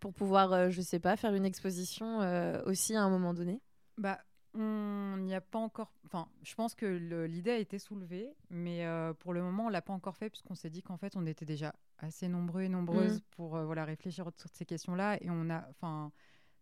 pour 0.00 0.12
pouvoir, 0.12 0.50
je 0.50 0.54
euh, 0.54 0.70
je 0.70 0.80
sais 0.80 0.98
pas, 0.98 1.16
faire 1.16 1.34
une 1.34 1.44
exposition 1.44 2.22
euh, 2.22 2.60
aussi 2.64 2.96
à 2.96 3.02
un 3.02 3.10
moment 3.10 3.34
donné? 3.34 3.60
Bah, 3.98 4.18
on 4.54 5.16
n'y 5.18 5.34
a 5.34 5.40
pas 5.40 5.58
encore. 5.58 5.92
Enfin, 6.04 6.28
je 6.42 6.54
pense 6.54 6.74
que 6.74 6.86
l'idée 7.26 7.50
a 7.50 7.58
été 7.58 7.78
soulevée, 7.78 8.34
mais 8.50 8.84
euh, 8.86 9.14
pour 9.14 9.32
le 9.32 9.42
moment, 9.42 9.66
on 9.66 9.68
l'a 9.68 9.82
pas 9.82 9.92
encore 9.92 10.16
fait 10.16 10.28
puisqu'on 10.28 10.54
s'est 10.54 10.70
dit 10.70 10.82
qu'en 10.82 10.96
fait, 10.96 11.16
on 11.16 11.26
était 11.26 11.46
déjà 11.46 11.74
assez 11.98 12.28
nombreux 12.28 12.62
et 12.62 12.68
nombreuses 12.68 13.18
mm. 13.18 13.24
pour 13.30 13.56
euh, 13.56 13.64
voilà 13.64 13.84
réfléchir 13.84 14.28
à 14.28 14.32
toutes 14.32 14.54
ces 14.54 14.66
questions-là. 14.66 15.22
Et 15.22 15.30
on 15.30 15.48
a, 15.48 15.66
enfin, 15.70 16.12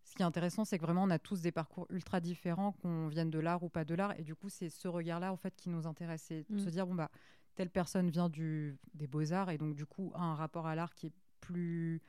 ce 0.03 0.15
qui 0.15 0.21
est 0.21 0.25
intéressant, 0.25 0.63
c'est 0.63 0.77
que 0.77 0.83
vraiment, 0.83 1.03
on 1.03 1.09
a 1.09 1.19
tous 1.19 1.41
des 1.41 1.51
parcours 1.51 1.85
ultra 1.89 2.21
différents, 2.21 2.71
qu'on 2.73 3.07
vienne 3.07 3.29
de 3.29 3.39
l'art 3.39 3.61
ou 3.63 3.69
pas 3.69 3.83
de 3.83 3.93
l'art. 3.93 4.17
Et 4.17 4.23
du 4.23 4.35
coup, 4.35 4.49
c'est 4.49 4.69
ce 4.69 4.87
regard-là 4.87 5.33
en 5.33 5.37
fait 5.37 5.55
qui 5.55 5.69
nous 5.69 5.85
intéresse, 5.85 6.23
c'est 6.27 6.45
de 6.49 6.55
mm. 6.55 6.59
se 6.59 6.69
dire 6.69 6.87
bon 6.87 6.95
bah 6.95 7.09
telle 7.55 7.69
personne 7.69 8.09
vient 8.09 8.29
du 8.29 8.77
des 8.93 9.07
beaux 9.07 9.33
arts 9.33 9.49
et 9.49 9.57
donc 9.57 9.75
du 9.75 9.85
coup 9.85 10.13
a 10.15 10.21
un 10.21 10.35
rapport 10.35 10.67
à 10.67 10.75
l'art 10.75 10.95
qui 10.95 11.07
est 11.07 11.13
plus 11.41 12.01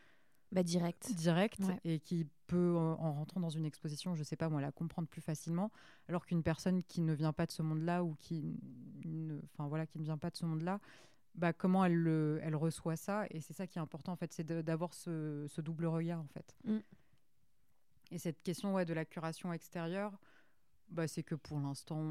bah, 0.53 0.63
direct. 0.63 1.13
Direct 1.15 1.61
et 1.85 1.99
qui 1.99 2.27
peut, 2.47 2.77
en 2.77 3.13
rentrant 3.13 3.41
dans 3.41 3.51
une 3.51 3.65
exposition, 3.65 4.15
je 4.15 4.23
sais 4.23 4.37
pas 4.37 4.49
moi, 4.49 4.61
la 4.61 4.71
comprendre 4.71 5.09
plus 5.09 5.23
facilement, 5.23 5.71
alors 6.09 6.27
qu'une 6.27 6.43
personne 6.43 6.83
qui 6.83 7.01
ne 7.01 7.15
vient 7.15 7.33
pas 7.33 7.47
de 7.47 7.53
ce 7.53 7.63
monde-là 7.63 8.05
ou 8.05 8.15
qui 8.19 8.61
ne, 9.05 9.39
enfin, 9.55 9.67
voilà, 9.69 9.87
qui 9.87 9.99
ne 9.99 10.05
vient 10.05 10.19
pas 10.19 10.31
de 10.31 10.37
ce 10.37 10.45
monde-là, 10.45 10.79
bah, 11.35 11.55
comment 11.55 11.85
elle, 11.85 11.95
le, 11.95 12.39
elle 12.43 12.55
reçoit 12.55 12.97
ça. 12.97 13.25
Et 13.31 13.41
c'est 13.41 13.55
ça 13.55 13.67
qui 13.67 13.79
est 13.79 13.81
important, 13.81 14.13
en 14.13 14.17
fait, 14.17 14.33
c'est 14.33 14.47
d'avoir 14.47 14.93
ce, 14.93 15.47
ce, 15.49 15.61
double 15.63 15.87
regard, 15.87 16.21
en 16.21 16.29
fait. 16.29 16.55
Mm. 16.65 16.79
Et 18.11 18.19
cette 18.19 18.43
question 18.43 18.75
ouais, 18.75 18.85
de 18.85 18.93
la 18.93 19.07
curation 19.07 19.53
extérieure, 19.55 20.13
bah, 20.91 21.09
c'est 21.09 21.23
que 21.23 21.35
pour 21.35 21.59
l'instant, 21.59 22.05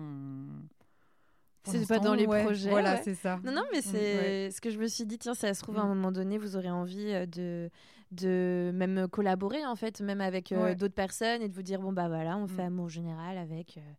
c'est 1.64 1.88
pas 1.88 2.00
dans 2.00 2.16
les 2.16 2.26
projets. 2.26 2.72
Voilà, 2.72 3.02
c'est 3.04 3.14
ça. 3.14 3.40
Non, 3.44 3.52
non, 3.52 3.64
mais 3.72 3.82
c'est 3.82 4.50
ce 4.50 4.60
que 4.62 4.72
je 4.72 4.80
me 4.80 4.88
suis 4.88 5.06
dit. 5.06 5.20
Tiens, 5.20 5.36
ça 5.36 5.54
se 5.54 5.62
trouve, 5.62 5.78
à 5.78 5.82
un 5.82 5.86
mm. 5.86 5.90
moment 5.90 6.12
donné, 6.12 6.38
vous 6.38 6.56
aurez 6.56 6.72
envie 6.72 7.14
euh, 7.14 7.26
de, 7.26 7.70
de 8.12 8.72
même 8.74 9.08
collaborer, 9.08 9.66
en 9.66 9.76
fait, 9.76 10.02
même 10.02 10.22
avec 10.22 10.52
euh, 10.52 10.76
d'autres 10.76 10.94
personnes 10.94 11.42
et 11.42 11.50
de 11.50 11.54
vous 11.54 11.62
dire 11.62 11.80
bon, 11.80 11.94
bah 11.94 12.08
voilà, 12.08 12.38
on 12.38 12.48
fait 12.48 12.64
mm. 12.64 12.68
Amour 12.68 12.90
Général 12.90 13.38
avec, 13.38 13.78
euh, 13.78 13.94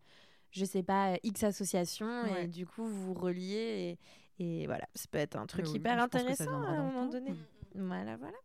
je 0.50 0.64
sais 0.64 0.82
pas, 0.82 1.16
X 1.22 1.42
associations 1.44 2.24
et 2.36 2.46
du 2.46 2.66
coup, 2.66 2.84
vous 2.84 3.06
vous 3.06 3.14
reliez 3.14 3.98
et, 4.38 4.62
et 4.62 4.66
voilà, 4.66 4.86
ça 4.94 5.06
peut 5.10 5.18
être 5.18 5.36
un 5.36 5.46
truc 5.46 5.68
hyper 5.68 6.00
intéressant 6.00 6.62
à 6.62 6.68
un 6.68 6.84
moment 6.84 7.06
donné. 7.06 7.32
Mm, 7.74 7.86
voilà, 7.86 8.16
voilà. 8.16 8.36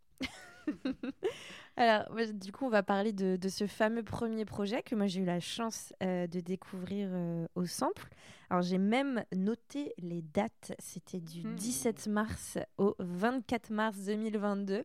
Alors, 1.77 2.05
du 2.33 2.51
coup, 2.51 2.65
on 2.65 2.69
va 2.69 2.83
parler 2.83 3.13
de, 3.13 3.37
ce 3.47 3.67
fameux 3.67 4.03
premier 4.03 4.45
projet 4.45 4.81
que 4.81 4.95
moi 4.95 5.07
j'ai 5.07 5.21
eu 5.21 5.25
la 5.25 5.39
chance 5.39 5.93
euh, 6.03 6.27
de 6.27 6.39
découvrir 6.39 7.09
euh, 7.11 7.47
au 7.55 7.65
Sample. 7.65 8.07
Alors, 8.49 8.61
j'ai 8.61 8.77
même 8.77 9.23
noté 9.35 9.93
les 9.99 10.21
dates. 10.21 10.73
C'était 10.79 11.19
du 11.19 11.41
17 11.41 12.07
hmm. 12.07 12.11
mars 12.11 12.57
au 12.77 12.95
24 12.99 13.69
mars 13.71 13.97
2022. 14.05 14.83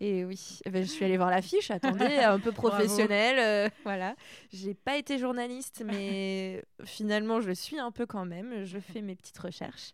Et 0.00 0.24
oui, 0.24 0.60
eh 0.64 0.70
ben, 0.70 0.84
je 0.84 0.90
suis 0.90 1.04
allée 1.04 1.16
voir 1.16 1.30
l'affiche. 1.30 1.70
Attendez, 1.70 2.04
un 2.24 2.38
peu 2.38 2.52
professionnelle. 2.52 3.38
Euh, 3.38 3.68
voilà. 3.84 4.14
J'ai 4.52 4.74
pas 4.74 4.96
été 4.96 5.18
journaliste, 5.18 5.82
mais 5.84 6.64
finalement, 6.84 7.40
je 7.40 7.48
le 7.48 7.54
suis 7.54 7.78
un 7.78 7.90
peu 7.90 8.06
quand 8.06 8.24
même. 8.24 8.64
Je 8.64 8.78
fais 8.78 9.00
mes 9.00 9.14
petites 9.14 9.38
recherches. 9.38 9.92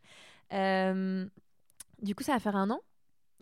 du 0.50 2.14
coup, 2.14 2.22
ça 2.22 2.32
va 2.32 2.40
faire 2.40 2.56
un 2.56 2.70
an 2.70 2.80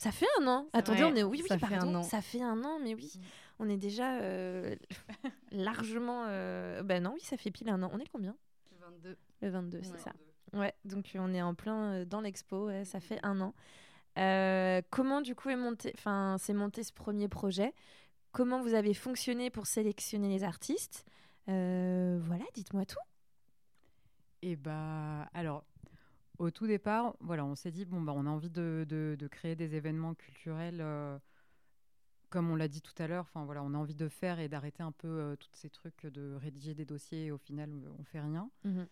ça 0.00 0.12
fait 0.12 0.26
un 0.40 0.46
an. 0.46 0.66
Attendez, 0.72 1.04
on 1.04 1.14
est 1.14 1.22
oui, 1.22 1.42
oui, 1.42 1.48
ça 1.48 1.58
Fait 1.58 1.74
un 1.74 1.94
an. 1.94 2.02
Ça 2.02 2.22
fait 2.22 2.40
un 2.40 2.64
an, 2.64 2.78
mais 2.82 2.94
oui, 2.94 3.12
on 3.58 3.68
est 3.68 3.76
déjà 3.76 4.14
euh, 4.14 4.74
largement. 5.52 6.24
Euh... 6.26 6.82
Ben 6.82 7.02
non, 7.02 7.12
oui, 7.12 7.20
ça 7.20 7.36
fait 7.36 7.50
pile 7.50 7.68
un 7.68 7.82
an. 7.82 7.90
On 7.92 7.98
est 7.98 8.08
combien? 8.10 8.34
Le 8.72 8.78
22. 8.78 9.16
Le 9.42 9.50
22, 9.50 9.80
c'est 9.82 9.98
ça. 9.98 10.12
Ouais, 10.54 10.72
donc 10.86 11.12
on 11.16 11.34
est 11.34 11.42
en 11.42 11.54
plein 11.54 11.92
euh, 11.92 12.04
dans 12.06 12.22
l'expo. 12.22 12.70
ça 12.84 12.98
fait 12.98 13.20
un 13.22 13.42
an. 13.42 13.54
Euh, 14.18 14.82
comment 14.90 15.20
du 15.20 15.34
coup 15.34 15.48
est 15.50 15.56
monté, 15.56 15.92
enfin, 15.96 16.36
c'est 16.38 16.52
monté 16.52 16.82
ce 16.82 16.92
premier 16.92 17.28
projet? 17.28 17.72
Comment 18.32 18.60
vous 18.60 18.74
avez 18.74 18.94
fonctionné 18.94 19.50
pour 19.50 19.66
sélectionner 19.66 20.28
les 20.28 20.44
artistes? 20.44 21.04
Voilà, 21.46 22.44
dites-moi 22.54 22.84
tout. 22.86 23.00
Et 24.42 24.52
eh 24.52 24.56
bah, 24.56 25.28
alors 25.34 25.64
au 26.40 26.50
tout 26.50 26.66
départ, 26.66 27.14
voilà, 27.20 27.44
on 27.44 27.54
s'est 27.54 27.70
dit 27.70 27.84
bon 27.84 28.00
bah 28.00 28.14
on 28.16 28.24
a 28.24 28.30
envie 28.30 28.48
de, 28.48 28.86
de, 28.88 29.28
créer 29.28 29.56
des 29.56 29.74
événements 29.74 30.14
culturels 30.14 30.80
euh, 30.80 31.18
comme 32.30 32.50
on 32.50 32.56
l'a 32.56 32.66
dit 32.66 32.80
tout 32.80 32.94
à 32.96 33.06
l'heure. 33.06 33.26
Enfin 33.28 33.44
voilà, 33.44 33.62
on 33.62 33.74
a 33.74 33.76
envie 33.76 33.94
de 33.94 34.08
faire 34.08 34.40
et 34.40 34.48
d'arrêter 34.48 34.82
un 34.82 34.92
peu 34.92 35.06
euh, 35.06 35.36
tous 35.36 35.50
ces 35.52 35.68
trucs 35.68 36.06
de 36.06 36.34
rédiger 36.36 36.74
des 36.74 36.86
dossiers 36.86 37.26
et 37.26 37.30
au 37.30 37.36
final 37.36 37.70
on 37.98 38.04
fait 38.04 38.20
rien. 38.20 38.50
Mhm. 38.64 38.88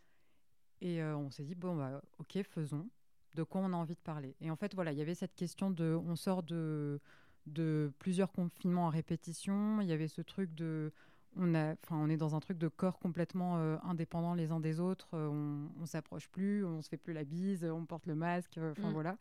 Et 0.82 1.02
euh, 1.02 1.16
on 1.16 1.30
s'est 1.30 1.44
dit 1.44 1.54
bon 1.54 1.74
bah 1.74 2.02
ok 2.18 2.42
faisons. 2.42 2.86
De 3.34 3.42
quoi 3.42 3.60
on 3.60 3.72
a 3.72 3.76
envie 3.76 3.94
de 3.94 4.00
parler 4.00 4.34
Et 4.40 4.50
en 4.50 4.56
fait 4.56 4.74
voilà, 4.74 4.92
il 4.92 4.98
y 4.98 5.02
avait 5.02 5.14
cette 5.14 5.34
question 5.34 5.70
de 5.70 5.98
on 6.06 6.16
sort 6.16 6.42
de 6.42 7.00
de 7.46 7.92
plusieurs 7.98 8.32
confinements 8.32 8.88
à 8.88 8.90
répétition. 8.90 9.80
Il 9.80 9.88
y 9.88 9.92
avait 9.92 10.08
ce 10.08 10.20
truc 10.22 10.54
de 10.54 10.92
on, 11.36 11.54
a, 11.54 11.74
on 11.90 12.08
est 12.08 12.16
dans 12.16 12.34
un 12.34 12.40
truc 12.40 12.58
de 12.58 12.68
corps 12.68 12.98
complètement 12.98 13.58
euh, 13.58 13.76
indépendants 13.82 14.34
les 14.34 14.50
uns 14.50 14.60
des 14.60 14.80
autres. 14.80 15.08
Euh, 15.14 15.28
on, 15.28 15.70
on 15.80 15.86
s'approche 15.86 16.28
plus, 16.28 16.64
on 16.64 16.82
se 16.82 16.88
fait 16.88 16.96
plus 16.96 17.12
la 17.12 17.24
bise, 17.24 17.64
on 17.64 17.86
porte 17.86 18.06
le 18.06 18.14
masque. 18.14 18.58
Euh, 18.58 18.72
enfin 18.72 18.90
mm. 18.90 18.92
voilà. 18.92 19.16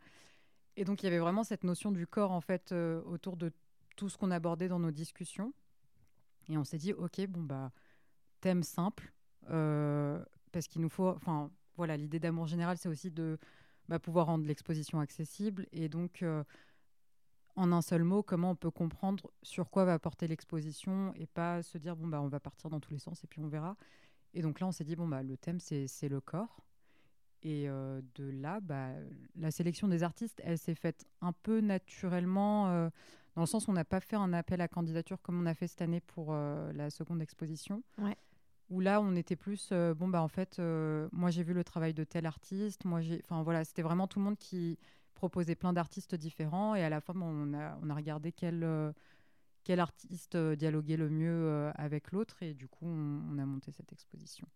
Et 0.76 0.84
donc 0.84 1.02
il 1.02 1.06
y 1.06 1.08
avait 1.08 1.18
vraiment 1.18 1.44
cette 1.44 1.64
notion 1.64 1.92
du 1.92 2.06
corps 2.06 2.32
en 2.32 2.40
fait 2.40 2.72
autour 2.72 3.36
de 3.36 3.52
tout 3.96 4.08
ce 4.08 4.16
qu'on 4.16 4.30
abordait 4.30 4.68
dans 4.68 4.78
nos 4.78 4.92
discussions. 4.92 5.52
Et 6.48 6.56
on 6.56 6.64
s'est 6.64 6.78
dit 6.78 6.92
ok 6.92 7.26
bon 7.26 7.42
bah 7.42 7.72
thème 8.40 8.62
simple 8.62 9.12
parce 9.42 10.68
qu'il 10.68 10.80
nous 10.80 10.88
faut. 10.88 11.08
Enfin 11.08 11.50
voilà 11.76 11.96
l'idée 11.96 12.20
d'amour 12.20 12.46
général 12.46 12.76
c'est 12.76 12.88
aussi 12.88 13.10
de 13.10 13.38
bah, 13.88 13.98
pouvoir 13.98 14.26
rendre 14.26 14.46
l'exposition 14.46 15.00
accessible 15.00 15.66
et 15.72 15.88
donc 15.88 16.24
en 17.58 17.72
un 17.72 17.82
seul 17.82 18.04
mot, 18.04 18.22
comment 18.22 18.52
on 18.52 18.56
peut 18.56 18.70
comprendre 18.70 19.30
sur 19.42 19.68
quoi 19.70 19.84
va 19.84 19.98
porter 19.98 20.28
l'exposition 20.28 21.12
et 21.16 21.26
pas 21.26 21.62
se 21.62 21.76
dire, 21.76 21.96
bon, 21.96 22.06
bah, 22.06 22.20
on 22.22 22.28
va 22.28 22.38
partir 22.38 22.70
dans 22.70 22.78
tous 22.78 22.92
les 22.92 23.00
sens 23.00 23.24
et 23.24 23.26
puis 23.26 23.40
on 23.40 23.48
verra. 23.48 23.76
Et 24.32 24.42
donc 24.42 24.60
là, 24.60 24.68
on 24.68 24.72
s'est 24.72 24.84
dit, 24.84 24.94
bon, 24.94 25.08
bah, 25.08 25.22
le 25.24 25.36
thème, 25.36 25.58
c'est 25.58 26.08
le 26.08 26.20
corps. 26.20 26.64
Et 27.42 27.68
euh, 27.68 28.00
de 28.14 28.30
là, 28.30 28.60
bah, 28.60 28.90
la 29.36 29.50
sélection 29.50 29.88
des 29.88 30.04
artistes, 30.04 30.40
elle 30.44 30.58
s'est 30.58 30.74
faite 30.74 31.06
un 31.20 31.32
peu 31.32 31.60
naturellement, 31.60 32.68
euh, 32.68 32.90
dans 33.34 33.42
le 33.42 33.46
sens 33.46 33.66
où 33.66 33.70
on 33.70 33.74
n'a 33.74 33.84
pas 33.84 34.00
fait 34.00 34.16
un 34.16 34.32
appel 34.32 34.60
à 34.60 34.68
candidature 34.68 35.20
comme 35.20 35.40
on 35.40 35.46
a 35.46 35.54
fait 35.54 35.66
cette 35.66 35.82
année 35.82 36.00
pour 36.00 36.28
euh, 36.30 36.72
la 36.72 36.90
seconde 36.90 37.22
exposition. 37.22 37.82
Où 38.70 38.80
là, 38.80 39.00
on 39.00 39.16
était 39.16 39.36
plus, 39.36 39.72
bon, 39.72 40.08
bah, 40.08 40.22
en 40.22 40.28
fait, 40.28 40.60
moi, 41.12 41.30
j'ai 41.30 41.42
vu 41.42 41.54
le 41.54 41.64
travail 41.64 41.94
de 41.94 42.04
tel 42.04 42.26
artiste. 42.26 42.84
Moi, 42.84 43.00
j'ai. 43.00 43.22
Enfin, 43.24 43.42
voilà, 43.42 43.64
c'était 43.64 43.82
vraiment 43.82 44.06
tout 44.06 44.18
le 44.18 44.26
monde 44.26 44.36
qui 44.36 44.78
proposé 45.18 45.56
plein 45.56 45.72
d'artistes 45.72 46.14
différents 46.14 46.74
et 46.74 46.82
à 46.82 46.88
la 46.88 47.00
fin, 47.00 47.12
on, 47.20 47.52
a, 47.52 47.76
on 47.82 47.90
a 47.90 47.94
regardé 47.94 48.32
quel, 48.32 48.62
euh, 48.62 48.92
quel 49.64 49.80
artiste 49.80 50.36
euh, 50.36 50.56
dialoguait 50.56 50.96
le 50.96 51.10
mieux 51.10 51.28
euh, 51.28 51.70
avec 51.74 52.12
l'autre 52.12 52.42
et 52.42 52.54
du 52.54 52.68
coup, 52.68 52.86
on, 52.86 53.36
a 53.38 53.44
monté 53.44 53.72
cette 53.72 53.92
exposition. 53.92 54.46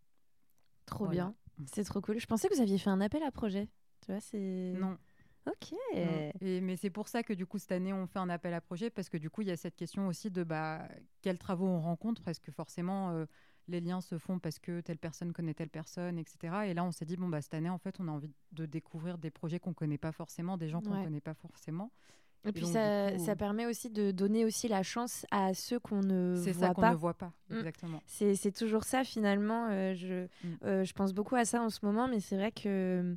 Trop 0.86 1.06
bien, 1.06 1.34
c'est 1.66 1.84
trop 1.84 2.00
cool. 2.00 2.18
Je 2.18 2.26
pensais 2.26 2.48
que 2.48 2.54
vous 2.54 2.60
aviez 2.60 2.78
fait 2.78 2.90
un 2.90 3.00
appel 3.00 3.22
à 3.22 3.30
projet. 3.30 3.68
Tu 4.00 4.12
vois, 4.12 4.20
c'est. 4.20 4.72
Non. 4.76 4.96
Ok. 5.46 5.74
Et, 6.40 6.60
mais 6.60 6.76
c'est 6.76 6.90
pour 6.90 7.08
ça 7.08 7.24
que 7.24 7.32
du 7.32 7.46
coup 7.46 7.58
cette 7.58 7.72
année 7.72 7.92
on 7.92 8.06
fait 8.06 8.20
un 8.20 8.28
appel 8.28 8.54
à 8.54 8.60
projet 8.60 8.90
parce 8.90 9.08
que 9.08 9.16
du 9.16 9.28
coup 9.28 9.42
il 9.42 9.48
y 9.48 9.50
a 9.50 9.56
cette 9.56 9.74
question 9.74 10.06
aussi 10.06 10.30
de 10.30 10.44
bah, 10.44 10.86
quels 11.20 11.38
travaux 11.38 11.66
on 11.66 11.80
rencontre 11.80 12.22
parce 12.22 12.38
que 12.38 12.52
forcément 12.52 13.26
les 13.68 13.80
liens 13.80 14.00
se 14.00 14.18
font 14.18 14.38
parce 14.38 14.58
que 14.58 14.80
telle 14.80 14.98
personne 14.98 15.32
connaît 15.32 15.54
telle 15.54 15.70
personne, 15.70 16.18
etc. 16.18 16.54
Et 16.66 16.74
là, 16.74 16.84
on 16.84 16.92
s'est 16.92 17.04
dit, 17.04 17.16
bon, 17.16 17.28
bah, 17.28 17.40
cette 17.40 17.54
année, 17.54 17.70
en 17.70 17.78
fait, 17.78 17.96
on 18.00 18.08
a 18.08 18.10
envie 18.10 18.30
de 18.52 18.66
découvrir 18.66 19.18
des 19.18 19.30
projets 19.30 19.58
qu'on 19.58 19.70
ne 19.70 19.74
connaît 19.74 19.98
pas 19.98 20.12
forcément, 20.12 20.56
des 20.56 20.68
gens 20.68 20.80
qu'on 20.80 20.94
ne 20.96 21.04
connaît 21.04 21.20
pas 21.20 21.34
forcément. 21.34 21.90
Et, 22.44 22.52
puis 22.52 22.66
ça, 22.66 23.16
ça, 23.18 23.36
permet 23.36 23.66
aussi 23.66 23.88
de 23.88 24.10
donner 24.10 24.44
aussi 24.44 24.66
la 24.66 24.82
chance 24.82 25.24
à 25.30 25.54
ceux 25.54 25.78
qu'on 25.78 26.00
ne 26.00 26.34
voit 26.34 26.38
pas. 26.38 26.52
C'est 26.52 26.58
ça 26.58 26.74
qu'on 26.74 26.90
ne 26.90 26.96
voit 26.96 27.14
pas, 27.14 27.32
mm. 27.50 27.56
exactement. 27.56 28.02
C'est 28.06 28.54
toujours 28.54 28.82
ça 28.82 29.04
finalement. 29.04 29.68
Euh, 29.70 29.94
je, 29.94 30.24
mm. 30.24 30.56
euh, 30.64 30.84
je 30.84 30.92
pense 30.92 31.12
beaucoup 31.12 31.36
à 31.36 31.44
ça 31.44 31.62
en 31.62 31.70
ce 31.70 31.84
moment, 31.84 32.08
mais 32.08 32.18
c'est 32.18 32.36
vrai 32.36 32.50
que 32.50 33.14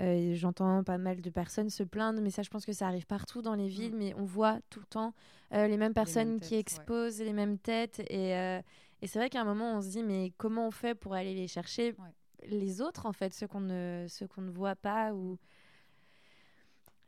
euh, 0.00 0.34
j'entends 0.34 0.82
pas 0.84 0.96
mal 0.96 1.20
de 1.20 1.28
personnes 1.28 1.68
se 1.68 1.82
plaindre, 1.82 2.22
mais 2.22 2.30
ça 2.30 2.42
je 2.42 2.48
pense 2.48 2.64
que 2.64 2.72
ça 2.72 2.86
arrive 2.86 3.06
partout 3.06 3.42
dans 3.42 3.54
les 3.54 3.68
villes, 3.68 3.94
mm. 3.94 3.98
mais 3.98 4.14
on 4.16 4.24
voit 4.24 4.58
tout 4.70 4.80
le 4.80 4.86
temps 4.86 5.12
les 5.54 5.76
mêmes 5.76 5.92
personnes 5.92 6.40
qui 6.40 6.54
exposent 6.54 7.20
les 7.20 7.34
mêmes 7.34 7.58
têtes 7.58 8.00
et 8.08 8.62
et 9.02 9.08
c'est 9.08 9.18
vrai 9.18 9.28
qu'à 9.28 9.40
un 9.40 9.44
moment, 9.44 9.76
on 9.76 9.80
se 9.82 9.88
dit, 9.88 10.02
mais 10.02 10.32
comment 10.38 10.68
on 10.68 10.70
fait 10.70 10.94
pour 10.94 11.14
aller 11.14 11.34
les 11.34 11.48
chercher 11.48 11.94
les 12.46 12.80
autres, 12.80 13.06
en 13.06 13.12
fait, 13.12 13.34
ceux 13.34 13.46
qu'on 13.46 13.60
ne, 13.60 14.06
ceux 14.08 14.26
qu'on 14.26 14.42
ne 14.42 14.50
voit 14.50 14.76
pas 14.76 15.12
ou... 15.12 15.38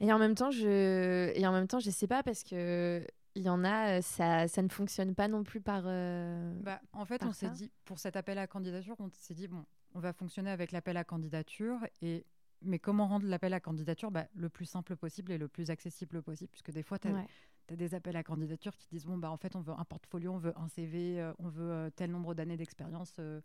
Et 0.00 0.12
en 0.12 0.18
même 0.18 0.34
temps, 0.34 0.50
je 0.50 1.32
et 1.34 1.46
en 1.46 1.52
même 1.52 1.68
temps, 1.68 1.78
je 1.78 1.88
sais 1.88 2.08
pas 2.08 2.24
parce 2.24 2.42
que 2.42 3.06
il 3.36 3.42
y 3.42 3.48
en 3.48 3.64
a, 3.64 4.02
ça, 4.02 4.48
ça 4.48 4.60
ne 4.60 4.68
fonctionne 4.68 5.14
pas 5.14 5.28
non 5.28 5.44
plus 5.44 5.60
par. 5.60 5.84
Euh, 5.86 6.52
bah, 6.60 6.80
en 6.92 7.04
fait, 7.04 7.24
on 7.24 7.32
s'est 7.32 7.48
dit 7.50 7.70
pour 7.84 8.00
cet 8.00 8.16
appel 8.16 8.38
à 8.38 8.48
candidature, 8.48 8.96
on 8.98 9.08
s'est 9.12 9.34
dit 9.34 9.46
bon, 9.46 9.64
on 9.94 10.00
va 10.00 10.12
fonctionner 10.12 10.50
avec 10.50 10.72
l'appel 10.72 10.96
à 10.96 11.04
candidature 11.04 11.78
et 12.02 12.26
mais 12.60 12.78
comment 12.78 13.06
rendre 13.06 13.26
l'appel 13.26 13.52
à 13.54 13.60
candidature 13.60 14.10
bah, 14.10 14.26
le 14.34 14.48
plus 14.48 14.66
simple 14.66 14.96
possible 14.96 15.32
et 15.32 15.38
le 15.38 15.48
plus 15.48 15.70
accessible 15.70 16.22
possible 16.22 16.50
puisque 16.50 16.72
des 16.72 16.82
fois 16.82 16.98
tu 16.98 17.08
as, 17.08 17.26
tu 17.66 17.74
as 17.74 17.76
des 17.76 17.94
appels 17.94 18.16
à 18.16 18.22
candidature 18.22 18.76
qui 18.76 18.88
disent 18.90 19.06
bon, 19.06 19.18
bah, 19.18 19.30
en 19.30 19.36
fait, 19.36 19.56
on 19.56 19.60
veut 19.60 19.72
un 19.72 19.84
portfolio, 19.84 20.32
on 20.32 20.38
veut 20.38 20.52
un 20.58 20.68
CV, 20.68 21.20
euh, 21.20 21.32
on 21.38 21.48
veut 21.48 21.70
euh, 21.70 21.90
tel 21.90 22.10
nombre 22.10 22.34
d'années 22.34 22.56
d'expérience 22.56 23.14
euh, 23.18 23.40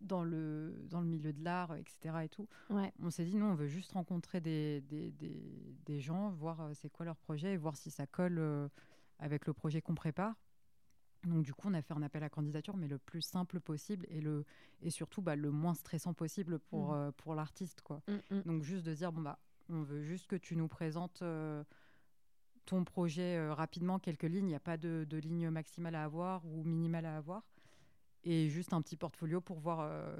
dans, 0.00 0.24
le, 0.24 0.74
dans 0.88 1.00
le 1.00 1.06
milieu 1.06 1.32
de 1.32 1.42
l'art, 1.44 1.74
etc. 1.76 2.24
Et 2.24 2.28
tout. 2.28 2.48
On 3.02 3.10
s'est 3.10 3.24
dit, 3.24 3.36
non, 3.36 3.52
on 3.52 3.54
veut 3.54 3.66
juste 3.68 3.92
rencontrer 3.92 4.40
des, 4.40 4.80
des, 4.82 5.10
des, 5.12 5.76
des 5.84 6.00
gens, 6.00 6.30
voir 6.30 6.70
c'est 6.74 6.90
quoi 6.90 7.04
leur 7.06 7.16
projet 7.16 7.52
et 7.52 7.56
voir 7.56 7.76
si 7.76 7.90
ça 7.90 8.06
colle 8.06 8.40
avec 9.18 9.46
le 9.46 9.52
projet 9.52 9.82
qu'on 9.82 9.94
prépare. 9.94 10.34
Donc 11.24 11.42
du 11.44 11.52
coup, 11.52 11.68
on 11.68 11.74
a 11.74 11.82
fait 11.82 11.92
un 11.92 12.00
appel 12.00 12.22
à 12.22 12.30
candidature, 12.30 12.78
mais 12.78 12.88
le 12.88 12.96
plus 12.96 13.20
simple 13.20 13.60
possible 13.60 14.06
et, 14.08 14.22
le, 14.22 14.46
et 14.80 14.88
surtout 14.88 15.20
bah, 15.20 15.36
le 15.36 15.50
moins 15.50 15.74
stressant 15.74 16.14
possible 16.14 16.58
pour, 16.58 16.94
Mm. 16.94 17.12
pour 17.18 17.34
l'artiste. 17.34 17.82
quoi. 17.82 18.00
Mm, 18.08 18.36
mm. 18.36 18.42
Donc 18.46 18.62
juste 18.62 18.86
de 18.86 18.94
dire, 18.94 19.12
bon, 19.12 19.20
bah, 19.20 19.38
on 19.68 19.82
veut 19.82 20.00
juste 20.02 20.26
que 20.28 20.36
tu 20.36 20.56
nous 20.56 20.66
présentes 20.66 21.22
ton 22.70 22.84
projet 22.84 23.36
euh, 23.36 23.52
rapidement, 23.52 23.98
quelques 23.98 24.22
lignes. 24.22 24.46
Il 24.46 24.50
n'y 24.50 24.54
a 24.54 24.60
pas 24.60 24.76
de, 24.76 25.04
de 25.08 25.16
ligne 25.18 25.50
maximale 25.50 25.94
à 25.96 26.04
avoir 26.04 26.46
ou 26.46 26.62
minimale 26.64 27.04
à 27.06 27.16
avoir. 27.16 27.42
Et 28.24 28.48
juste 28.48 28.72
un 28.72 28.80
petit 28.82 28.96
portfolio 28.96 29.40
pour 29.40 29.58
voir 29.58 29.80
euh, 29.80 30.14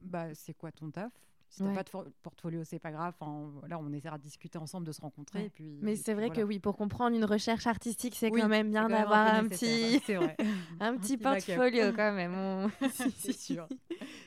bah, 0.00 0.34
c'est 0.34 0.54
quoi 0.54 0.72
ton 0.72 0.90
taf. 0.90 1.12
Si 1.50 1.58
t'as 1.62 1.68
Ouais. 1.68 1.74
pas 1.74 1.84
de 1.84 2.10
portfolio, 2.22 2.64
c'est 2.64 2.78
pas 2.80 2.90
grave. 2.90 3.14
Enfin, 3.20 3.50
voilà, 3.60 3.78
on 3.78 3.92
essaiera 3.92 4.18
de 4.18 4.22
discuter 4.22 4.58
ensemble, 4.58 4.86
de 4.86 4.92
se 4.92 5.00
rencontrer. 5.00 5.38
Ouais. 5.40 5.44
Et 5.46 5.50
puis, 5.50 5.78
Mais 5.82 5.94
c'est 5.94 6.14
vrai 6.14 6.26
voilà. 6.28 6.40
que 6.42 6.46
oui, 6.46 6.58
pour 6.58 6.76
comprendre 6.76 7.14
une 7.14 7.24
recherche 7.24 7.66
artistique, 7.66 8.14
c'est 8.16 8.30
Oui, 8.30 8.40
quand 8.40 8.48
même 8.48 8.70
bien 8.70 8.88
d'avoir 8.88 9.34
un 9.34 9.46
petit, 9.46 9.98
vrai. 10.14 10.36
un 10.80 10.96
petit 10.96 11.16
petit 11.16 11.22
backup. 11.22 11.46
portfolio 11.54 11.92
quand 11.96 12.12
même. 12.12 12.34
On- 12.34 12.70
C'est 12.88 13.32
sûr. 13.32 13.68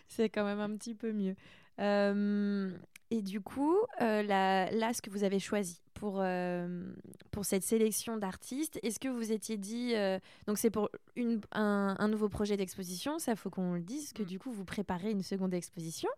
c'est 0.07 0.29
quand 0.29 0.45
même 0.45 0.59
un 0.59 0.73
petit 0.77 0.93
peu 0.95 1.11
mieux. 1.11 1.35
Euh, 1.79 2.71
et 3.09 3.21
du 3.21 3.41
coup, 3.41 3.75
euh, 4.01 4.21
là, 4.23 4.69
là, 4.71 4.93
ce 4.93 5.01
que 5.01 5.09
vous 5.09 5.23
avez 5.23 5.39
choisi 5.39 5.81
pour, 5.99 6.19
euh, 6.21 6.83
pour 7.31 7.43
cette 7.43 7.63
sélection 7.63 8.17
d'artistes, 8.17 8.79
est-ce 8.83 8.99
que 8.99 9.07
vous 9.07 9.31
étiez 9.31 9.57
dit, 9.57 9.95
euh, 9.95 10.19
donc 10.45 10.59
c'est 10.59 10.69
pour 10.69 10.89
une, 11.15 11.41
un, 11.53 11.95
un 11.97 12.07
nouveau 12.07 12.29
projet 12.29 12.55
d'exposition, 12.55 13.17
ça 13.17 13.35
faut 13.35 13.49
qu'on 13.49 13.73
le 13.73 13.81
dise, 13.81 14.13
que 14.13 14.21
Mm. 14.21 14.25
du 14.25 14.37
coup 14.39 14.51
vous 14.51 14.63
préparez 14.65 15.09
une 15.09 15.23
seconde 15.23 15.55
exposition 15.55 16.09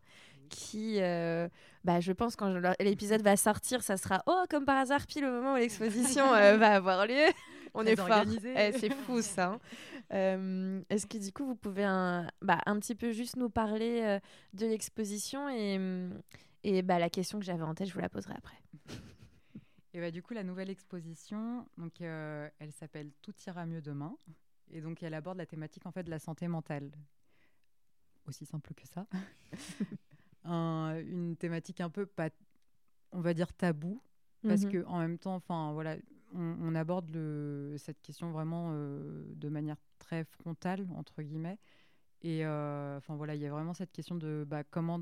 qui, 0.50 0.98
euh, 1.00 1.48
bah, 1.86 2.00
je 2.02 2.12
pense 2.12 2.36
quand 2.36 2.50
l'épisode 2.82 3.22
va 3.22 3.38
sortir, 3.38 3.82
ça 3.82 3.96
sera, 3.96 4.22
oh, 4.26 4.44
comme 4.50 4.66
par 4.66 4.78
hasard, 4.78 5.06
pile 5.08 5.24
au 5.26 5.32
moment 5.32 5.54
où 5.54 5.58
l'exposition 5.58 6.26
va 6.58 6.76
avoir 6.76 7.06
lieu. 7.08 7.26
On 7.74 7.84
Très 7.84 7.94
est 7.94 7.96
fort. 7.96 8.08
Eh, 8.58 8.72
c'est 8.78 8.92
fou 8.94 9.22
ça. 9.22 9.60
hein. 10.12 10.82
Est-ce 10.90 11.06
que 11.06 11.20
du 11.20 11.32
coup 11.32 11.46
vous 11.46 11.56
pouvez 11.56 11.84
un, 11.86 12.28
bah, 12.42 12.60
un 12.66 12.80
petit 12.80 12.96
peu 12.96 13.12
juste 13.12 13.36
nous 13.38 13.50
parler 13.50 14.20
de 14.54 14.66
l'exposition 14.66 15.48
et, 15.50 15.80
et 16.64 16.82
bah, 16.82 16.98
la 17.00 17.10
question 17.10 17.40
que 17.40 17.46
j'avais 17.46 17.64
en 17.64 17.76
tête, 17.76 17.88
je 17.88 17.94
vous 17.94 18.02
la 18.02 18.10
poserai 18.10 18.34
après. 18.36 18.58
Et 19.94 20.00
bah, 20.00 20.12
du 20.12 20.22
coup, 20.22 20.34
la 20.34 20.44
nouvelle 20.44 20.70
exposition, 20.70 21.68
donc, 21.78 22.02
euh, 22.02 22.48
elle 22.60 22.72
s'appelle 22.72 23.12
Tout 23.22 23.34
ira 23.48 23.66
mieux 23.66 23.82
demain. 23.82 24.16
Et 24.72 24.82
donc, 24.82 25.02
elle 25.02 25.14
aborde 25.16 25.38
la 25.38 25.46
thématique 25.48 25.86
en 25.86 25.92
fait, 25.92 26.04
de 26.04 26.12
la 26.12 26.20
santé 26.20 26.48
mentale. 26.48 26.92
Aussi 28.28 28.46
simple 28.46 28.74
que 28.76 28.86
ça. 28.88 29.08
Un- 30.44 31.00
une 31.00 31.36
thématique 31.36 31.82
un 31.82 31.90
peu, 31.90 32.06
pas, 32.06 32.30
on 33.12 33.22
va 33.22 33.34
dire, 33.34 33.52
tabou. 33.54 34.02
Parce 34.44 34.64
Mhm. 34.64 34.72
que 34.72 34.86
en 34.86 35.00
même 35.00 35.18
temps, 35.18 35.36
enfin 35.36 35.74
voilà, 35.74 35.98
on, 36.34 36.56
on 36.62 36.76
aborde 36.76 37.10
le, 37.12 37.76
cette 37.78 38.02
question 38.02 38.32
vraiment 38.32 38.70
euh, 38.74 39.26
de 39.36 39.50
manière 39.50 39.76
très 39.98 40.24
frontale 40.24 40.88
entre 40.96 41.22
guillemets. 41.24 41.60
Et 42.22 42.46
euh, 42.46 42.98
enfin 42.98 43.16
voilà, 43.16 43.36
il 43.36 43.42
y 43.42 43.46
a 43.48 43.52
vraiment 43.52 43.74
cette 43.74 43.92
question 43.92 44.16
de 44.16 44.46
bah, 44.48 44.64
comment 44.64 45.02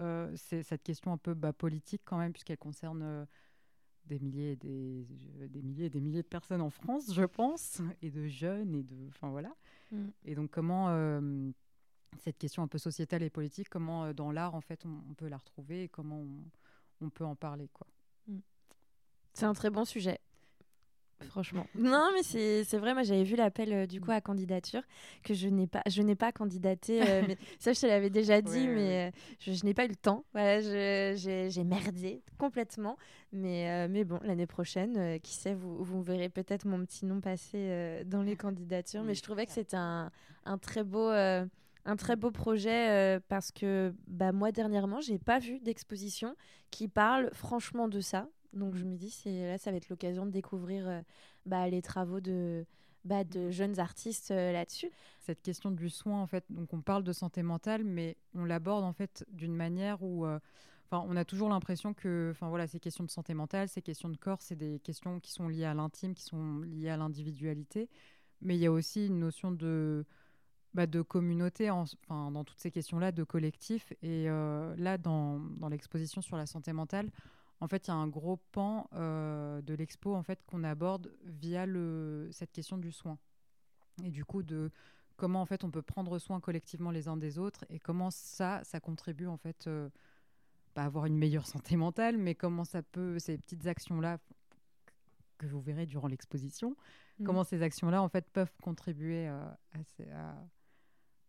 euh, 0.00 0.32
c'est 0.36 0.62
cette 0.64 0.82
question 0.82 1.12
un 1.12 1.18
peu 1.18 1.34
bah, 1.34 1.52
politique 1.52 2.02
quand 2.04 2.18
même 2.18 2.32
puisqu'elle 2.32 2.58
concerne 2.58 3.26
des 4.08 4.18
milliers 4.18 4.52
et 4.52 4.56
des, 4.56 5.06
des 5.48 5.62
milliers 5.62 5.86
et 5.86 5.90
des 5.90 6.00
milliers 6.00 6.22
de 6.22 6.28
personnes 6.28 6.60
en 6.60 6.70
France, 6.70 7.12
je 7.14 7.24
pense, 7.24 7.80
et 8.02 8.10
de 8.10 8.26
jeunes 8.26 8.74
et 8.74 8.82
de 8.82 8.96
enfin 9.08 9.28
voilà. 9.30 9.54
Mm. 9.92 10.06
Et 10.24 10.34
donc 10.34 10.50
comment 10.50 10.88
euh, 10.88 11.50
cette 12.18 12.38
question 12.38 12.62
un 12.62 12.68
peu 12.68 12.78
sociétale 12.78 13.22
et 13.22 13.30
politique, 13.30 13.68
comment 13.68 14.06
euh, 14.06 14.12
dans 14.12 14.32
l'art 14.32 14.54
en 14.54 14.60
fait 14.60 14.84
on, 14.84 15.02
on 15.10 15.14
peut 15.14 15.28
la 15.28 15.36
retrouver 15.36 15.84
et 15.84 15.88
comment 15.88 16.20
on, 16.20 17.06
on 17.06 17.10
peut 17.10 17.24
en 17.24 17.36
parler 17.36 17.68
quoi. 17.72 17.86
C'est 19.34 19.46
un 19.46 19.54
très 19.54 19.70
bon 19.70 19.84
sujet. 19.84 20.18
Franchement. 21.26 21.66
Non, 21.74 22.10
mais 22.14 22.22
c'est 22.22 22.64
c'est 22.64 22.78
vrai, 22.78 22.94
moi 22.94 23.02
j'avais 23.02 23.24
vu 23.24 23.34
l'appel 23.36 23.72
euh, 23.72 23.86
du 23.86 24.00
coup 24.00 24.10
à 24.12 24.20
candidature, 24.20 24.82
que 25.24 25.34
je 25.34 25.48
n'ai 25.48 25.66
pas, 25.66 25.82
je 25.88 26.00
n'ai 26.02 26.14
pas 26.14 26.30
candidaté, 26.32 27.02
euh, 27.02 27.22
mais 27.28 27.36
ça 27.58 27.72
je 27.72 27.80
te 27.80 27.86
l'avais 27.86 28.10
déjà 28.10 28.40
dit, 28.40 28.66
Ouais, 28.68 28.74
mais 28.74 29.08
euh, 29.08 29.10
je, 29.40 29.52
je 29.52 29.64
n'ai 29.64 29.74
pas 29.74 29.84
eu 29.84 29.88
le 29.88 29.96
temps. 29.96 30.24
Voilà, 30.32 30.60
je- 30.60 31.48
j'ai 31.50 31.64
merdé 31.64 32.22
complètement. 32.38 32.96
Mais, 33.32 33.88
mais 33.88 34.04
bon, 34.04 34.18
l'année 34.22 34.46
prochaine, 34.46 35.20
qui 35.20 35.32
sait, 35.34 35.54
vous, 35.54 35.82
vous 35.84 36.02
verrez 36.02 36.28
peut-être 36.28 36.66
mon 36.66 36.84
petit 36.84 37.04
nom 37.04 37.20
passer 37.20 38.02
dans 38.06 38.22
les 38.22 38.36
candidatures. 38.36 39.02
Mais 39.02 39.14
je 39.14 39.22
trouvais 39.22 39.44
que 39.46 39.52
c'était 39.52 39.76
un, 39.76 40.10
un 40.44 40.58
très 40.58 40.84
beau. 40.84 41.08
un 41.10 41.96
très 41.96 42.16
beau 42.16 42.30
projet 42.30 42.88
euh, 42.90 43.20
parce 43.28 43.50
que 43.50 43.94
bah, 44.08 44.30
moi 44.32 44.52
dernièrement 44.52 45.00
j'ai 45.00 45.18
pas 45.18 45.38
vu 45.38 45.58
d'exposition 45.60 46.34
qui 46.70 46.86
parle 46.86 47.30
franchement 47.32 47.88
de 47.88 48.00
ça 48.00 48.28
donc 48.52 48.74
je 48.76 48.84
me 48.84 48.96
dis 48.96 49.10
c'est 49.10 49.46
là 49.46 49.58
ça 49.58 49.70
va 49.70 49.76
être 49.76 49.88
l'occasion 49.88 50.26
de 50.26 50.30
découvrir 50.30 50.88
euh, 50.88 51.00
bah, 51.46 51.68
les 51.68 51.82
travaux 51.82 52.20
de 52.20 52.64
bah, 53.04 53.24
de 53.24 53.50
jeunes 53.50 53.78
artistes 53.78 54.30
euh, 54.32 54.52
là-dessus. 54.52 54.90
Cette 55.20 55.40
question 55.42 55.70
du 55.70 55.88
soin 55.90 56.20
en 56.20 56.26
fait 56.26 56.44
donc 56.50 56.72
on 56.72 56.80
parle 56.80 57.04
de 57.04 57.12
santé 57.12 57.42
mentale 57.42 57.84
mais 57.84 58.16
on 58.34 58.44
l'aborde 58.44 58.84
en 58.84 58.92
fait 58.92 59.24
d'une 59.30 59.54
manière 59.54 60.02
où 60.02 60.26
euh, 60.26 60.38
on 60.90 61.16
a 61.16 61.24
toujours 61.24 61.48
l'impression 61.48 61.92
que 61.94 62.28
enfin 62.32 62.48
voilà 62.48 62.66
ces 62.66 62.80
questions 62.80 63.04
de 63.04 63.10
santé 63.10 63.34
mentale 63.34 63.68
ces 63.68 63.82
questions 63.82 64.08
de 64.08 64.16
corps 64.16 64.40
c'est 64.40 64.56
des 64.56 64.80
questions 64.80 65.20
qui 65.20 65.32
sont 65.32 65.48
liées 65.48 65.64
à 65.66 65.74
l'intime 65.74 66.14
qui 66.14 66.24
sont 66.24 66.60
liées 66.60 66.88
à 66.90 66.96
l'individualité. 66.96 67.88
Mais 68.40 68.56
il 68.56 68.60
y 68.60 68.66
a 68.66 68.72
aussi 68.72 69.06
une 69.06 69.18
notion 69.18 69.50
de 69.52 70.04
bah, 70.74 70.86
de 70.86 71.02
communauté 71.02 71.70
en- 71.70 71.84
dans 72.08 72.44
toutes 72.44 72.60
ces 72.60 72.70
questions 72.70 72.98
là 72.98 73.10
de 73.10 73.24
collectif. 73.24 73.92
Et 74.02 74.26
là 74.26 74.96
dans, 74.98 75.40
dans 75.40 75.68
l'exposition 75.68 76.20
sur 76.20 76.36
la 76.36 76.46
santé 76.46 76.72
mentale 76.72 77.10
en 77.60 77.68
fait, 77.68 77.86
il 77.86 77.90
y 77.90 77.92
a 77.92 77.96
un 77.96 78.08
gros 78.08 78.36
pan 78.52 78.88
euh, 78.94 79.60
de 79.62 79.74
l'expo 79.74 80.14
en 80.14 80.22
fait 80.22 80.42
qu'on 80.46 80.62
aborde 80.64 81.12
via 81.24 81.66
le, 81.66 82.28
cette 82.32 82.52
question 82.52 82.78
du 82.78 82.92
soin. 82.92 83.18
Et 84.04 84.10
du 84.10 84.24
coup, 84.24 84.42
de 84.42 84.70
comment 85.16 85.42
en 85.42 85.46
fait 85.46 85.64
on 85.64 85.70
peut 85.70 85.82
prendre 85.82 86.18
soin 86.20 86.40
collectivement 86.40 86.92
les 86.92 87.08
uns 87.08 87.16
des 87.16 87.38
autres 87.38 87.64
et 87.68 87.80
comment 87.80 88.10
ça, 88.12 88.62
ça 88.62 88.78
contribue 88.78 89.26
en 89.26 89.36
fait 89.36 89.66
euh, 89.66 89.88
bah, 90.76 90.82
à 90.82 90.86
avoir 90.86 91.06
une 91.06 91.16
meilleure 91.18 91.46
santé 91.74 91.76
mentale, 91.76 92.16
mais 92.16 92.34
comment 92.36 92.64
ça 92.64 92.82
peut, 92.82 93.18
ces 93.18 93.38
petites 93.38 93.66
actions-là 93.66 94.18
que 95.38 95.46
vous 95.46 95.60
verrez 95.60 95.86
durant 95.86 96.08
l'exposition, 96.08 96.76
Mhm. 97.18 97.26
comment 97.26 97.42
ces 97.44 97.62
actions-là 97.62 98.00
en 98.02 98.08
fait 98.08 98.30
peuvent 98.30 98.52
contribuer 98.62 99.26
euh, 99.28 99.40
à, 99.72 99.82
ces- 99.96 100.08
à- 100.10 100.36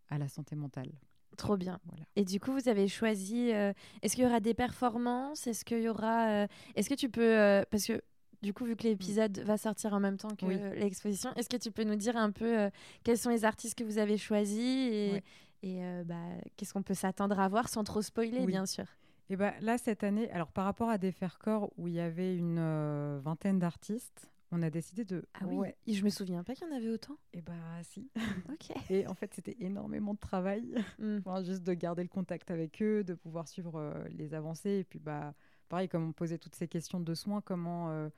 à 0.10 0.18
la 0.20 0.28
santé 0.28 0.56
mentale. 0.56 0.92
Trop 1.38 1.58
bien 1.58 1.80
Voilà. 1.86 2.04
et 2.16 2.26
du 2.26 2.40
coup 2.40 2.52
vous 2.52 2.68
avez 2.70 2.88
choisi 2.88 3.52
euh, 3.54 3.72
est-ce 4.02 4.16
qu'il 4.16 4.24
y 4.24 4.28
aura 4.28 4.40
des 4.40 4.54
performances? 4.54 5.48
Est-ce 5.48 5.64
qu'il 5.66 5.82
y 5.82 5.90
aura 5.90 6.28
euh, 6.30 6.48
est-ce 6.76 6.90
que 6.90 6.96
tu 6.96 7.10
peux 7.10 7.22
euh, 7.38 7.64
parce 7.70 7.86
que 7.86 8.02
du 8.42 8.54
coup, 8.54 8.64
vu 8.64 8.78
que 8.78 8.84
l'épisode 8.84 9.40
va 9.40 9.58
sortir 9.58 9.94
en 9.94 10.00
même 10.00 10.16
temps 10.16 10.34
que 10.34 10.46
Oui. 10.46 10.58
l'exposition, 10.80 11.30
est-ce 11.36 11.50
que 11.50 11.58
tu 11.58 11.72
peux 11.72 11.84
nous 11.84 11.98
dire 11.98 12.16
un 12.16 12.32
peu 12.32 12.58
euh, 12.58 12.70
quels 13.04 13.18
sont 13.18 13.30
les 13.30 13.44
artistes 13.44 13.78
que 13.78 13.84
vous 13.84 13.98
avez 13.98 14.18
choisis 14.18 14.58
et, 14.94 15.10
Ouais. 15.12 15.24
et 15.62 15.84
euh, 15.84 16.04
bah, 16.06 16.16
qu'est-ce 16.56 16.72
qu'on 16.72 16.82
peut 16.82 16.94
s'attendre 16.94 17.38
à 17.38 17.50
voir 17.50 17.68
sans 17.68 17.84
trop 17.84 18.02
spoiler, 18.02 18.40
Oui. 18.40 18.46
bien 18.48 18.66
sûr? 18.66 18.86
Et 19.30 19.36
ben 19.36 19.54
là, 19.60 19.78
cette 19.78 20.06
année, 20.06 20.32
alors 20.32 20.54
par 20.54 20.64
rapport 20.64 20.90
à 20.90 20.98
des 20.98 21.14
corps 21.38 21.70
où 21.78 21.90
il 21.90 21.96
y 21.96 22.00
avait 22.00 22.34
une 22.34 22.60
euh, 22.60 23.20
vingtaine 23.22 23.60
d'artistes, 23.60 24.32
on 24.52 24.62
a 24.62 24.70
décidé 24.70 25.06
de. 25.06 25.24
Ah 25.34 25.46
oui, 25.46 25.56
Ouais. 25.56 25.78
et 25.86 25.94
je 25.94 26.04
me 26.04 26.10
souviens 26.10 26.44
pas 26.44 26.56
qu'il 26.56 26.68
y 26.68 26.72
en 26.72 26.76
avait 26.76 26.90
autant. 26.90 27.18
Et 27.34 27.42
bah 27.42 27.54
si. 27.84 28.10
Ok. 28.52 28.72
Et 28.90 29.08
en 29.08 29.14
fait, 29.14 29.34
c'était 29.34 29.58
énormément 29.60 30.14
de 30.14 30.20
travail. 30.20 30.76
Mm. 30.98 31.18
Enfin, 31.20 31.44
juste 31.44 31.64
de 31.64 31.74
garder 31.74 32.04
le 32.04 32.10
contact 32.10 32.52
avec 32.52 32.82
eux, 32.82 33.04
de 33.04 33.14
pouvoir 33.14 33.48
suivre 33.48 33.76
euh, 33.80 34.04
les 34.10 34.34
avancées. 34.34 34.80
Et 34.80 34.84
puis, 34.84 35.00
bah, 35.00 35.34
pareil, 35.70 35.88
comme 35.88 36.08
on 36.10 36.14
posait 36.14 36.38
toutes 36.38 36.56
ces 36.56 36.68
questions 36.68 37.00
de 37.00 37.14
soins, 37.14 37.42
comment, 37.42 37.90
euh, 37.92 38.10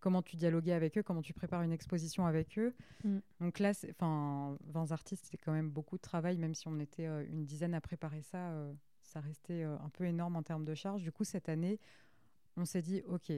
comment 0.00 0.22
tu 0.22 0.36
dialoguais 0.36 0.72
avec 0.72 0.96
eux, 0.96 1.02
comment 1.02 1.22
tu 1.22 1.32
prépares 1.34 1.62
une 1.62 1.72
exposition 1.72 2.26
avec 2.26 2.58
eux. 2.58 2.74
Mm. 3.04 3.18
Donc 3.40 3.58
là, 3.58 3.72
enfin, 3.90 4.56
20 4.66 4.92
artistes, 4.92 5.28
c'est 5.30 5.36
quand 5.38 5.52
même 5.52 5.70
beaucoup 5.70 5.96
de 5.96 6.02
travail, 6.02 6.38
même 6.38 6.54
si 6.54 6.68
on 6.68 6.78
était 6.78 7.06
euh, 7.06 7.24
une 7.28 7.44
dizaine 7.44 7.74
à 7.74 7.80
préparer 7.80 8.22
ça, 8.22 8.50
euh, 8.50 8.72
ça 9.02 9.20
restait 9.20 9.64
euh, 9.64 9.76
un 9.78 9.88
peu 9.90 10.04
énorme 10.04 10.36
en 10.36 10.42
termes 10.42 10.64
de 10.64 10.74
charges. 10.74 11.02
Du 11.02 11.12
coup, 11.12 11.24
cette 11.24 11.48
année, 11.48 11.78
on 12.56 12.64
s'est 12.64 12.82
dit, 12.82 13.02
OK, 13.08 13.32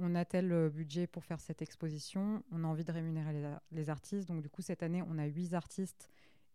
on 0.00 0.14
a 0.14 0.24
tel 0.24 0.52
euh, 0.52 0.68
budget 0.70 1.06
pour 1.06 1.24
faire 1.24 1.40
cette 1.40 1.60
exposition, 1.62 2.42
on 2.52 2.64
a 2.64 2.66
envie 2.66 2.84
de 2.84 2.92
rémunérer 2.92 3.32
les, 3.32 3.44
ar- 3.44 3.60
les 3.72 3.90
artistes. 3.90 4.28
Donc, 4.28 4.42
du 4.42 4.48
coup, 4.48 4.62
cette 4.62 4.82
année, 4.82 5.02
on 5.08 5.18
a 5.18 5.26
8 5.26 5.54
artistes 5.54 6.08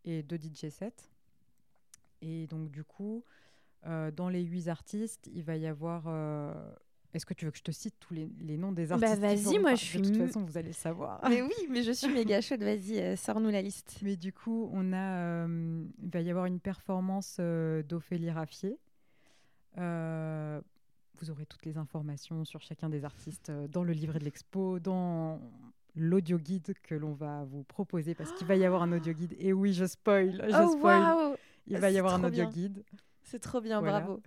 et 0.05 0.23
2 0.23 0.37
DJ 0.37 0.69
sets. 0.69 0.93
Et 2.21 2.47
donc, 2.47 2.71
du 2.71 2.83
coup, 2.83 3.23
euh, 3.85 4.11
dans 4.11 4.29
les 4.29 4.43
8 4.43 4.69
artistes, 4.69 5.29
il 5.33 5.43
va 5.43 5.57
y 5.57 5.67
avoir. 5.67 6.03
euh, 6.07 6.53
Est-ce 7.13 7.25
que 7.25 7.33
tu 7.33 7.43
veux 7.45 7.51
que 7.51 7.57
je 7.57 7.63
te 7.63 7.71
cite 7.71 7.95
tous 7.99 8.13
les, 8.13 8.29
les 8.39 8.55
noms 8.57 8.71
des 8.71 8.85
Bah, 8.87 8.95
artistes 8.95 9.15
qui 9.15 9.19
vas-y, 9.43 9.59
moi, 9.59 9.75
je 9.75 9.83
suis 9.83 9.99
De 10.01 10.07
toute 10.07 10.17
façon, 10.17 10.45
vous 10.45 10.57
allez 10.57 10.69
le 10.69 10.73
savoir. 10.73 11.19
mais 11.29 11.41
oui, 11.41 11.67
mais 11.69 11.83
je 11.83 11.91
suis 11.91 12.07
méga 12.13 12.39
chaude. 12.39 12.63
Vas-y, 12.63 12.97
euh, 12.99 13.15
sors-nous 13.17 13.49
la 13.49 13.61
liste. 13.61 13.99
Mais 14.03 14.15
du 14.15 14.31
coup, 14.31 14.69
on 14.71 14.93
a, 14.93 15.45
il 15.47 16.09
va 16.09 16.21
y 16.21 16.29
avoir 16.29 16.45
une 16.45 16.61
performance 16.61 17.39
d'Ophélie 17.41 18.31
Raffier. 18.31 18.77
Vous 21.19 21.29
aurez 21.29 21.45
toutes 21.45 21.65
les 21.65 21.77
informations 21.77 22.43
sur 22.43 22.61
chacun 22.61 22.89
des 22.89 23.05
artistes 23.05 23.49
euh, 23.49 23.67
dans 23.67 23.83
le 23.83 23.93
livret 23.93 24.19
de 24.19 24.25
l'expo, 24.25 24.79
dans 24.79 25.39
l'audio 25.95 26.37
guide 26.37 26.73
que 26.81 26.95
l'on 26.95 27.13
va 27.13 27.43
vous 27.43 27.63
proposer, 27.63 28.15
parce 28.15 28.31
qu'il 28.33 28.47
va 28.47 28.55
y 28.55 28.65
avoir 28.65 28.81
un 28.81 28.91
audio 28.91 29.13
guide. 29.13 29.35
Et 29.37 29.53
oui, 29.53 29.73
je 29.73 29.85
spoil, 29.85 30.43
je 30.49 30.57
oh 30.57 30.71
spoil. 30.77 31.37
Il 31.67 31.77
va 31.77 31.91
y 31.91 31.99
avoir 31.99 32.15
un 32.15 32.23
audio 32.23 32.45
guide. 32.47 32.83
c'est 33.23 33.39
trop 33.39 33.61
bien, 33.61 33.79
Voilà. 33.79 34.01
bravo. 34.01 34.21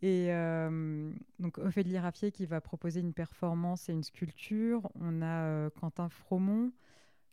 Et 0.00 0.32
euh, 0.32 1.12
donc 1.38 1.58
Ophélie 1.58 1.96
Raffier 1.98 2.32
qui 2.32 2.44
va 2.44 2.60
proposer 2.60 3.00
une 3.00 3.12
performance 3.12 3.88
et 3.88 3.92
une 3.92 4.02
sculpture. 4.02 4.90
On 5.00 5.22
a 5.22 5.44
euh, 5.44 5.70
Quentin 5.70 6.08
Fromont 6.08 6.72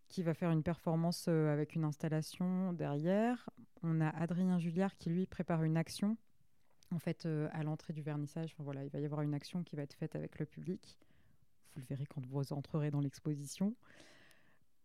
qui 0.07 0.23
va 0.23 0.33
faire 0.33 0.51
une 0.51 0.63
performance 0.63 1.27
avec 1.27 1.75
une 1.75 1.83
installation 1.83 2.73
derrière. 2.73 3.49
On 3.83 4.01
a 4.01 4.09
Adrien 4.09 4.59
Julliard 4.59 4.97
qui, 4.97 5.09
lui, 5.09 5.25
prépare 5.27 5.63
une 5.63 5.77
action. 5.77 6.17
En 6.91 6.99
fait, 6.99 7.27
à 7.51 7.63
l'entrée 7.63 7.93
du 7.93 8.01
vernissage, 8.01 8.55
voilà, 8.57 8.83
il 8.83 8.89
va 8.89 8.99
y 8.99 9.05
avoir 9.05 9.21
une 9.21 9.33
action 9.33 9.63
qui 9.63 9.75
va 9.75 9.83
être 9.83 9.93
faite 9.93 10.15
avec 10.15 10.39
le 10.39 10.45
public. 10.45 10.97
Vous 11.75 11.81
le 11.81 11.85
verrez 11.87 12.05
quand 12.07 12.25
vous 12.25 12.53
entrerez 12.53 12.89
dans 12.89 12.99
l'exposition. 12.99 13.75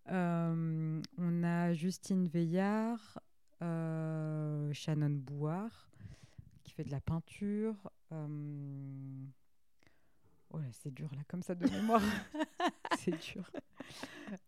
on 0.07 1.43
a 1.43 1.73
Justine 1.73 2.29
Veillard, 2.29 3.19
Shannon 3.61 5.17
Bouard, 5.17 5.89
qui 6.63 6.75
fait 6.75 6.85
de 6.85 6.91
la 6.91 7.01
peinture. 7.01 7.75
Oh 10.55 10.61
c'est 10.71 10.95
dur 10.95 11.09
là, 11.17 11.23
comme 11.27 11.43
ça 11.43 11.55
de 11.55 11.67
mémoire. 11.71 12.03
c'est 12.99 13.11
dur. 13.33 13.51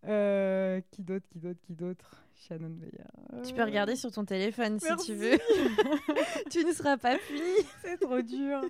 Euh, 0.05 0.81
qui 0.93 1.03
d'autre, 1.03 1.27
qui 1.29 1.41
d'autre, 1.41 1.61
qui 1.61 1.75
d'autre? 1.75 2.26
Shannon 2.37 2.77
Veillard. 2.79 3.45
Tu 3.45 3.55
peux 3.55 3.63
regarder 3.63 3.97
sur 3.97 4.11
ton 4.13 4.25
téléphone 4.25 4.79
si 4.79 4.95
tu 5.05 5.15
veux. 5.15 5.39
tu 6.51 6.65
ne 6.65 6.73
seras 6.73 6.97
pas 6.97 7.17
puni. 7.19 7.41
c'est 7.83 7.99
trop 7.99 8.21
dur. 8.21 8.63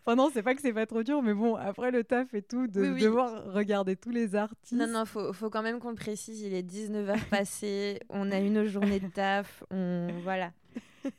Enfin 0.00 0.16
non, 0.16 0.30
c'est 0.32 0.42
pas 0.42 0.54
que 0.54 0.60
c'est 0.60 0.72
pas 0.72 0.86
trop 0.86 1.02
dur, 1.02 1.22
mais 1.22 1.34
bon, 1.34 1.54
après 1.54 1.90
le 1.90 2.04
taf 2.04 2.34
et 2.34 2.42
tout, 2.42 2.66
de 2.66 2.98
devoir 2.98 3.52
regarder 3.52 3.96
tous 3.96 4.10
les 4.10 4.34
artistes. 4.34 4.72
Non, 4.72 4.86
non, 4.86 5.04
faut, 5.04 5.32
faut 5.32 5.50
quand 5.50 5.62
même 5.62 5.78
qu'on 5.78 5.90
le 5.90 5.96
précise. 5.96 6.42
Il 6.42 6.54
est 6.54 6.62
19h 6.62 7.28
passé, 7.28 8.00
on 8.08 8.30
a 8.30 8.38
une 8.38 8.64
journée 8.64 9.00
de 9.00 9.08
taf, 9.08 9.62
on... 9.70 10.08
voilà. 10.22 10.52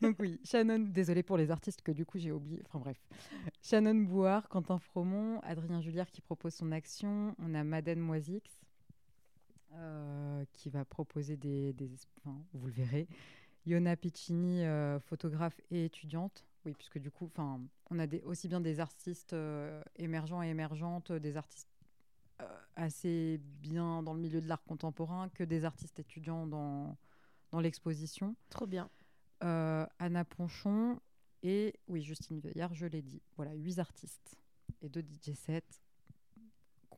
Donc 0.02 0.18
oui, 0.20 0.40
Shannon, 0.46 0.80
désolé 0.80 1.24
pour 1.24 1.38
les 1.38 1.52
artistes 1.52 1.82
que 1.82 1.92
du 1.92 2.06
coup 2.06 2.18
j'ai 2.18 2.32
oublié. 2.32 2.62
Enfin 2.66 2.80
bref. 2.80 2.98
Shannon 3.62 3.96
Bouard, 3.96 4.48
Quentin 4.48 4.80
Fromont, 4.80 5.40
Adrien 5.44 5.82
Julliard 5.82 6.10
qui 6.10 6.22
propose 6.22 6.54
son 6.54 6.72
action. 6.72 7.36
On 7.40 7.54
a 7.54 7.64
Madeleine 7.64 8.00
Moisix 8.00 8.50
euh, 9.76 10.46
qui 10.54 10.70
va 10.70 10.86
proposer 10.86 11.38
des, 11.38 11.74
enfin, 12.20 12.38
vous 12.54 12.68
le 12.68 12.74
verrez. 12.74 13.08
Yona 13.66 13.96
Piccini, 13.96 14.66
euh, 14.66 15.00
photographe 15.00 15.60
et 15.72 15.86
étudiante. 15.86 16.46
Oui, 16.66 16.74
puisque 16.74 17.00
du 17.00 17.12
coup, 17.12 17.26
enfin, 17.26 17.62
on 17.90 18.00
a 18.00 18.08
des, 18.08 18.22
aussi 18.22 18.48
bien 18.48 18.62
des 18.62 18.80
artistes 18.80 19.34
euh, 19.34 19.82
émergents 19.96 20.44
et 20.44 20.48
émergentes, 20.48 21.12
des 21.12 21.38
artistes 21.38 21.70
assez 22.76 23.40
bien 23.62 24.04
dans 24.04 24.14
le 24.14 24.20
milieu 24.20 24.42
de 24.42 24.48
l'art 24.48 24.64
contemporain 24.64 25.30
que 25.30 25.46
des 25.46 25.64
artistes 25.64 26.00
étudiants 26.00 26.46
dans, 26.46 26.98
dans 27.52 27.62
l'exposition. 27.62 28.36
Trop 28.50 28.68
bien. 28.68 28.90
Anna 29.40 30.26
Ponchon 30.26 31.00
et, 31.44 31.74
oui, 31.88 32.02
Justine 32.02 32.40
Veillard, 32.40 32.74
je 32.74 32.86
l'ai 32.86 33.02
dit. 33.02 33.22
Voilà, 33.36 33.54
huit 33.54 33.80
artistes 33.80 34.38
et 34.82 34.90
deux 34.90 35.02
DJ 35.02 35.34
sets 35.34 35.83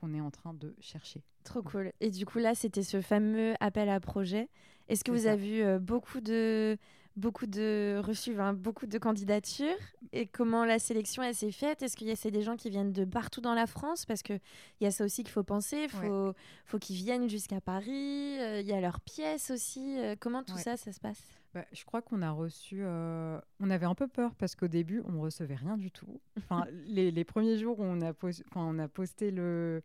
qu'on 0.06 0.14
est 0.14 0.22
en 0.22 0.32
train 0.32 0.54
de 0.54 0.76
chercher. 0.80 1.24
Trop 1.44 1.62
cool. 1.62 1.92
Et 2.00 2.10
du 2.10 2.26
coup, 2.26 2.40
là, 2.40 2.56
c'était 2.56 2.84
ce 2.84 3.02
fameux 3.02 3.54
appel 3.60 3.90
à 3.90 4.00
projet. 4.00 4.50
Est-ce 4.88 5.04
que 5.04 5.12
vous 5.12 5.26
avez 5.26 5.60
eu 5.60 5.64
euh, 5.64 5.80
beaucoup 5.80 6.22
de 6.22 6.78
beaucoup 7.16 7.46
de 7.46 8.02
reçus, 8.04 8.36
beaucoup 8.56 8.88
de 8.88 8.98
candidatures? 8.98 9.78
Et 10.12 10.28
comment 10.28 10.66
la 10.66 10.80
sélection 10.80 11.24
elle 11.24 11.34
s'est 11.34 11.52
faite? 11.52 11.82
Est-ce 11.82 11.96
qu'il 11.96 12.08
y 12.08 12.12
a 12.12 12.16
c'est 12.16 12.30
des 12.30 12.42
gens 12.42 12.56
qui 12.56 12.70
viennent 12.70 12.92
de 12.92 13.06
partout 13.06 13.42
dans 13.42 13.54
la 13.54 13.68
France? 13.68 14.06
Parce 14.06 14.22
que 14.22 14.34
il 14.34 14.84
y 14.84 14.86
a 14.86 14.92
ça 14.92 15.06
aussi 15.06 15.24
qu'il 15.24 15.32
faut 15.32 15.44
penser, 15.44 15.84
il 15.84 15.90
faut 15.90 16.34
faut 16.66 16.78
qu'ils 16.78 16.98
viennent 16.98 17.30
jusqu'à 17.30 17.62
Paris, 17.62 18.38
euh, 18.40 18.62
il 18.62 18.68
y 18.68 18.74
a 18.74 18.82
leurs 18.82 19.00
pièces 19.00 19.50
aussi. 19.50 19.98
comment 20.20 20.44
tout 20.44 20.58
ça 20.58 20.78
ça 20.78 20.92
se 20.92 21.00
passe? 21.00 21.24
Bah, 21.56 21.64
je 21.72 21.86
crois 21.86 22.02
qu'on 22.02 22.22
a 22.22 22.32
reçu. 22.32 22.80
Euh, 22.82 23.40
on 23.62 23.70
avait 23.70 23.86
un 23.86 23.96
peu 23.96 24.10
peur 24.10 24.36
parce 24.36 24.56
qu'au 24.56 24.68
début, 24.68 25.02
on 25.06 25.14
ne 25.14 25.20
recevait 25.20 25.56
rien 25.56 25.78
du 25.78 25.90
tout. 25.90 26.20
Enfin, 26.38 26.66
les, 26.86 27.24
premiers 27.24 27.58
jours 27.58 27.80
où 27.80 27.84
on 27.84 28.02
a, 28.02 28.12
on 28.56 28.78
a 28.78 28.88
posté 28.90 29.32
le 29.32 29.82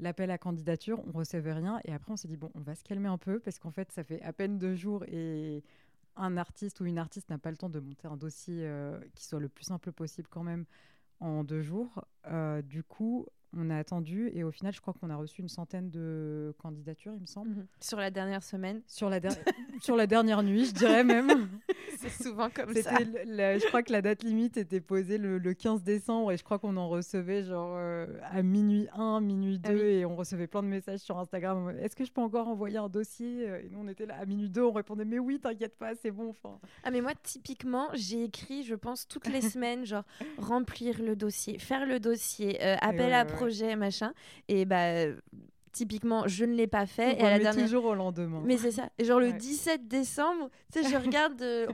l'appel 0.00 0.30
à 0.30 0.38
candidature, 0.38 1.00
on 1.06 1.12
recevait 1.12 1.52
rien. 1.52 1.80
Et 1.84 1.92
après, 1.92 2.12
on 2.12 2.16
s'est 2.16 2.28
dit, 2.28 2.36
bon, 2.36 2.50
on 2.54 2.60
va 2.60 2.74
se 2.74 2.82
calmer 2.82 3.08
un 3.08 3.18
peu 3.18 3.38
parce 3.38 3.58
qu'en 3.58 3.70
fait, 3.70 3.92
ça 3.92 4.04
fait 4.04 4.20
à 4.22 4.32
peine 4.32 4.58
deux 4.58 4.74
jours 4.74 5.04
et 5.04 5.62
un 6.16 6.36
artiste 6.36 6.80
ou 6.80 6.86
une 6.86 6.98
artiste 6.98 7.30
n'a 7.30 7.38
pas 7.38 7.50
le 7.50 7.56
temps 7.56 7.68
de 7.68 7.80
monter 7.80 8.08
un 8.08 8.16
dossier 8.16 8.66
euh, 8.66 8.98
qui 9.14 9.24
soit 9.24 9.40
le 9.40 9.48
plus 9.48 9.64
simple 9.64 9.92
possible 9.92 10.28
quand 10.28 10.42
même 10.42 10.64
en 11.20 11.44
deux 11.44 11.62
jours. 11.62 12.04
Euh, 12.26 12.62
du 12.62 12.82
coup, 12.82 13.26
on 13.56 13.70
a 13.70 13.76
attendu 13.76 14.30
et 14.34 14.44
au 14.44 14.50
final, 14.50 14.72
je 14.72 14.80
crois 14.80 14.94
qu'on 14.94 15.10
a 15.10 15.16
reçu 15.16 15.40
une 15.40 15.48
centaine 15.48 15.90
de 15.90 16.54
candidatures, 16.58 17.12
il 17.14 17.20
me 17.20 17.26
semble. 17.26 17.50
Mhm. 17.50 17.66
Sur 17.80 17.98
la 17.98 18.10
dernière 18.10 18.42
semaine 18.42 18.82
Sur 18.86 19.10
la, 19.10 19.20
sur 19.80 19.96
la 19.96 20.06
dernière 20.06 20.42
nuit, 20.42 20.66
je 20.66 20.72
dirais 20.72 21.04
même. 21.04 21.48
C'est 21.98 22.22
souvent 22.22 22.48
comme 22.48 22.74
ça. 22.74 22.96
je 22.98 23.66
crois 23.66 23.82
que 23.82 23.92
la 23.92 24.00
date 24.00 24.22
limite 24.22 24.56
était 24.56 24.80
posée 24.80 25.18
le, 25.18 25.38
15 25.52 25.82
décembre 25.82 26.32
et 26.32 26.36
je 26.36 26.44
crois 26.44 26.58
qu'on 26.58 26.76
en 26.76 26.88
recevait 26.88 27.42
genre 27.42 27.74
euh, 27.76 28.06
à 28.30 28.42
minuit 28.42 28.88
1, 28.94 29.20
minuit 29.20 29.58
2 29.58 29.70
ah 29.70 29.74
et 29.74 30.04
on 30.06 30.16
recevait 30.16 30.46
plein 30.46 30.62
de 30.62 30.68
messages 30.68 31.00
sur 31.00 31.18
Instagram. 31.18 31.76
Est-ce 31.78 31.96
que 31.96 32.04
je 32.04 32.12
peux 32.12 32.22
encore 32.22 32.48
envoyer 32.48 32.78
un 32.78 32.88
dossier 32.88 33.42
Et 33.42 33.68
nous, 33.70 33.80
on 33.80 33.88
était 33.88 34.06
là 34.06 34.16
à 34.18 34.24
minuit 34.24 34.48
2, 34.48 34.62
on 34.62 34.72
répondait 34.72 35.04
mais 35.04 35.18
oui, 35.18 35.40
t'inquiète 35.40 35.76
pas, 35.76 35.94
c'est 35.94 36.10
bon. 36.10 36.30
Ah 36.84 36.90
mais 36.90 37.00
moi, 37.00 37.12
typiquement, 37.22 37.88
j'ai 37.94 38.24
écrit, 38.24 38.62
je 38.62 38.74
pense, 38.74 39.06
toutes 39.06 39.28
les 39.28 39.40
semaines, 39.40 39.84
genre 39.84 40.04
remplir 40.38 41.02
le 41.02 41.16
dossier, 41.16 41.58
faire 41.58 41.86
le 41.86 42.00
dossier, 42.00 42.62
euh, 42.62 42.76
appel 42.80 43.12
à 43.12 43.24
projet, 43.40 43.76
machin. 43.76 44.12
Et 44.48 44.64
bah 44.64 45.06
typiquement, 45.72 46.26
je 46.26 46.44
ne 46.44 46.54
l'ai 46.54 46.66
pas 46.66 46.86
fait. 46.86 47.18
et 47.18 47.22
à 47.22 47.30
la 47.30 47.38
dernière... 47.38 47.64
toujours 47.64 47.84
au 47.84 47.94
lendemain. 47.94 48.42
Mais 48.44 48.56
c'est 48.56 48.72
ça. 48.72 48.90
Et 48.98 49.04
genre 49.04 49.20
le 49.20 49.32
17 49.32 49.88
décembre, 49.88 50.50
tu 50.72 50.82
sais, 50.82 50.88
je 50.88 50.96
regarde, 51.04 51.40
euh, 51.42 51.66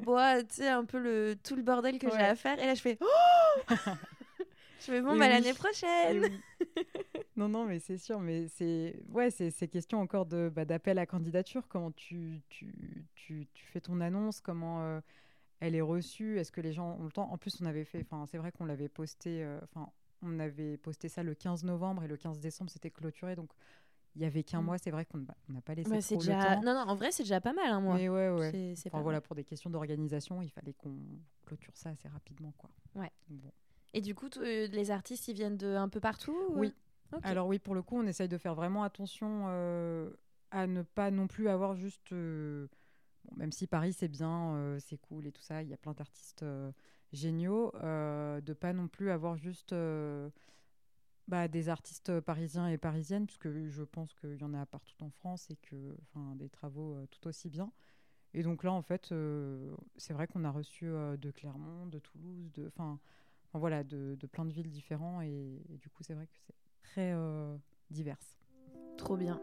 tu 0.43 0.47
sais, 0.51 0.69
un 0.69 0.85
peu 0.85 0.99
le 0.99 1.37
tout 1.43 1.57
le 1.57 1.63
bordel 1.63 1.99
que 1.99 2.11
j'ai 2.11 2.17
à 2.17 2.35
faire, 2.35 2.59
et 2.63 2.67
là 2.67 2.75
je 2.75 2.81
fais. 2.81 2.99
Oh 3.01 3.07
je 4.81 4.85
fais 4.85 5.01
bon, 5.01 5.17
bah, 5.17 5.29
l'année 5.29 5.55
prochaine. 5.55 6.41
non, 7.37 7.49
non, 7.49 7.65
mais 7.65 7.79
c'est 7.79 7.99
sûr, 7.99 8.21
mais 8.21 8.49
c'est 8.49 8.97
ouais, 9.11 9.31
c'est 9.31 9.69
question 9.69 10.01
encore 10.01 10.27
de 10.27 10.51
bah, 10.55 10.65
d'appel 10.65 10.99
à 10.99 11.07
candidature. 11.07 11.67
Comment 11.69 11.93
tu, 11.93 12.43
tu, 12.49 13.07
tu, 13.15 13.47
tu, 13.53 13.67
fais 13.67 13.81
ton 13.81 14.01
annonce? 14.01 14.41
Comment 14.41 14.83
euh, 14.83 15.01
elle 15.61 15.75
est 15.75 15.81
reçue? 15.81 16.39
Est-ce 16.39 16.53
que 16.53 16.61
les 16.61 16.73
gens 16.73 16.97
ont 17.01 17.05
le 17.05 17.13
temps? 17.13 17.31
En 17.33 17.39
plus, 17.39 17.61
on 17.61 17.67
avait 17.67 17.85
fait. 17.85 18.01
Enfin, 18.03 18.27
c'est 18.27 18.39
vrai 18.39 18.53
qu'on 18.53 18.67
l'avait 18.67 18.89
posté. 18.89 19.43
Euh, 19.43 19.59
enfin, 19.65 19.91
on 20.27 20.39
avait 20.39 20.77
posté 20.77 21.09
ça 21.09 21.23
le 21.23 21.35
15 21.35 21.65
novembre 21.65 22.03
et 22.05 22.09
le 22.09 22.17
15 22.17 22.41
décembre, 22.41 22.71
c'était 22.71 22.91
clôturé. 22.91 23.37
Donc, 23.37 23.51
il 24.17 24.23
y 24.23 24.25
avait 24.25 24.43
qu'un 24.43 24.63
mm. 24.63 24.65
mois. 24.65 24.79
C'est 24.79 24.91
vrai 24.91 25.05
qu'on 25.05 25.19
n'a 25.49 25.61
pas 25.61 25.75
laissé 25.75 26.15
trop 26.15 26.19
déjà... 26.19 26.37
le 26.37 26.55
temps. 26.57 26.63
Non, 26.63 26.75
non, 26.75 26.91
en 26.91 26.95
vrai, 26.95 27.13
c'est 27.13 27.23
déjà 27.23 27.41
pas 27.41 27.53
mal, 27.53 27.71
un 27.71 27.81
mois. 27.81 27.97
Mais 27.97 28.09
ouais, 28.09 28.31
ouais. 28.31 28.75
enfin, 28.87 29.01
voilà, 29.01 29.21
pour 29.21 29.37
des 29.37 29.45
questions 29.45 29.71
d'organisation, 29.71 30.43
il 30.43 30.51
fallait 30.51 30.73
qu'on 30.73 30.97
clôture 31.45 31.77
ça 31.77 31.91
assez 31.91 32.09
rapidement, 32.09 32.53
quoi. 32.59 32.71
Ouais. 32.95 33.13
Bon. 33.29 33.53
Et 33.93 34.01
du 34.01 34.15
coup, 34.15 34.29
euh, 34.39 34.67
les 34.69 34.91
artistes, 34.91 35.29
ils 35.29 35.35
viennent 35.35 35.57
de 35.57 35.75
un 35.75 35.89
peu 35.89 36.01
partout 36.01 36.37
Oui. 36.51 36.73
Alors 37.23 37.47
oui, 37.47 37.59
pour 37.59 37.75
le 37.75 37.83
coup, 37.83 37.97
on 37.97 38.07
essaye 38.07 38.29
de 38.29 38.37
faire 38.37 38.55
vraiment 38.55 38.83
attention 38.83 39.45
euh, 39.47 40.11
à 40.51 40.67
ne 40.67 40.83
pas 40.83 41.11
non 41.11 41.27
plus 41.27 41.49
avoir 41.49 41.77
juste... 41.77 42.13
Euh, 42.13 42.67
même 43.37 43.53
si 43.53 43.67
Paris, 43.67 43.93
c'est 43.93 44.09
bien, 44.09 44.77
c'est 44.79 44.99
cool 44.99 45.27
et 45.27 45.33
tout 45.33 45.43
ça, 45.43 45.61
il 45.61 45.69
y 45.69 45.75
a 45.75 45.77
plein 45.77 45.95
d'artistes 45.95 46.45
géniaux, 47.13 47.73
euh, 47.77 48.41
de 48.41 48.53
pas 48.53 48.73
non 48.73 48.89
plus 48.89 49.11
avoir 49.11 49.37
juste 49.37 49.73
euh, 49.73 50.31
bah, 51.29 51.49
des 51.49 51.69
artistes 51.69 52.21
parisiens 52.21 52.69
et 52.69 52.79
parisiennes, 52.79 53.27
puisque 53.27 53.51
je 53.51 53.83
pense 53.83 54.15
qu'il 54.15 54.37
y 54.37 54.45
en 54.45 54.55
a 54.55 54.67
partout 54.67 54.97
en 55.03 55.11
France 55.11 55.51
et 55.51 55.57
que, 55.57 55.97
des 56.37 56.49
travaux 56.49 56.95
euh, 56.95 57.07
tout 57.11 57.27
aussi 57.29 57.49
bien. 57.49 57.73
Et 58.35 58.43
donc 58.43 58.65
là, 58.65 58.73
en 58.73 58.83
fait, 58.83 59.15
c'est 59.97 60.13
vrai 60.13 60.27
qu'on 60.27 60.45
a 60.45 60.51
reçu 60.51 60.85
de 60.85 61.31
Clermont, 61.31 61.87
de 61.87 61.99
Toulouse, 61.99 62.53
de, 62.53 62.67
enfin, 62.67 62.99
voilà, 63.55 63.83
de, 63.83 64.15
plein 64.31 64.45
de 64.45 64.53
villes 64.53 64.69
différentes, 64.69 65.23
et, 65.23 65.63
et 65.71 65.79
du 65.79 65.89
coup, 65.89 66.03
c'est 66.03 66.13
vrai 66.13 66.27
que 66.27 66.37
c'est 66.47 66.55
très 66.83 67.15
divers. 67.89 68.19
Trop 68.99 69.17
bien. 69.17 69.41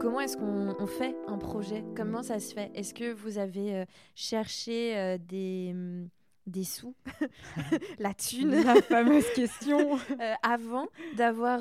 Comment 0.00 0.20
est-ce 0.20 0.38
qu'on 0.38 0.86
fait 0.86 1.14
un 1.26 1.36
projet? 1.36 1.84
Comment 1.94 2.22
ça 2.22 2.40
se 2.40 2.54
fait? 2.54 2.70
Est-ce 2.74 2.94
que 2.94 3.12
vous 3.12 3.36
avez 3.36 3.74
euh, 3.74 3.84
cherché 4.14 4.96
euh, 4.96 5.18
des, 5.18 5.74
mm, 5.74 6.08
des 6.46 6.64
sous, 6.64 6.94
la 7.98 8.14
thune, 8.14 8.62
la 8.64 8.80
fameuse 8.80 9.30
question, 9.34 9.98
euh, 10.20 10.34
avant 10.42 10.86
d'avoir 11.18 11.60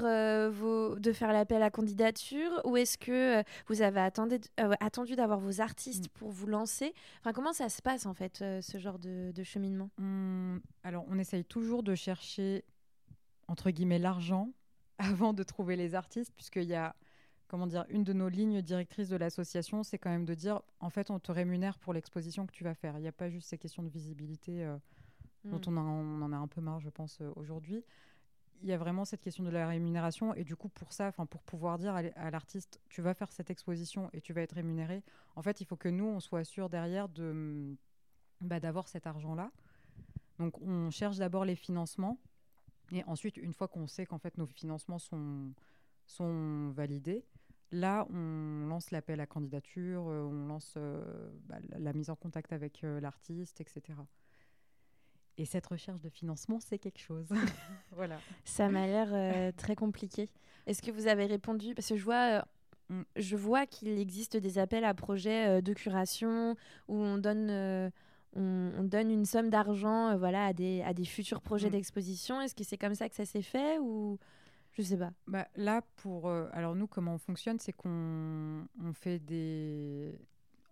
vos, 0.52 0.96
de 0.96 1.12
faire 1.12 1.34
l'appel 1.34 1.62
à 1.62 1.70
candidature, 1.70 2.62
ou 2.64 2.78
est-ce 2.78 2.98
que 2.98 3.44
vous 3.68 3.82
avez 3.82 4.00
attendu, 4.00 4.38
attendu 4.80 5.18
d'avoir 5.18 5.40
vos 5.40 5.60
artistes 5.60 6.06
mm. 6.06 6.18
pour 6.18 6.30
vous 6.32 6.48
lancer? 6.48 6.94
Enfin, 7.20 7.34
comment 7.34 7.52
ça 7.52 7.68
se 7.68 7.82
passe 7.82 8.06
en 8.06 8.14
fait, 8.14 8.38
ce 8.38 8.78
genre 8.78 9.00
de, 9.00 9.34
cheminement? 9.44 9.90
Mmh, 9.98 10.60
Alors, 10.86 11.04
on 11.10 11.20
essaye 11.20 11.44
toujours 11.44 11.84
de 11.84 11.94
chercher 11.94 12.64
entre 13.50 13.70
guillemets 13.70 14.00
l'argent 14.00 14.54
avant 14.98 15.34
de 15.34 15.44
trouver 15.44 15.76
les 15.76 15.94
artistes, 15.94 16.32
puisqu'il 16.38 16.70
y 16.70 16.76
a 16.76 16.96
comment 17.50 17.68
dire, 17.68 17.86
une 17.89 18.04
de 18.06 18.14
nos 18.14 18.30
lignes 18.30 18.62
directrices 18.62 19.10
de 19.10 19.18
l'association, 19.18 19.84
c'est 19.84 19.97
quand 19.97 20.10
même 20.10 20.26
de 20.26 20.36
dire, 20.36 20.62
en 20.80 20.89
fait, 20.89 21.10
on 21.10 21.20
te 21.20 21.32
rémunère 21.32 21.78
pour 21.80 21.93
l'exposition 21.93 22.45
que 22.45 22.54
tu 22.54 22.64
vas 22.64 22.76
faire. 22.76 22.97
Il 22.97 23.02
n'y 23.02 23.08
a 23.08 23.12
pas 23.12 23.30
juste 23.30 23.50
ces 23.50 23.58
questions 23.58 23.84
de 23.84 23.89
visibilité 23.89 24.64
euh, 24.64 24.78
dont 25.43 25.60
mm. 25.60 25.78
on, 25.78 25.82
on, 25.82 26.22
en 26.22 26.32
a 26.32 26.38
un 26.38 26.47
peu 26.47 26.62
marre, 26.62 26.80
je 26.80 26.89
pense, 26.89 27.20
euh, 27.22 27.32
aujourd'hui. 27.36 27.84
Il 28.62 28.68
y 28.68 28.74
a 28.74 28.78
vraiment 28.78 29.04
cette 29.04 29.22
question 29.22 29.43
de 29.43 29.50
la 29.50 29.68
rémunération 29.68 30.34
et 30.34 30.43
du 30.43 30.56
coup 30.58 30.68
pour 30.68 30.91
ça, 30.91 31.08
enfin 31.08 31.26
pour 31.26 31.41
pouvoir 31.43 31.78
dire 31.78 31.95
à 31.95 32.30
l'artiste 32.30 32.82
tu 32.89 33.02
vas 33.02 33.14
faire 33.14 33.32
cette 33.32 33.50
exposition 33.50 34.10
et 34.12 34.20
tu 34.20 34.34
vas 34.34 34.41
être 34.41 34.52
rémunéré, 34.52 35.02
en 35.38 35.41
fait 35.41 35.62
il 35.62 35.66
faut 35.66 35.78
que 35.78 35.88
nous 35.88 36.04
on 36.04 36.20
soit 36.20 36.43
sûr 36.43 36.68
derrière 36.68 37.08
de 37.08 37.78
bah, 38.41 38.60
d'avoir 38.60 38.89
cet 38.89 39.08
argent 39.08 39.34
là. 39.34 39.50
Donc 40.39 40.62
on 40.62 40.89
cherche 40.89 41.18
d'abord 41.18 41.45
les 41.45 41.56
financements 41.56 42.18
Et 42.91 43.04
ensuite, 43.06 43.38
une 43.38 43.54
fois 43.54 43.70
qu'on 43.70 43.88
sait 43.88 44.06
qu'en 44.06 44.20
fait 44.20 44.38
nos 44.38 44.45
financements 44.45 45.00
sont, 45.00 45.54
sont 46.06 46.70
validés, 46.72 47.26
là, 47.72 48.08
on 48.12 48.68
lance 48.68 48.92
l'appel 48.92 49.20
à 49.20 49.26
candidature, 49.26 50.08
euh, 50.08 50.24
on 50.24 50.48
lance 50.48 50.74
euh, 50.78 51.30
bah, 51.48 51.58
la, 51.78 51.94
mise 51.94 52.10
en 52.10 52.16
contact 52.16 52.54
avec 52.54 52.84
euh, 52.84 53.00
l'artiste, 53.00 53.62
etc. 53.62 53.82
Et 55.38 55.46
cette 55.46 55.68
recherche 55.68 56.02
de 56.02 56.10
financement, 56.10 56.60
c'est 56.60 56.80
quelque 56.80 57.00
chose. 57.00 57.30
voilà. 57.92 58.20
Ça 58.44 58.70
m'a 58.70 58.86
l'air 58.88 59.10
euh, 59.14 59.52
très 59.56 59.76
compliqué. 59.76 60.30
Est-ce 60.68 60.82
que 60.82 60.92
vous 60.92 61.08
avez 61.08 61.26
répondu? 61.26 61.74
Parce 61.74 61.88
que 61.90 61.96
je 61.96 62.04
vois, 62.04 62.44
Mm. 62.90 63.02
je 63.16 63.36
vois 63.36 63.66
qu'il 63.68 64.00
existe 64.00 64.36
des 64.36 64.58
appels 64.58 64.84
à 64.84 64.94
projets 64.94 65.62
de 65.62 65.74
curation 65.74 66.56
où 66.88 66.96
on 66.96 67.18
donne, 67.18 67.50
euh, 67.50 67.90
on, 68.36 68.72
on 68.78 68.84
donne 68.84 69.12
une 69.12 69.26
somme 69.26 69.50
d'argent 69.50 70.10
euh, 70.10 70.18
voilà, 70.18 70.48
à, 70.48 70.54
des, 70.54 70.82
à 70.82 70.94
des 70.94 71.06
futurs 71.06 71.42
projets 71.42 71.68
Mm. 71.68 71.74
d'exposition. 71.74 72.42
Est-ce 72.42 72.56
que 72.56 72.64
c'est 72.64 72.78
comme 72.78 72.96
ça 72.96 73.08
que 73.08 73.16
ça 73.16 73.26
s'est 73.26 73.44
fait 73.44 73.78
ou 73.80 74.18
je 74.80 74.84
sais 74.84 74.98
pas 74.98 75.12
Bah, 75.28 75.48
là, 75.56 75.82
pour. 75.98 76.28
euh, 76.28 76.48
alors, 76.54 76.76
nous, 76.76 76.88
comment 76.88 77.14
on 77.14 77.18
fonctionne 77.18 77.60
C'est 77.60 77.74
qu'on 77.74 78.66
on 78.84 78.94
fait 78.94 79.20
des. 79.20 80.18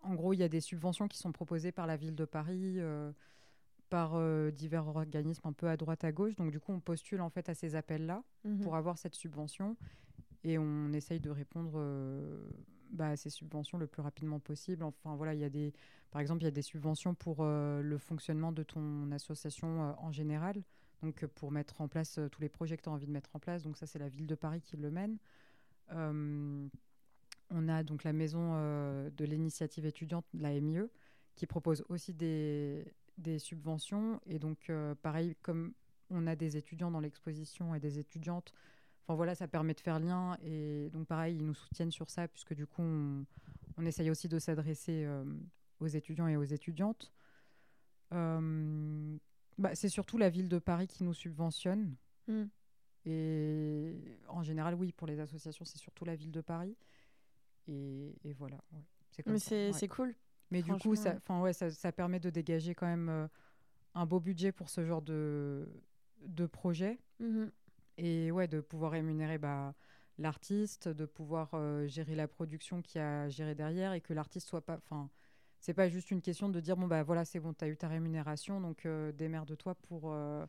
En 0.03 0.15
gros, 0.15 0.33
il 0.33 0.37
y 0.39 0.43
a 0.43 0.49
des 0.49 0.61
subventions 0.61 1.07
qui 1.07 1.17
sont 1.17 1.31
proposées 1.31 1.71
par 1.71 1.85
la 1.87 1.97
ville 1.97 2.15
de 2.15 2.25
Paris, 2.25 2.75
euh, 2.79 3.11
par 3.89 4.11
euh, 4.15 4.51
divers 4.51 4.87
organismes 4.87 5.45
un 5.47 5.53
peu 5.53 5.67
à 5.67 5.75
droite 5.77 6.03
à 6.03 6.11
gauche. 6.11 6.35
Donc, 6.35 6.51
du 6.51 6.59
coup, 6.59 6.71
on 6.71 6.79
postule 6.79 7.21
en 7.21 7.29
fait 7.29 7.49
à 7.49 7.53
ces 7.53 7.75
appels-là 7.75 8.23
Mhm. 8.45 8.61
pour 8.61 8.75
avoir 8.75 8.97
cette 8.97 9.15
subvention 9.15 9.75
et 10.43 10.57
on 10.57 10.93
essaye 10.93 11.19
de 11.19 11.29
répondre 11.29 11.81
bah, 12.91 13.09
à 13.09 13.15
ces 13.17 13.29
subventions 13.29 13.77
le 13.77 13.87
plus 13.87 14.01
rapidement 14.01 14.39
possible. 14.39 14.83
Enfin, 14.83 15.15
voilà, 15.15 15.33
il 15.33 15.41
y 15.41 15.43
a 15.43 15.49
des. 15.49 15.73
Par 16.11 16.21
exemple, 16.21 16.41
il 16.43 16.45
y 16.45 16.47
a 16.47 16.51
des 16.51 16.61
subventions 16.61 17.13
pour 17.15 17.43
le 17.43 17.97
fonctionnement 17.97 18.53
de 18.53 18.63
ton 18.63 19.11
association 19.11 19.93
en 20.01 20.11
général. 20.13 20.63
Donc, 21.01 21.23
euh, 21.23 21.27
pour 21.27 21.51
mettre 21.51 21.81
en 21.81 21.87
place 21.87 22.17
euh, 22.17 22.29
tous 22.29 22.41
les 22.41 22.49
projets 22.49 22.77
que 22.77 22.83
tu 22.83 22.89
as 22.89 22.91
envie 22.91 23.07
de 23.07 23.11
mettre 23.11 23.35
en 23.35 23.39
place. 23.39 23.63
Donc, 23.63 23.77
ça, 23.77 23.85
c'est 23.85 23.99
la 23.99 24.09
ville 24.09 24.27
de 24.27 24.35
Paris 24.35 24.61
qui 24.61 24.77
le 24.77 24.91
mène. 24.91 25.17
Euh, 25.91 26.67
on 27.49 27.69
a 27.69 27.83
donc 27.83 28.03
la 28.03 28.11
maison 28.11 28.55
de 29.09 29.23
l'initiative 29.23 29.85
étudiante, 29.85 30.25
la 30.33 30.59
MIE, 30.59 30.89
qui 31.35 31.47
propose 31.47 31.85
aussi 31.87 32.13
des, 32.13 32.93
subventions. 33.37 34.19
Et 34.25 34.37
donc, 34.37 34.69
pareil, 35.01 35.37
comme 35.41 35.71
on 36.09 36.27
a 36.27 36.35
des 36.35 36.57
étudiants 36.57 36.91
dans 36.91 36.99
l'exposition 36.99 37.73
et 37.73 37.79
des 37.79 37.99
étudiantes, 37.99 38.53
enfin 39.01 39.15
voilà, 39.15 39.33
ça 39.33 39.47
permet 39.47 39.73
de 39.73 39.79
faire 39.79 39.97
lien. 39.97 40.37
Et 40.43 40.89
donc, 40.89 41.07
pareil, 41.07 41.37
ils 41.37 41.45
nous 41.45 41.53
soutiennent 41.53 41.91
sur 41.91 42.09
ça, 42.09 42.27
puisque 42.27 42.53
du 42.53 42.67
coup, 42.67 42.81
on, 42.81 43.85
essaye 43.85 44.09
aussi 44.09 44.27
de 44.27 44.39
s'adresser 44.39 45.07
aux 45.79 45.87
étudiants 45.87 46.27
et 46.27 46.35
aux 46.35 46.43
étudiantes. 46.43 47.13
Bah, 49.57 49.75
c'est 49.75 49.89
surtout 49.89 50.17
la 50.17 50.29
ville 50.29 50.49
de 50.49 50.59
Paris 50.59 50.87
qui 50.87 51.03
nous 51.03 51.13
subventionne. 51.13 51.95
Mm. 52.27 52.43
Et 53.05 53.95
en 54.27 54.43
général, 54.43 54.75
oui, 54.75 54.91
pour 54.91 55.07
les 55.07 55.19
associations, 55.19 55.65
c'est 55.65 55.77
surtout 55.77 56.05
la 56.05 56.15
ville 56.15 56.31
de 56.31 56.41
Paris. 56.41 56.75
Et, 57.67 58.15
et 58.23 58.33
voilà, 58.33 58.57
ouais, 58.71 58.83
c'est 59.11 59.25
Mais 59.27 59.39
c'est 59.39 59.71
ouais. 59.71 59.87
cool. 59.87 60.15
Mais 60.51 60.61
du 60.61 60.73
coup, 60.75 60.95
ça, 60.95 61.11
franchement. 61.11 61.19
'fin, 61.21 61.41
ouais, 61.41 61.53
ça, 61.53 61.69
ça 61.71 61.91
permet 61.91 62.19
de 62.19 62.29
dégager 62.29 62.75
quand 62.75 62.85
même 62.87 63.09
euh, 63.09 63.27
un 63.93 64.05
beau 64.05 64.19
budget 64.19 64.51
pour 64.51 64.69
ce 64.69 64.85
genre 64.85 65.01
de, 65.01 65.67
de 66.21 66.45
projet. 66.45 66.99
Mhm. 67.19 67.51
Et 67.97 68.31
ouais, 68.31 68.47
de 68.47 68.61
pouvoir 68.61 68.91
rémunérer 68.91 69.37
bah, 69.37 69.73
l'artiste, 70.17 70.87
de 70.87 71.05
pouvoir 71.05 71.51
euh, 71.53 71.87
gérer 71.87 72.15
la 72.15 72.27
production 72.27 72.81
qui 72.81 72.99
a 72.99 73.27
géré 73.29 73.55
derrière 73.55 73.93
et 73.93 74.01
que 74.01 74.13
l'artiste 74.13 74.47
soit 74.47 74.65
pas. 74.65 74.77
Enfin, 74.77 75.09
c'est 75.67 75.73
pas 75.73 75.89
juste 75.89 76.11
une 76.11 76.21
question 76.21 76.47
de 76.47 76.61
dire 76.61 76.77
bon, 76.77 76.87
bah 76.87 77.03
voilà, 77.03 77.25
c'est 77.25 77.41
bon, 77.41 77.53
tu 77.53 77.65
as 77.65 77.67
eu 77.67 77.75
ta 77.75 77.89
rémunération, 77.89 78.61
donc 78.61 78.85
euh, 78.85 79.11
démerde-toi 79.11 79.75
pour, 79.75 80.03
euh, 80.05 80.45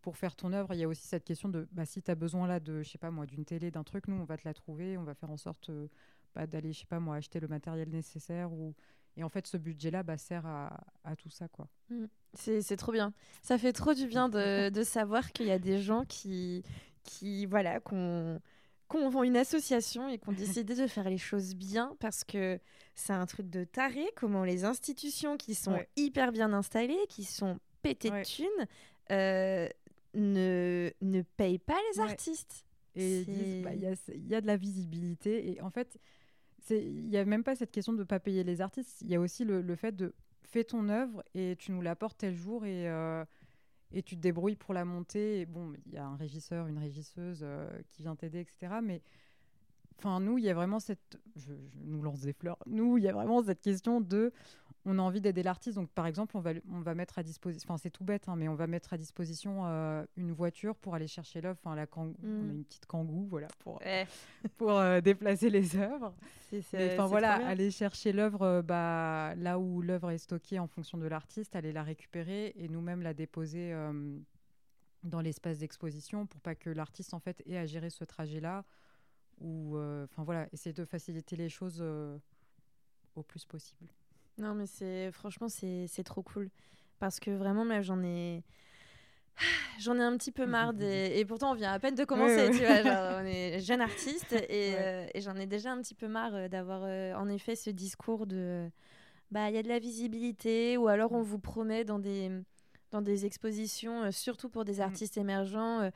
pour 0.00 0.16
faire 0.16 0.36
ton 0.36 0.52
œuvre. 0.52 0.74
Il 0.74 0.78
y 0.78 0.84
a 0.84 0.88
aussi 0.88 1.08
cette 1.08 1.24
question 1.24 1.48
de 1.48 1.66
bah, 1.72 1.84
si 1.84 2.00
tu 2.00 2.08
as 2.08 2.14
besoin 2.14 2.46
là 2.46 2.60
de, 2.60 2.80
je 2.84 2.88
sais 2.88 2.96
pas 2.96 3.10
moi, 3.10 3.26
d'une 3.26 3.44
télé, 3.44 3.72
d'un 3.72 3.82
truc, 3.82 4.06
nous, 4.06 4.14
on 4.14 4.22
va 4.22 4.36
te 4.36 4.42
la 4.44 4.54
trouver, 4.54 4.96
on 4.96 5.02
va 5.02 5.14
faire 5.14 5.28
en 5.28 5.36
sorte 5.36 5.70
euh, 5.70 5.88
bah, 6.36 6.46
d'aller, 6.46 6.72
je 6.72 6.78
sais 6.78 6.86
pas 6.86 7.00
moi, 7.00 7.16
acheter 7.16 7.40
le 7.40 7.48
matériel 7.48 7.88
nécessaire. 7.88 8.52
Ou... 8.52 8.72
Et 9.16 9.24
en 9.24 9.28
fait, 9.28 9.48
ce 9.48 9.56
budget-là 9.56 10.04
bah, 10.04 10.16
sert 10.16 10.46
à, 10.46 10.70
tout 11.18 11.30
ça, 11.30 11.48
quoi. 11.48 11.66
C'est 12.34 12.62
c'est 12.62 12.76
trop 12.76 12.92
bien. 12.92 13.12
Ça 13.42 13.58
fait 13.58 13.72
trop 13.72 13.92
du 13.92 14.06
bien 14.06 14.28
de, 14.28 14.68
de 14.68 14.82
savoir 14.84 15.32
qu'il 15.32 15.46
y 15.46 15.50
a 15.50 15.58
des 15.58 15.80
gens 15.80 16.04
qui, 16.04 16.62
qui 17.02 17.44
voilà, 17.44 17.80
qu'on 17.80 18.40
qu'on 18.90 19.22
une 19.22 19.36
association 19.36 20.08
et 20.08 20.18
qu'on 20.18 20.32
décidé 20.32 20.74
de 20.74 20.86
faire 20.88 21.08
les 21.08 21.16
choses 21.16 21.54
bien 21.54 21.96
parce 22.00 22.24
que 22.24 22.58
c'est 22.96 23.12
un 23.12 23.24
truc 23.24 23.48
de 23.48 23.62
taré. 23.62 24.04
Comment 24.16 24.42
les 24.44 24.64
institutions 24.64 25.36
qui 25.36 25.54
sont 25.54 25.72
Ouais. 25.74 25.88
hyper 25.96 26.32
bien 26.32 26.52
installées, 26.52 26.98
qui 27.08 27.22
sont 27.22 27.60
pétées 27.82 28.10
Ouais. 28.10 28.22
de 28.22 28.26
thunes, 28.26 28.66
euh, 29.12 29.68
ne, 30.14 30.90
ne 31.02 31.22
payent 31.22 31.60
pas 31.60 31.78
les 31.92 32.00
Ouais. 32.00 32.10
artistes. 32.10 32.64
Et 32.96 33.24
bah, 33.62 33.72
il 33.74 33.80
y, 33.80 33.86
a, 33.86 33.94
il 34.12 34.26
y 34.26 34.34
a 34.34 34.40
de 34.40 34.46
la 34.48 34.56
visibilité. 34.56 35.52
Et 35.52 35.60
en 35.60 35.70
fait, 35.70 35.96
il 36.68 37.06
n'y 37.06 37.16
a 37.16 37.24
même 37.24 37.44
pas 37.44 37.54
cette 37.54 37.70
question 37.70 37.92
de 37.92 37.98
ne 37.98 38.04
pas 38.04 38.18
payer 38.18 38.42
les 38.42 38.60
artistes. 38.60 39.02
Il 39.02 39.08
y 39.10 39.14
a 39.14 39.20
aussi 39.20 39.44
le, 39.44 39.62
le 39.62 39.76
fait 39.76 39.94
de 39.94 40.14
fais 40.42 40.64
ton 40.64 40.88
œuvre 40.88 41.22
et 41.34 41.54
tu 41.60 41.70
nous 41.70 41.80
l'apportes 41.80 42.18
tel 42.18 42.34
jour 42.34 42.66
et, 42.66 42.88
euh, 42.88 43.24
et 43.92 44.02
tu 44.02 44.16
te 44.16 44.20
débrouilles 44.20 44.56
pour 44.56 44.74
la 44.74 44.84
monter. 44.84 45.40
Et 45.40 45.46
bon, 45.46 45.72
il 45.86 45.92
y 45.92 45.96
a 45.96 46.04
un 46.04 46.16
régisseur, 46.16 46.66
une 46.66 46.78
régisseuse 46.78 47.40
euh, 47.42 47.68
qui 47.90 48.02
vient 48.02 48.16
t'aider, 48.16 48.40
etc. 48.40 48.80
Mais 48.82 49.02
enfin, 50.02 50.20
nous, 50.20 50.38
il 50.38 50.44
y 50.44 50.50
a 50.50 50.54
vraiment 50.54 50.80
cette. 50.80 51.18
Je, 51.36 51.52
je 51.54 51.78
nous 51.84 52.02
lance 52.02 52.20
des 52.20 52.32
fleurs. 52.32 52.58
Nous, 52.66 52.98
il 52.98 53.04
y 53.04 53.08
a 53.08 53.12
vraiment 53.12 53.42
cette 53.42 53.60
question 53.60 54.00
de. 54.00 54.32
On 54.86 54.98
a 54.98 55.02
envie 55.02 55.20
d'aider 55.20 55.42
l'artiste. 55.42 55.76
Donc, 55.76 55.90
par 55.90 56.06
exemple, 56.06 56.34
on 56.38 56.40
va, 56.40 56.52
on 56.72 56.80
va 56.80 56.94
mettre 56.94 57.18
à 57.18 57.22
disposition. 57.22 57.66
Enfin, 57.68 57.76
c'est 57.76 57.90
tout 57.90 58.02
bête, 58.02 58.28
hein, 58.30 58.34
mais 58.36 58.48
on 58.48 58.54
va 58.54 58.66
mettre 58.66 58.94
à 58.94 58.96
disposition 58.96 59.66
euh, 59.66 60.02
une 60.16 60.32
voiture 60.32 60.74
pour 60.74 60.94
aller 60.94 61.06
chercher 61.06 61.42
l'œuvre. 61.42 61.58
Enfin, 61.62 61.76
la 61.76 61.86
kangou. 61.86 62.16
On 62.22 62.26
a 62.26 62.30
Mm. 62.30 62.50
une 62.50 62.64
petite 62.64 62.86
kangou, 62.86 63.26
voilà, 63.28 63.48
pour, 63.58 63.78
Ouais, 63.82 64.06
pour 64.56 64.70
euh, 64.72 65.02
déplacer 65.02 65.50
les 65.50 65.76
œuvres. 65.76 66.14
Enfin 66.94 67.06
voilà, 67.06 67.46
aller 67.46 67.70
chercher 67.70 68.12
l'œuvre 68.12 68.40
euh, 68.42 68.62
bah, 68.62 69.34
là 69.36 69.58
où 69.58 69.82
l'œuvre 69.82 70.10
est 70.12 70.18
stockée 70.18 70.58
en 70.58 70.66
fonction 70.66 70.96
de 70.96 71.06
l'artiste, 71.06 71.54
aller 71.56 71.72
la 71.72 71.82
récupérer 71.82 72.54
et 72.56 72.68
nous-mêmes 72.68 73.02
la 73.02 73.12
déposer 73.12 73.72
euh, 73.74 74.16
dans 75.04 75.20
l'espace 75.20 75.58
d'exposition 75.58 76.26
pour 76.26 76.40
pas 76.40 76.54
que 76.54 76.70
l'artiste 76.70 77.12
en 77.14 77.20
fait 77.20 77.42
ait 77.46 77.58
à 77.58 77.66
gérer 77.66 77.90
ce 77.90 78.04
trajet-là 78.04 78.64
ou 79.40 79.76
euh, 79.76 80.04
enfin 80.04 80.22
voilà, 80.24 80.46
essayer 80.52 80.72
de 80.72 80.84
faciliter 80.84 81.36
les 81.36 81.48
choses 81.48 81.78
euh, 81.80 82.16
au 83.16 83.22
plus 83.22 83.44
possible. 83.44 83.88
Non, 84.38 84.54
mais 84.54 84.66
c'est 84.66 85.10
franchement, 85.12 85.48
c'est 85.48 86.04
trop 86.04 86.22
cool. 86.22 86.50
Parce 86.98 87.18
que 87.20 87.30
vraiment, 87.30 87.64
moi, 87.64 87.80
j'en 87.80 88.02
ai. 88.02 88.42
J'en 89.80 89.96
ai 89.98 90.02
un 90.02 90.16
petit 90.18 90.32
peu 90.32 90.44
marre 90.44 90.74
des... 90.74 91.12
Et 91.16 91.24
pourtant, 91.24 91.52
on 91.52 91.54
vient 91.54 91.72
à 91.72 91.78
peine 91.78 91.94
de 91.94 92.04
commencer, 92.04 92.50
tu 92.50 92.58
vois. 92.58 92.82
genre, 92.82 93.18
on 93.22 93.24
est 93.24 93.60
jeune 93.60 93.80
artiste 93.80 94.32
et, 94.32 94.36
Ouais. 94.38 94.74
euh, 94.76 95.06
et 95.14 95.20
j'en 95.22 95.34
ai 95.36 95.46
déjà 95.46 95.72
un 95.72 95.80
petit 95.80 95.94
peu 95.94 96.08
marre 96.08 96.48
d'avoir 96.50 96.82
euh, 96.84 97.14
en 97.14 97.28
effet 97.28 97.56
ce 97.56 97.70
discours 97.70 98.26
de. 98.26 98.68
Bah, 99.30 99.48
il 99.48 99.54
y 99.54 99.58
a 99.58 99.62
de 99.62 99.68
la 99.68 99.78
visibilité 99.78 100.76
ou 100.76 100.88
alors 100.88 101.12
on 101.12 101.22
vous 101.22 101.38
promet 101.38 101.84
dans 101.84 101.98
des, 102.00 102.30
dans 102.90 103.00
des 103.00 103.24
expositions, 103.24 104.02
euh, 104.04 104.10
surtout 104.10 104.50
pour 104.50 104.64
des 104.66 104.78
Mm. 104.80 104.82
artistes 104.82 105.16
émergents, 105.16 105.90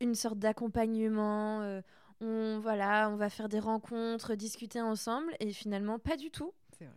une 0.00 0.14
sorte 0.14 0.38
d'accompagnement. 0.38 1.80
On, 2.20 2.60
voilà, 2.60 3.08
on 3.10 3.16
va 3.16 3.30
faire 3.30 3.48
des 3.48 3.58
rencontres, 3.60 4.34
discuter 4.34 4.80
ensemble 4.80 5.32
et 5.40 5.52
finalement, 5.52 5.98
pas 5.98 6.16
du 6.16 6.30
tout. 6.30 6.52
C'est 6.78 6.84
vrai. 6.84 6.94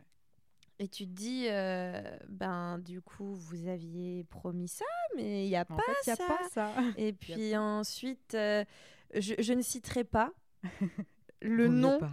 Et 0.80 0.88
tu 0.88 1.06
te 1.06 1.12
dis, 1.12 1.46
euh, 1.50 2.02
ben 2.28 2.80
du 2.80 3.02
coup, 3.02 3.36
vous 3.36 3.68
aviez 3.68 4.24
promis 4.26 4.68
ça, 4.68 4.86
mais 5.16 5.46
il 5.46 5.50
n'y 5.50 5.56
a 5.56 5.62
En 5.70 5.76
pas 5.76 5.84
fait, 5.84 6.08
n'y 6.08 6.14
a 6.14 6.16
ça. 6.16 6.28
pas 6.28 6.50
ça. 6.50 6.72
Et 6.98 7.14
puis 7.14 7.56
ensuite, 7.56 8.34
euh, 8.34 8.66
je, 9.14 9.36
je 9.40 9.54
ne 9.54 9.62
citerai 9.62 10.04
pas 10.04 10.34
le 11.42 11.68
nom 11.68 12.00
pas. 12.00 12.12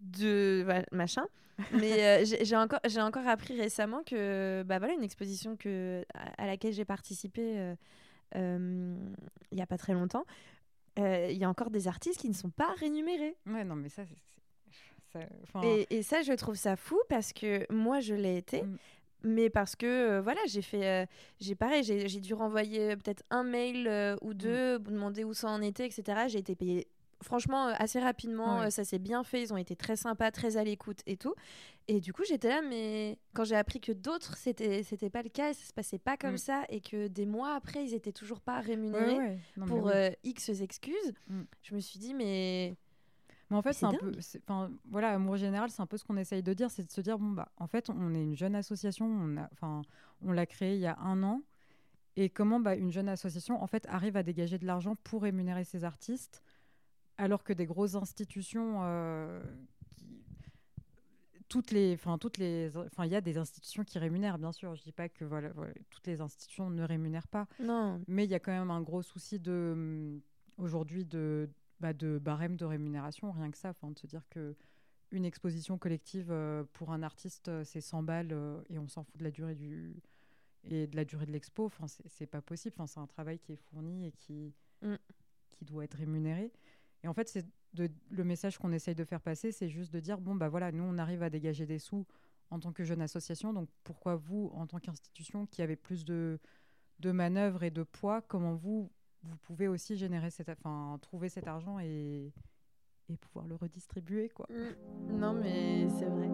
de 0.00 0.62
voilà, 0.64 0.84
machin. 0.92 1.26
Mais 1.72 2.22
euh, 2.22 2.24
j'ai 2.42 2.56
encore, 2.56 2.80
j'ai 2.84 3.00
encore 3.00 3.26
appris 3.28 3.58
récemment 3.58 4.02
que 4.04 4.64
bah 4.66 4.78
voilà 4.80 4.92
une 4.94 5.04
exposition 5.04 5.56
que 5.56 6.04
à, 6.12 6.42
à 6.42 6.46
laquelle 6.46 6.72
j'ai 6.72 6.84
participé 6.84 7.74
il 8.34 9.58
y 9.58 9.62
a 9.62 9.66
pas 9.66 9.78
très 9.78 9.92
longtemps. 9.92 10.24
Euh, 10.98 11.28
Il 11.30 11.36
y 11.38 11.44
a 11.44 11.48
encore 11.48 11.70
des 11.70 11.88
artistes 11.88 12.20
qui 12.20 12.28
ne 12.28 12.34
sont 12.34 12.50
pas 12.50 12.72
rémunérés. 12.78 13.36
Ouais, 13.46 13.64
non 13.64 13.74
mais 13.76 13.88
ça 13.88 14.02
c'est 14.06 14.16
ça- 15.52 15.60
Et, 15.62 15.86
et 15.98 16.02
ça, 16.02 16.22
je 16.22 16.32
trouve 16.32 16.56
ça 16.56 16.74
fou 16.76 16.98
parce 17.08 17.32
que 17.32 17.72
moi, 17.72 18.00
je 18.00 18.14
l'ai 18.14 18.36
été. 18.36 18.62
Mm. 18.62 18.76
Mais 19.26 19.48
parce 19.48 19.76
que 19.76 19.86
euh, 19.86 20.20
voilà, 20.20 20.40
j'ai 20.48 20.60
fait, 20.60 20.84
euh, 20.86 21.06
j'ai 21.40 21.54
pareil, 21.54 21.82
j'ai 21.84 22.20
dû 22.20 22.34
renvoyer 22.34 22.90
euh, 22.90 22.96
peut-être 22.96 23.22
un 23.30 23.44
mail 23.44 23.86
euh, 23.88 24.16
Mm. 24.16 24.18
ou 24.26 24.34
deux, 24.34 24.78
demander 24.80 25.22
où 25.24 25.32
ça 25.32 25.48
en 25.48 25.62
était, 25.62 25.86
etc. 25.86 26.24
J'ai 26.28 26.40
été 26.40 26.54
payée 26.56 26.88
franchement 27.22 27.68
assez 27.68 28.00
rapidement. 28.00 28.58
Ouais. 28.58 28.66
euh, 28.66 28.70
ça 28.70 28.84
s'est 28.84 28.98
bien 28.98 29.22
fait. 29.24 29.40
Ils 29.42 29.54
ont 29.54 29.56
été 29.56 29.76
très 29.76 29.96
sympas, 29.96 30.30
très 30.32 30.56
à 30.56 30.64
l'écoute 30.64 30.98
et 31.06 31.16
tout. 31.16 31.34
Et 31.86 32.00
du 32.00 32.12
coup, 32.14 32.22
j'étais 32.26 32.48
là, 32.48 32.62
mais 32.62 33.18
quand 33.34 33.44
j'ai 33.44 33.56
appris 33.56 33.78
que 33.80 33.92
d'autres, 33.92 34.36
c'était, 34.38 34.82
c'était 34.82 35.10
pas 35.10 35.22
le 35.22 35.28
cas, 35.28 35.50
et 35.50 35.54
ça 35.54 35.66
se 35.66 35.72
passait 35.72 35.98
pas 35.98 36.16
comme 36.16 36.34
Mm. 36.34 36.38
ça, 36.38 36.64
et 36.70 36.80
que 36.80 37.08
des 37.08 37.26
mois 37.26 37.54
après, 37.54 37.84
ils 37.84 37.92
étaient 37.94 38.12
toujours 38.12 38.40
pas 38.40 38.60
rémunérés 38.60 39.18
ouais. 39.18 39.38
Non, 39.58 39.64
mais 39.64 39.66
pour 39.66 39.84
oui. 39.84 39.92
euh, 39.94 40.10
X 40.24 40.48
excuses, 40.48 41.12
Mm. 41.28 41.42
je 41.62 41.74
me 41.74 41.80
suis 41.80 41.98
dit, 41.98 42.14
mais 42.14 42.74
Mais 43.50 43.56
en 43.58 43.62
fait, 43.62 43.74
c'est 43.74 43.84
un 43.84 43.92
peu. 43.92 44.12
Enfin, 44.48 44.70
voilà, 44.86 45.10
Amour 45.10 45.36
Général, 45.36 45.68
c'est 45.70 45.82
un 45.82 45.86
peu 45.86 45.98
ce 45.98 46.04
qu'on 46.04 46.16
essaye 46.16 46.42
de 46.42 46.54
dire, 46.54 46.70
c'est 46.70 46.84
de 46.86 46.90
se 46.90 47.02
dire 47.02 47.18
bon, 47.18 47.30
bah, 47.32 47.50
en 47.58 47.66
fait, 47.66 47.90
on 47.90 48.14
est 48.14 48.22
une 48.22 48.34
jeune 48.36 48.54
association, 48.54 49.04
on, 49.06 49.36
a, 49.36 49.50
on 50.22 50.32
l'a 50.32 50.46
créée 50.46 50.74
il 50.76 50.80
y 50.80 50.86
a 50.86 50.98
un 51.00 51.22
an, 51.22 51.42
Et 52.16 52.30
comment 52.30 52.60
bah, 52.60 52.76
une 52.76 52.90
jeune 52.92 53.08
association 53.10 53.62
en 53.62 53.66
fait 53.66 53.84
arrive 53.90 54.16
à 54.16 54.22
dégager 54.22 54.56
de 54.58 54.64
l'argent 54.66 54.96
pour 55.04 55.22
rémunérer 55.22 55.64
ses 55.64 55.84
artistes, 55.84 56.42
alors 57.18 57.44
que 57.44 57.52
des 57.52 57.66
grosses 57.66 57.94
institutions, 57.96 58.78
euh. 58.84 59.42
Toutes 61.48 61.70
les, 61.70 61.94
enfin 61.94 62.18
toutes 62.18 62.38
les, 62.38 62.70
enfin 62.76 63.04
il 63.04 63.12
y 63.12 63.16
a 63.16 63.20
des 63.20 63.36
institutions 63.38 63.84
qui 63.84 63.98
rémunèrent 63.98 64.38
bien 64.38 64.52
sûr. 64.52 64.74
Je 64.74 64.82
dis 64.82 64.92
pas 64.92 65.08
que 65.08 65.24
voilà, 65.24 65.50
voilà, 65.52 65.72
toutes 65.90 66.06
les 66.06 66.20
institutions 66.20 66.70
ne 66.70 66.82
rémunèrent 66.82 67.28
pas, 67.28 67.46
Non. 67.60 68.00
mais 68.08 68.24
il 68.24 68.30
y 68.30 68.34
a 68.34 68.40
quand 68.40 68.52
même 68.52 68.70
un 68.70 68.80
gros 68.80 69.02
souci 69.02 69.38
de 69.38 69.70
hum, 69.74 70.20
aujourd'hui 70.58 71.04
de 71.04 71.48
bah, 71.80 71.92
de 71.92 72.18
barème 72.18 72.56
de 72.56 72.64
rémunération, 72.64 73.30
rien 73.32 73.50
que 73.50 73.58
ça, 73.58 73.70
enfin 73.70 73.90
de 73.90 73.98
se 73.98 74.06
dire 74.06 74.26
que 74.30 74.54
une 75.10 75.24
exposition 75.24 75.76
collective 75.78 76.28
euh, 76.30 76.64
pour 76.72 76.90
un 76.92 77.02
artiste 77.02 77.48
euh, 77.48 77.62
c'est 77.64 77.80
100 77.80 78.02
balles 78.02 78.32
euh, 78.32 78.60
et 78.70 78.78
on 78.78 78.88
s'en 78.88 79.04
fout 79.04 79.16
de 79.18 79.24
la 79.24 79.30
durée 79.30 79.54
du 79.54 79.94
et 80.64 80.86
de 80.86 80.96
la 80.96 81.04
durée 81.04 81.26
de 81.26 81.32
l'expo, 81.32 81.66
enfin 81.66 81.86
c'est 81.88 82.08
c'est 82.08 82.26
pas 82.26 82.40
possible, 82.40 82.74
enfin 82.78 82.86
c'est 82.86 83.00
un 83.00 83.06
travail 83.06 83.38
qui 83.38 83.52
est 83.52 83.56
fourni 83.70 84.06
et 84.06 84.12
qui 84.12 84.54
Mm. 84.82 84.96
qui 85.50 85.64
doit 85.64 85.84
être 85.84 85.94
rémunéré. 85.96 86.52
Et 87.04 87.08
en 87.08 87.12
fait, 87.12 87.28
c'est 87.28 87.44
le 87.76 88.24
message 88.24 88.56
qu'on 88.56 88.72
essaye 88.72 88.94
de 88.94 89.04
faire 89.04 89.20
passer, 89.20 89.52
c'est 89.52 89.68
juste 89.68 89.92
de 89.92 90.00
dire 90.00 90.20
bon 90.20 90.34
bah 90.34 90.48
voilà, 90.48 90.72
nous 90.72 90.84
on 90.84 90.96
arrive 90.96 91.22
à 91.22 91.28
dégager 91.28 91.66
des 91.66 91.78
sous 91.78 92.06
en 92.50 92.58
tant 92.58 92.72
que 92.72 92.82
jeune 92.82 93.02
association, 93.02 93.52
donc 93.52 93.68
pourquoi 93.82 94.16
vous 94.16 94.50
en 94.54 94.66
tant 94.66 94.78
qu'institution 94.78 95.46
qui 95.46 95.60
avez 95.60 95.76
plus 95.76 96.04
de 96.04 96.38
de 97.00 97.10
manœuvres 97.10 97.62
et 97.62 97.70
de 97.70 97.82
poids, 97.82 98.22
comment 98.22 98.54
vous 98.54 98.90
vous 99.22 99.36
pouvez 99.38 99.68
aussi 99.68 99.96
générer 99.96 100.30
cet, 100.30 100.48
enfin 100.48 100.98
trouver 101.02 101.28
cet 101.28 101.46
argent 101.46 101.78
et 101.78 102.32
et 103.10 103.16
pouvoir 103.18 103.46
le 103.46 103.56
redistribuer 103.56 104.30
quoi. 104.30 104.46
Mm. 104.48 105.18
Non, 105.18 105.34
mais 105.34 105.86
c'est 105.90 106.06
vrai. 106.06 106.28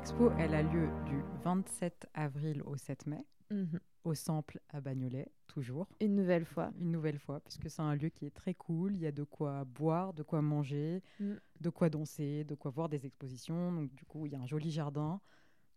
L'expo, 0.00 0.30
elle 0.38 0.54
a 0.54 0.62
lieu 0.62 0.88
du 1.04 1.22
27 1.44 2.06
avril 2.14 2.62
au 2.62 2.74
7 2.78 3.06
mai 3.06 3.22
Mhm. 3.50 3.80
au 4.04 4.14
Sample 4.14 4.58
à 4.70 4.80
Bagnolet, 4.80 5.30
toujours. 5.46 5.86
Une 6.00 6.14
nouvelle 6.14 6.46
fois. 6.46 6.72
Une 6.80 6.90
nouvelle 6.90 7.18
fois, 7.18 7.40
puisque 7.40 7.68
c'est 7.68 7.82
un 7.82 7.94
lieu 7.94 8.08
qui 8.08 8.24
est 8.24 8.30
très 8.34 8.54
cool. 8.54 8.94
Il 8.94 9.02
y 9.02 9.06
a 9.06 9.12
de 9.12 9.24
quoi 9.24 9.64
boire, 9.64 10.14
de 10.14 10.22
quoi 10.22 10.40
manger, 10.40 11.02
Mm. 11.20 11.34
de 11.60 11.68
quoi 11.68 11.90
danser, 11.90 12.44
de 12.44 12.54
quoi 12.54 12.70
voir 12.70 12.88
des 12.88 13.04
expositions. 13.04 13.72
Donc, 13.72 13.94
du 13.94 14.06
coup, 14.06 14.24
il 14.24 14.32
y 14.32 14.36
a 14.36 14.40
un 14.40 14.46
joli 14.46 14.70
jardin. 14.70 15.20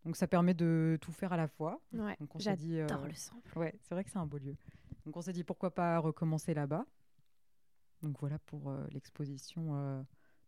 Donc, 0.06 0.16
ça 0.16 0.26
permet 0.26 0.54
de 0.54 0.98
tout 1.02 1.12
faire 1.12 1.34
à 1.34 1.38
la 1.38 1.50
fois. 1.50 1.82
Ouais. 1.92 2.16
Donc, 2.22 2.34
on 2.34 2.40
s'est 2.40 2.56
dit. 2.56 2.80
euh, 2.80 2.88
le 3.06 3.14
sample. 3.14 3.60
Ouais, 3.60 3.76
c'est 3.82 3.94
vrai 3.94 4.06
que 4.06 4.10
c'est 4.10 4.20
un 4.20 4.26
beau 4.26 4.38
lieu. 4.38 4.56
Donc, 5.06 5.18
on 5.18 5.22
s'est 5.22 5.34
dit 5.34 5.44
pourquoi 5.44 5.76
pas 5.76 6.00
recommencer 6.00 6.54
là-bas. 6.54 6.86
Donc, 8.02 8.18
voilà 8.22 8.40
pour 8.40 8.70
euh, 8.70 8.88
l'exposition 8.92 9.76
euh, 9.76 10.02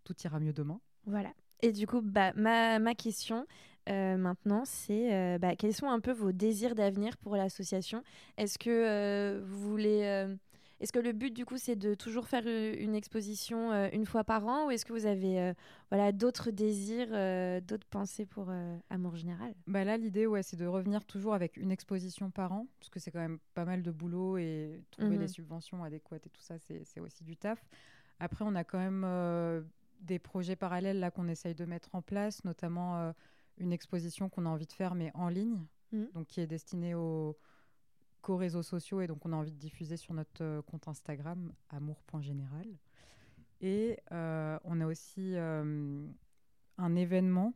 Tout 0.06 0.16
ira 0.24 0.40
mieux 0.40 0.54
demain. 0.54 0.80
Voilà. 1.06 1.34
Et 1.62 1.72
du 1.72 1.88
coup, 1.88 2.02
bah, 2.02 2.32
ma, 2.36 2.80
ma 2.80 2.96
question 2.96 3.46
euh, 3.90 4.18
maintenant, 4.18 4.64
c'est 4.66 5.14
euh, 5.14 5.38
bah, 5.38 5.56
quels 5.56 5.74
sont 5.74 5.88
un 5.90 6.00
peu 6.00 6.12
vos 6.12 6.32
désirs 6.32 6.76
d'avenir 6.76 7.18
pour 7.18 7.36
l'association? 7.36 8.04
Est-ce 8.38 8.58
que 8.58 8.70
euh, 8.70 9.42
vous 9.46 9.70
voulez. 9.70 10.28
est-ce 10.80 10.92
que 10.92 11.00
le 11.00 11.12
but, 11.14 11.32
du 11.32 11.46
coup, 11.46 11.58
c'est 11.58 11.76
de 11.76 11.94
toujours 11.94 12.28
faire 12.28 12.46
une 12.48 12.96
exposition 12.96 13.72
une 13.92 14.06
fois 14.06 14.24
par 14.24 14.46
an? 14.48 14.66
Ou 14.68 14.72
est-ce 14.72 14.86
que 14.86 14.94
vous 14.94 15.06
avez 15.06 15.54
voilà, 15.92 16.12
d'autres 16.12 16.52
désirs, 16.52 17.10
d'autres 17.62 17.88
pensées 17.88 18.26
pour 18.26 18.52
Amour 18.90 19.16
Général? 19.16 19.54
Bah 19.68 19.84
là, 19.84 19.98
l'idée, 19.98 20.26
ouais, 20.28 20.44
c'est 20.44 20.58
de 20.58 20.66
revenir 20.66 21.06
toujours 21.06 21.34
avec 21.34 21.56
une 21.58 21.72
exposition 21.72 22.30
par 22.32 22.52
an, 22.54 22.68
parce 22.80 22.90
que 22.90 23.00
c'est 23.00 23.12
quand 23.12 23.20
même 23.20 23.40
pas 23.54 23.66
mal 23.66 23.84
de 23.84 23.92
boulot 23.92 24.38
et 24.38 24.82
trouver 24.92 25.16
Mhm. 25.16 25.22
les 25.22 25.28
subventions 25.28 25.84
adéquates 25.84 26.26
et 26.26 26.30
tout 26.30 26.42
ça, 26.42 26.58
c'est 26.60 26.84
c'est 26.86 27.00
aussi 27.00 27.24
du 27.24 27.38
taf. 27.38 27.64
Après, 28.20 28.44
on 28.48 28.56
a 28.56 28.64
quand 28.64 28.80
même 28.80 29.04
des 30.02 30.20
projets 30.20 30.56
parallèles 30.56 31.00
là 31.00 31.12
qu'on 31.12 31.28
essaye 31.28 31.56
de 31.56 31.66
mettre 31.66 31.94
en 31.96 32.02
place, 32.02 32.44
notamment 32.44 32.98
euh, 33.00 33.12
une 33.58 33.72
exposition 33.74 34.30
qu'on 34.30 34.46
a 34.46 34.50
envie 34.50 34.68
de 34.68 34.74
faire, 34.74 34.96
mais 34.96 35.12
en 35.16 35.30
ligne, 35.30 35.66
Mhm. 35.92 36.10
donc 36.14 36.28
qui 36.28 36.42
est 36.42 36.48
destinée 36.48 36.96
aux, 36.96 37.38
qu'aux 38.22 38.38
réseaux 38.38 38.64
sociaux 38.64 39.02
et 39.02 39.08
donc 39.08 39.24
on 39.26 39.32
a 39.34 39.36
envie 39.36 39.52
de 39.52 39.58
diffuser 39.60 39.98
sur 39.98 40.14
notre 40.14 40.44
euh, 40.44 40.62
compte 40.64 40.88
Instagram, 40.88 41.54
amour.général. 41.70 42.68
Et 43.62 44.00
euh, 44.12 44.60
on 44.66 44.82
a 44.82 44.86
aussi 44.88 45.36
un 46.78 46.96
événement 46.96 47.54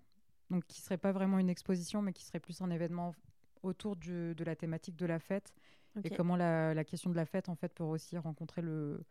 donc 0.50 0.66
qui 0.66 0.82
serait 0.82 0.98
pas 0.98 1.12
vraiment 1.12 1.38
une 1.40 1.50
exposition, 1.50 2.02
mais 2.02 2.14
qui 2.14 2.24
serait 2.24 2.40
plus 2.40 2.62
un 2.62 2.70
événement 2.72 3.14
autour 3.62 3.96
du- 3.96 4.34
de 4.34 4.44
la 4.44 4.56
thématique 4.56 4.96
de 4.96 5.06
la 5.06 5.20
fête 5.20 5.54
et 6.04 6.10
comment 6.16 6.36
la, 6.38 6.74
la 6.74 6.84
question 6.86 7.10
de 7.10 7.16
la 7.16 7.26
fête 7.26 7.50
en 7.50 7.56
fait 7.56 7.74
peut 7.74 7.84
aussi 7.84 8.18
rencontrer 8.18 8.62
le, 8.62 9.04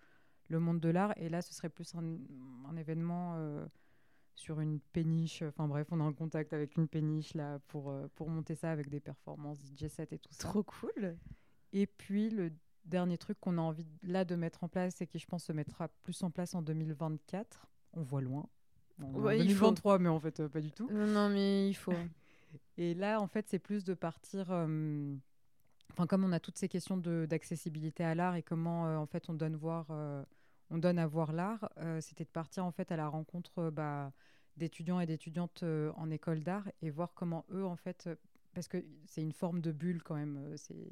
le 0.48 0.60
monde 0.60 0.80
de 0.80 0.88
l'art. 0.88 1.12
Et 1.16 1.28
là, 1.28 1.42
ce 1.42 1.54
serait 1.54 1.68
plus 1.68 1.94
un, 1.94 2.02
un 2.68 2.76
événement 2.76 3.34
euh, 3.36 3.66
sur 4.34 4.60
une 4.60 4.80
péniche. 4.80 5.42
Enfin 5.42 5.66
bref, 5.68 5.88
on 5.90 6.00
a 6.00 6.04
un 6.04 6.12
contact 6.12 6.52
avec 6.52 6.76
une 6.76 6.88
péniche 6.88 7.34
là 7.34 7.58
pour, 7.68 7.90
euh, 7.90 8.06
pour 8.14 8.28
monter 8.30 8.54
ça 8.54 8.70
avec 8.72 8.88
des 8.88 9.00
performances 9.00 9.58
DJ 9.60 9.88
set 9.88 10.12
et 10.12 10.18
tout 10.18 10.32
ça. 10.32 10.48
Trop 10.48 10.62
cool. 10.62 11.16
Et 11.72 11.86
puis 11.86 12.30
le 12.30 12.52
dernier 12.84 13.18
truc 13.18 13.38
qu'on 13.40 13.58
a 13.58 13.60
envie 13.60 13.84
de- 13.84 14.12
là 14.12 14.24
de 14.24 14.34
mettre 14.34 14.64
en 14.64 14.68
place 14.68 15.00
et 15.02 15.06
qui 15.06 15.18
je 15.18 15.26
pense 15.26 15.44
se 15.44 15.52
mettra 15.52 15.88
plus 16.02 16.22
en 16.22 16.30
place 16.30 16.54
en 16.54 16.62
2024. 16.62 17.66
On 17.92 18.02
voit 18.02 18.22
loin. 18.22 18.46
On 19.00 19.12
est 19.12 19.16
en 19.16 19.20
Ouais, 19.20 19.36
il 19.38 19.54
faut. 19.54 19.66
2023, 19.66 19.98
mais 19.98 20.08
en 20.08 20.18
fait 20.20 20.40
euh, 20.40 20.48
pas 20.48 20.60
du 20.60 20.72
tout. 20.72 20.88
Non, 20.90 21.06
non, 21.06 21.28
mais 21.28 21.68
il 21.68 21.74
faut. 21.74 21.92
Et 22.78 22.94
là, 22.94 23.20
en 23.20 23.26
fait, 23.26 23.46
c'est 23.48 23.58
plus 23.58 23.84
de 23.84 23.92
partir. 23.92 24.50
Enfin, 25.90 26.06
comme 26.06 26.24
on 26.24 26.32
a 26.32 26.40
toutes 26.40 26.56
ces 26.58 26.68
questions 26.68 26.96
d'accessibilité 26.96 28.04
à 28.04 28.14
l'art 28.14 28.36
et 28.36 28.42
comment, 28.42 28.86
euh, 28.86 28.96
en 28.96 29.06
fait, 29.06 29.28
on 29.28 29.34
donne 29.34 29.56
voir, 29.56 29.86
euh, 29.90 30.22
on 30.70 30.78
donne 30.78 30.98
à 30.98 31.06
voir 31.06 31.32
l'art, 31.32 31.70
euh, 31.78 32.00
c'était 32.00 32.24
de 32.24 32.30
partir 32.30 32.64
en 32.64 32.70
fait 32.70 32.92
à 32.92 32.96
la 32.96 33.08
rencontre 33.08 33.58
euh, 33.58 33.70
bah, 33.70 34.12
d'étudiants 34.56 35.00
et 35.00 35.06
d'étudiantes 35.06 35.62
euh, 35.62 35.92
en 35.96 36.10
école 36.10 36.42
d'art 36.42 36.68
et 36.82 36.90
voir 36.90 37.14
comment 37.14 37.44
eux, 37.50 37.64
en 37.64 37.76
fait, 37.76 38.08
parce 38.54 38.68
que 38.68 38.84
c'est 39.06 39.22
une 39.22 39.32
forme 39.32 39.60
de 39.60 39.72
bulle 39.72 40.02
quand 40.02 40.16
même, 40.16 40.56
c'est 40.56 40.90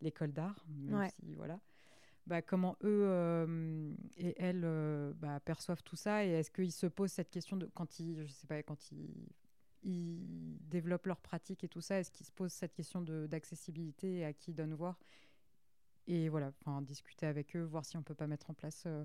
l'école 0.00 0.32
d'art, 0.32 0.64
même 0.68 1.00
Ouais. 1.00 1.08
si 1.08 1.34
voilà. 1.34 1.60
Bah, 2.26 2.42
comment 2.42 2.76
eux 2.82 3.04
euh, 3.06 3.94
et 4.16 4.34
elles 4.42 4.64
euh, 4.64 5.12
bah, 5.14 5.38
perçoivent 5.38 5.84
tout 5.84 5.94
ça 5.94 6.24
et 6.24 6.30
est-ce 6.30 6.50
qu'ils 6.50 6.72
se 6.72 6.86
posent 6.88 7.12
cette 7.12 7.30
question 7.30 7.56
de 7.56 7.66
quand 7.66 8.00
ils, 8.00 8.26
je 8.26 8.32
sais 8.32 8.48
pas, 8.48 8.62
quand 8.64 8.90
ils 8.90 9.28
ils 9.82 10.58
développent 10.68 11.06
leur 11.06 11.20
pratique 11.20 11.62
et 11.62 11.68
tout 11.68 11.80
ça, 11.80 12.00
est-ce 12.00 12.10
qu'ils 12.10 12.26
se 12.26 12.32
posent 12.32 12.52
cette 12.52 12.72
question 12.74 13.00
d'accessibilité 13.02 14.16
et 14.18 14.24
à 14.24 14.32
qui 14.32 14.50
ils 14.50 14.54
donnent 14.54 14.74
voir 14.74 14.98
Et 16.06 16.28
voilà, 16.28 16.52
enfin, 16.60 16.82
discuter 16.82 17.26
avec 17.26 17.56
eux, 17.56 17.62
voir 17.64 17.84
si 17.84 17.96
on 17.96 18.02
peut 18.02 18.14
pas 18.14 18.26
mettre 18.28 18.48
en 18.50 18.54
place 18.54 18.84
euh, 18.86 19.04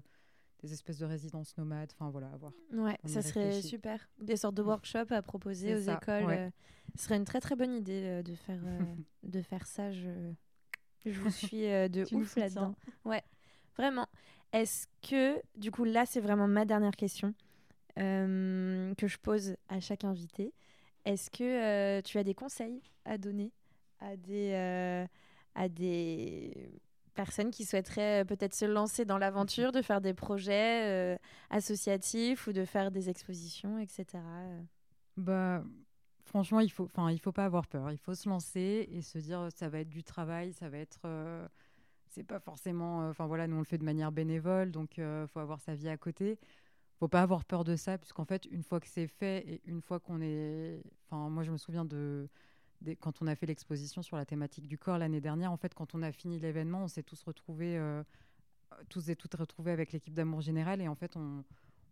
des 0.62 0.72
espèces 0.72 1.00
de 1.00 1.06
résidences 1.06 1.58
nomades, 1.58 1.90
enfin 1.94 2.10
voilà, 2.12 2.28
à 2.32 2.38
voir. 2.38 2.54
Ouais, 2.72 2.98
On 3.04 3.08
ça 3.08 3.22
serait 3.24 3.46
réfléchit. 3.48 3.68
super. 3.70 4.08
Des 4.20 4.38
sortes 4.38 4.54
de 4.56 4.62
workshops 4.62 5.12
à 5.12 5.22
proposer 5.24 5.74
aux 5.76 5.82
ça, 5.82 5.96
écoles. 6.02 6.26
ouais. 6.26 6.40
euh, 6.40 6.50
ce 6.96 7.06
serait 7.06 7.18
une 7.18 7.26
très 7.26 7.40
très 7.42 7.56
bonne 7.56 7.74
idée 7.74 8.04
euh, 8.06 8.22
de 8.24 8.36
faire, 8.36 8.60
de 9.24 9.42
faire 9.42 9.66
ça. 9.66 9.92
Je, 9.92 10.32
je 11.06 11.20
vous 11.20 11.32
suis 11.32 11.62
de 11.62 12.06
ouf 12.16 12.36
là-dedans. 12.36 12.76
Ouais, 13.06 13.24
vraiment. 13.78 14.08
Est-ce 14.54 14.86
que, 15.02 15.42
du 15.58 15.72
coup, 15.72 15.86
là, 15.86 16.06
c'est 16.06 16.20
vraiment 16.22 16.48
ma 16.48 16.66
dernière 16.66 16.96
question 16.96 17.34
que 17.96 18.96
je 19.08 19.18
pose 19.18 19.56
à 19.70 19.80
chaque 19.80 20.04
invité. 20.04 20.54
Est-ce 21.06 21.30
que 21.32 22.02
tu 22.02 22.18
as 22.18 22.24
des 22.24 22.34
conseils 22.36 22.82
à 23.06 23.18
donner 23.18 23.52
à 24.00 24.16
des, 24.18 24.54
à 25.56 25.70
des 25.70 26.72
personnes 27.14 27.52
qui 27.52 27.66
souhaiteraient 27.66 28.22
euh, 28.22 28.26
peut-être 28.26 28.54
se 28.54 28.66
lancer 28.66 29.06
dans 29.06 29.18
l'aventure, 29.18 29.72
de 29.72 29.82
faire 29.82 30.02
des 30.02 30.14
projets 30.14 31.16
euh, 31.16 31.18
associatifs 31.50 32.48
ou 32.48 32.54
de 32.54 32.66
faire 32.66 32.92
des 32.92 33.10
expositions, 33.10 33.80
etc. 33.80 34.06
euh 34.16 34.62
Bah, 35.18 35.64
franchement, 36.26 36.60
il 36.60 36.72
faut, 36.72 36.86
enfin, 36.86 37.12
il 37.12 37.20
faut 37.20 37.32
pas 37.32 37.46
avoir 37.46 37.68
peur. 37.68 37.92
Il 37.92 37.98
faut 37.98 38.16
se 38.16 38.30
lancer 38.30 38.88
et 38.92 39.02
se 39.02 39.18
dire, 39.18 39.50
ça 39.56 39.70
va 39.70 39.80
être 39.80 39.90
du 39.90 40.04
travail, 40.04 40.54
ça 40.54 40.70
va 40.70 40.78
être, 40.78 41.02
euh, 41.06 41.48
c'est 42.08 42.24
pas 42.24 42.40
forcément, 42.40 43.10
enfin 43.10 43.26
voilà, 43.28 43.48
nous 43.48 43.56
on 43.56 43.60
le 43.60 43.66
fait 43.66 43.78
de 43.78 43.86
manière 43.86 44.12
bénévole, 44.12 44.72
donc 44.72 44.98
il 44.98 45.26
faut 45.34 45.40
avoir 45.40 45.60
sa 45.60 45.76
vie 45.76 45.90
à 45.90 45.98
côté. 45.98 46.40
Faut 47.00 47.08
pas 47.08 47.22
avoir 47.22 47.46
peur 47.46 47.64
de 47.64 47.76
ça, 47.76 47.98
puisqu'en 47.98 48.26
fait, 48.26 48.46
une 48.52 48.64
fois 48.64 48.80
que 48.80 48.88
c'est 48.88 49.08
fait 49.08 49.40
et 49.48 49.62
une 49.66 49.82
fois 49.82 50.00
qu'on 50.00 50.22
est, 50.22 50.84
enfin, 51.08 51.30
moi 51.30 51.44
je 51.44 51.52
me 51.52 51.58
souviens 51.58 51.84
de, 51.86 52.30
des- 52.82 52.96
quand 52.96 53.22
on 53.22 53.28
a 53.28 53.36
fait 53.36 53.46
l'exposition 53.46 54.02
sur 54.02 54.18
la 54.18 54.26
thématique 54.26 54.68
du 54.68 54.78
corps 54.78 54.98
l'année 54.98 55.22
dernière, 55.22 55.52
en 55.52 55.58
fait, 55.58 55.74
quand 55.74 55.96
on 55.96 56.02
a 56.02 56.12
fini 56.12 56.40
l'événement, 56.40 56.84
on 56.84 56.88
s'est 56.88 57.04
tous 57.04 57.22
retrouvés, 57.24 57.78
euh, 57.78 58.04
tous 58.90 59.10
et 59.10 59.16
toutes 59.16 59.36
retrouvés 59.36 59.72
avec 59.72 59.92
l'équipe 59.92 60.14
d'Amour 60.14 60.42
Général, 60.42 60.82
et 60.82 60.88
en 60.88 60.96
fait, 60.96 61.16
on, 61.16 61.44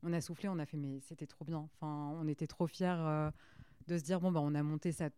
on 0.03 0.13
a 0.13 0.21
soufflé, 0.21 0.49
on 0.49 0.59
a 0.59 0.65
fait, 0.65 0.77
mais 0.77 0.99
c'était 1.01 1.27
trop 1.27 1.45
bien. 1.45 1.59
Enfin, 1.75 2.11
on 2.19 2.27
était 2.27 2.47
trop 2.47 2.67
fiers 2.67 2.87
euh, 2.99 3.31
de 3.87 3.97
se 3.97 4.03
dire, 4.03 4.19
bon, 4.19 4.31
bah, 4.31 4.39
on 4.41 4.55
a 4.55 4.63
monté 4.63 4.91
ça 4.91 5.09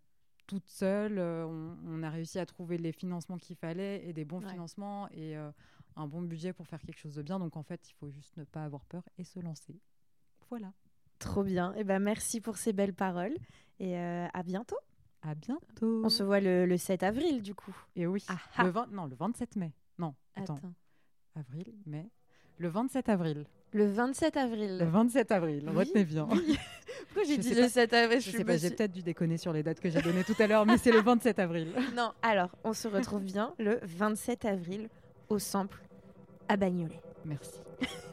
toute 0.47 0.67
seule, 0.67 1.17
euh, 1.19 1.45
on, 1.45 1.78
on 1.86 2.03
a 2.03 2.09
réussi 2.09 2.38
à 2.39 2.45
trouver 2.45 2.78
les 2.78 2.91
financements 2.91 3.38
qu'il 3.38 3.55
fallait 3.55 4.05
et 4.07 4.11
des 4.11 4.26
bons 4.26 4.41
Ouais. 4.43 4.49
financements 4.51 5.07
et 5.11 5.38
euh, 5.38 5.49
un 5.95 6.07
bon 6.07 6.22
budget 6.24 6.51
pour 6.51 6.67
faire 6.67 6.82
quelque 6.82 6.97
chose 6.99 7.15
de 7.15 7.22
bien. 7.22 7.39
Donc, 7.39 7.55
en 7.55 7.63
fait, 7.63 7.89
il 7.89 7.93
faut 7.93 8.09
juste 8.09 8.36
ne 8.38 8.43
pas 8.43 8.65
avoir 8.65 8.84
peur 8.86 9.03
et 9.17 9.24
se 9.24 9.39
lancer. 9.39 9.80
Voilà. 10.49 10.74
Trop 11.19 11.43
bien. 11.43 11.74
Et 11.76 11.84
ben 11.84 11.99
merci 11.99 12.41
pour 12.41 12.57
ces 12.57 12.74
belles 12.74 12.95
paroles 12.95 13.36
et 13.80 13.95
euh, 13.97 14.28
à 14.34 14.41
bientôt. 14.43 14.78
À 15.24 15.36
bientôt. 15.36 16.01
On 16.03 16.09
se 16.09 16.24
voit 16.24 16.39
le, 16.39 16.65
le 16.65 16.78
7 16.78 17.03
avril 17.03 17.41
du 17.41 17.53
coup. 17.53 17.76
Et 17.95 18.07
oui, 18.07 18.24
Ah 18.28 18.38
ah. 18.57 18.63
le 18.63 18.69
20, 18.72 18.88
non, 18.91 19.05
le 19.05 19.15
27 19.15 19.55
mai. 19.55 19.72
Non, 19.99 20.15
attends, 20.36 20.55
Attends. 20.55 20.74
avril, 21.36 21.74
mai. 21.86 22.09
Le 22.57 22.67
27 22.69 23.09
avril. 23.09 23.45
Le 23.74 23.86
27 23.88 24.38
avril. 24.38 24.78
Le 24.80 24.86
27 24.86 25.32
avril, 25.32 25.63
Oui. 25.69 25.76
retenez 25.76 26.03
bien. 26.05 26.28
Pourquoi 27.07 27.24
j'ai 27.28 27.38
dit 27.38 27.53
le 27.53 27.61
pas- 27.61 27.69
7 27.69 27.93
avril? 27.93 28.19
Je 28.22 28.32
sais 28.32 28.43
pas, 28.45 28.57
j'ai 28.57 28.69
peut-être 28.72 28.91
dû 28.91 29.01
déconner 29.03 29.38
sur 29.38 29.51
les 29.53 29.63
dates 29.63 29.80
que 29.80 29.89
j'ai 29.89 30.01
données 30.01 30.24
tout 30.24 30.36
à 30.39 30.47
l'heure, 30.47 30.65
mais 30.65 30.78
c'est 30.78 30.91
le 30.91 31.01
27 31.03 31.39
avril. 31.39 31.74
Non, 31.95 32.11
alors, 32.22 32.49
on 32.63 32.74
se 32.74 32.88
retrouve 32.88 33.24
bien 33.24 33.53
le 33.59 33.80
27 33.84 34.45
avril 34.45 34.89
au 35.30 35.39
Sample 35.39 35.82
à 36.49 36.57
Bagnolet. 36.57 36.99
Merci. 37.26 37.59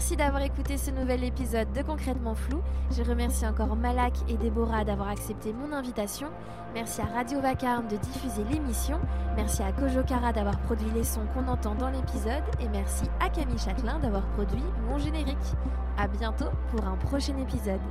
Merci 0.00 0.16
d'avoir 0.16 0.40
écouté 0.40 0.78
ce 0.78 0.90
nouvel 0.90 1.22
épisode 1.24 1.70
de 1.74 1.82
Concrètement 1.82 2.34
Flou. 2.34 2.62
Je 2.90 3.02
remercie 3.02 3.46
encore 3.46 3.76
Malak 3.76 4.14
et 4.30 4.38
Déborah 4.38 4.82
d'avoir 4.82 5.10
accepté 5.10 5.52
mon 5.52 5.74
invitation. 5.74 6.28
Merci 6.72 7.02
à 7.02 7.04
Radio 7.04 7.38
Vacarme 7.42 7.86
de 7.86 7.98
diffuser 7.98 8.42
l'émission. 8.50 8.98
Merci 9.36 9.62
à 9.62 9.72
Kojo 9.72 10.02
Kara 10.02 10.32
d'avoir 10.32 10.58
produit 10.60 10.88
les 10.94 11.04
sons 11.04 11.26
qu'on 11.34 11.46
entend 11.48 11.74
dans 11.74 11.90
l'épisode. 11.90 12.42
Et 12.60 12.68
merci 12.70 13.04
à 13.20 13.28
Camille 13.28 13.58
Châtelain 13.58 13.98
d'avoir 13.98 14.26
produit 14.28 14.64
mon 14.88 14.96
générique. 14.96 15.36
À 15.98 16.08
bientôt 16.08 16.48
pour 16.70 16.82
un 16.86 16.96
prochain 16.96 17.36
épisode. 17.36 17.82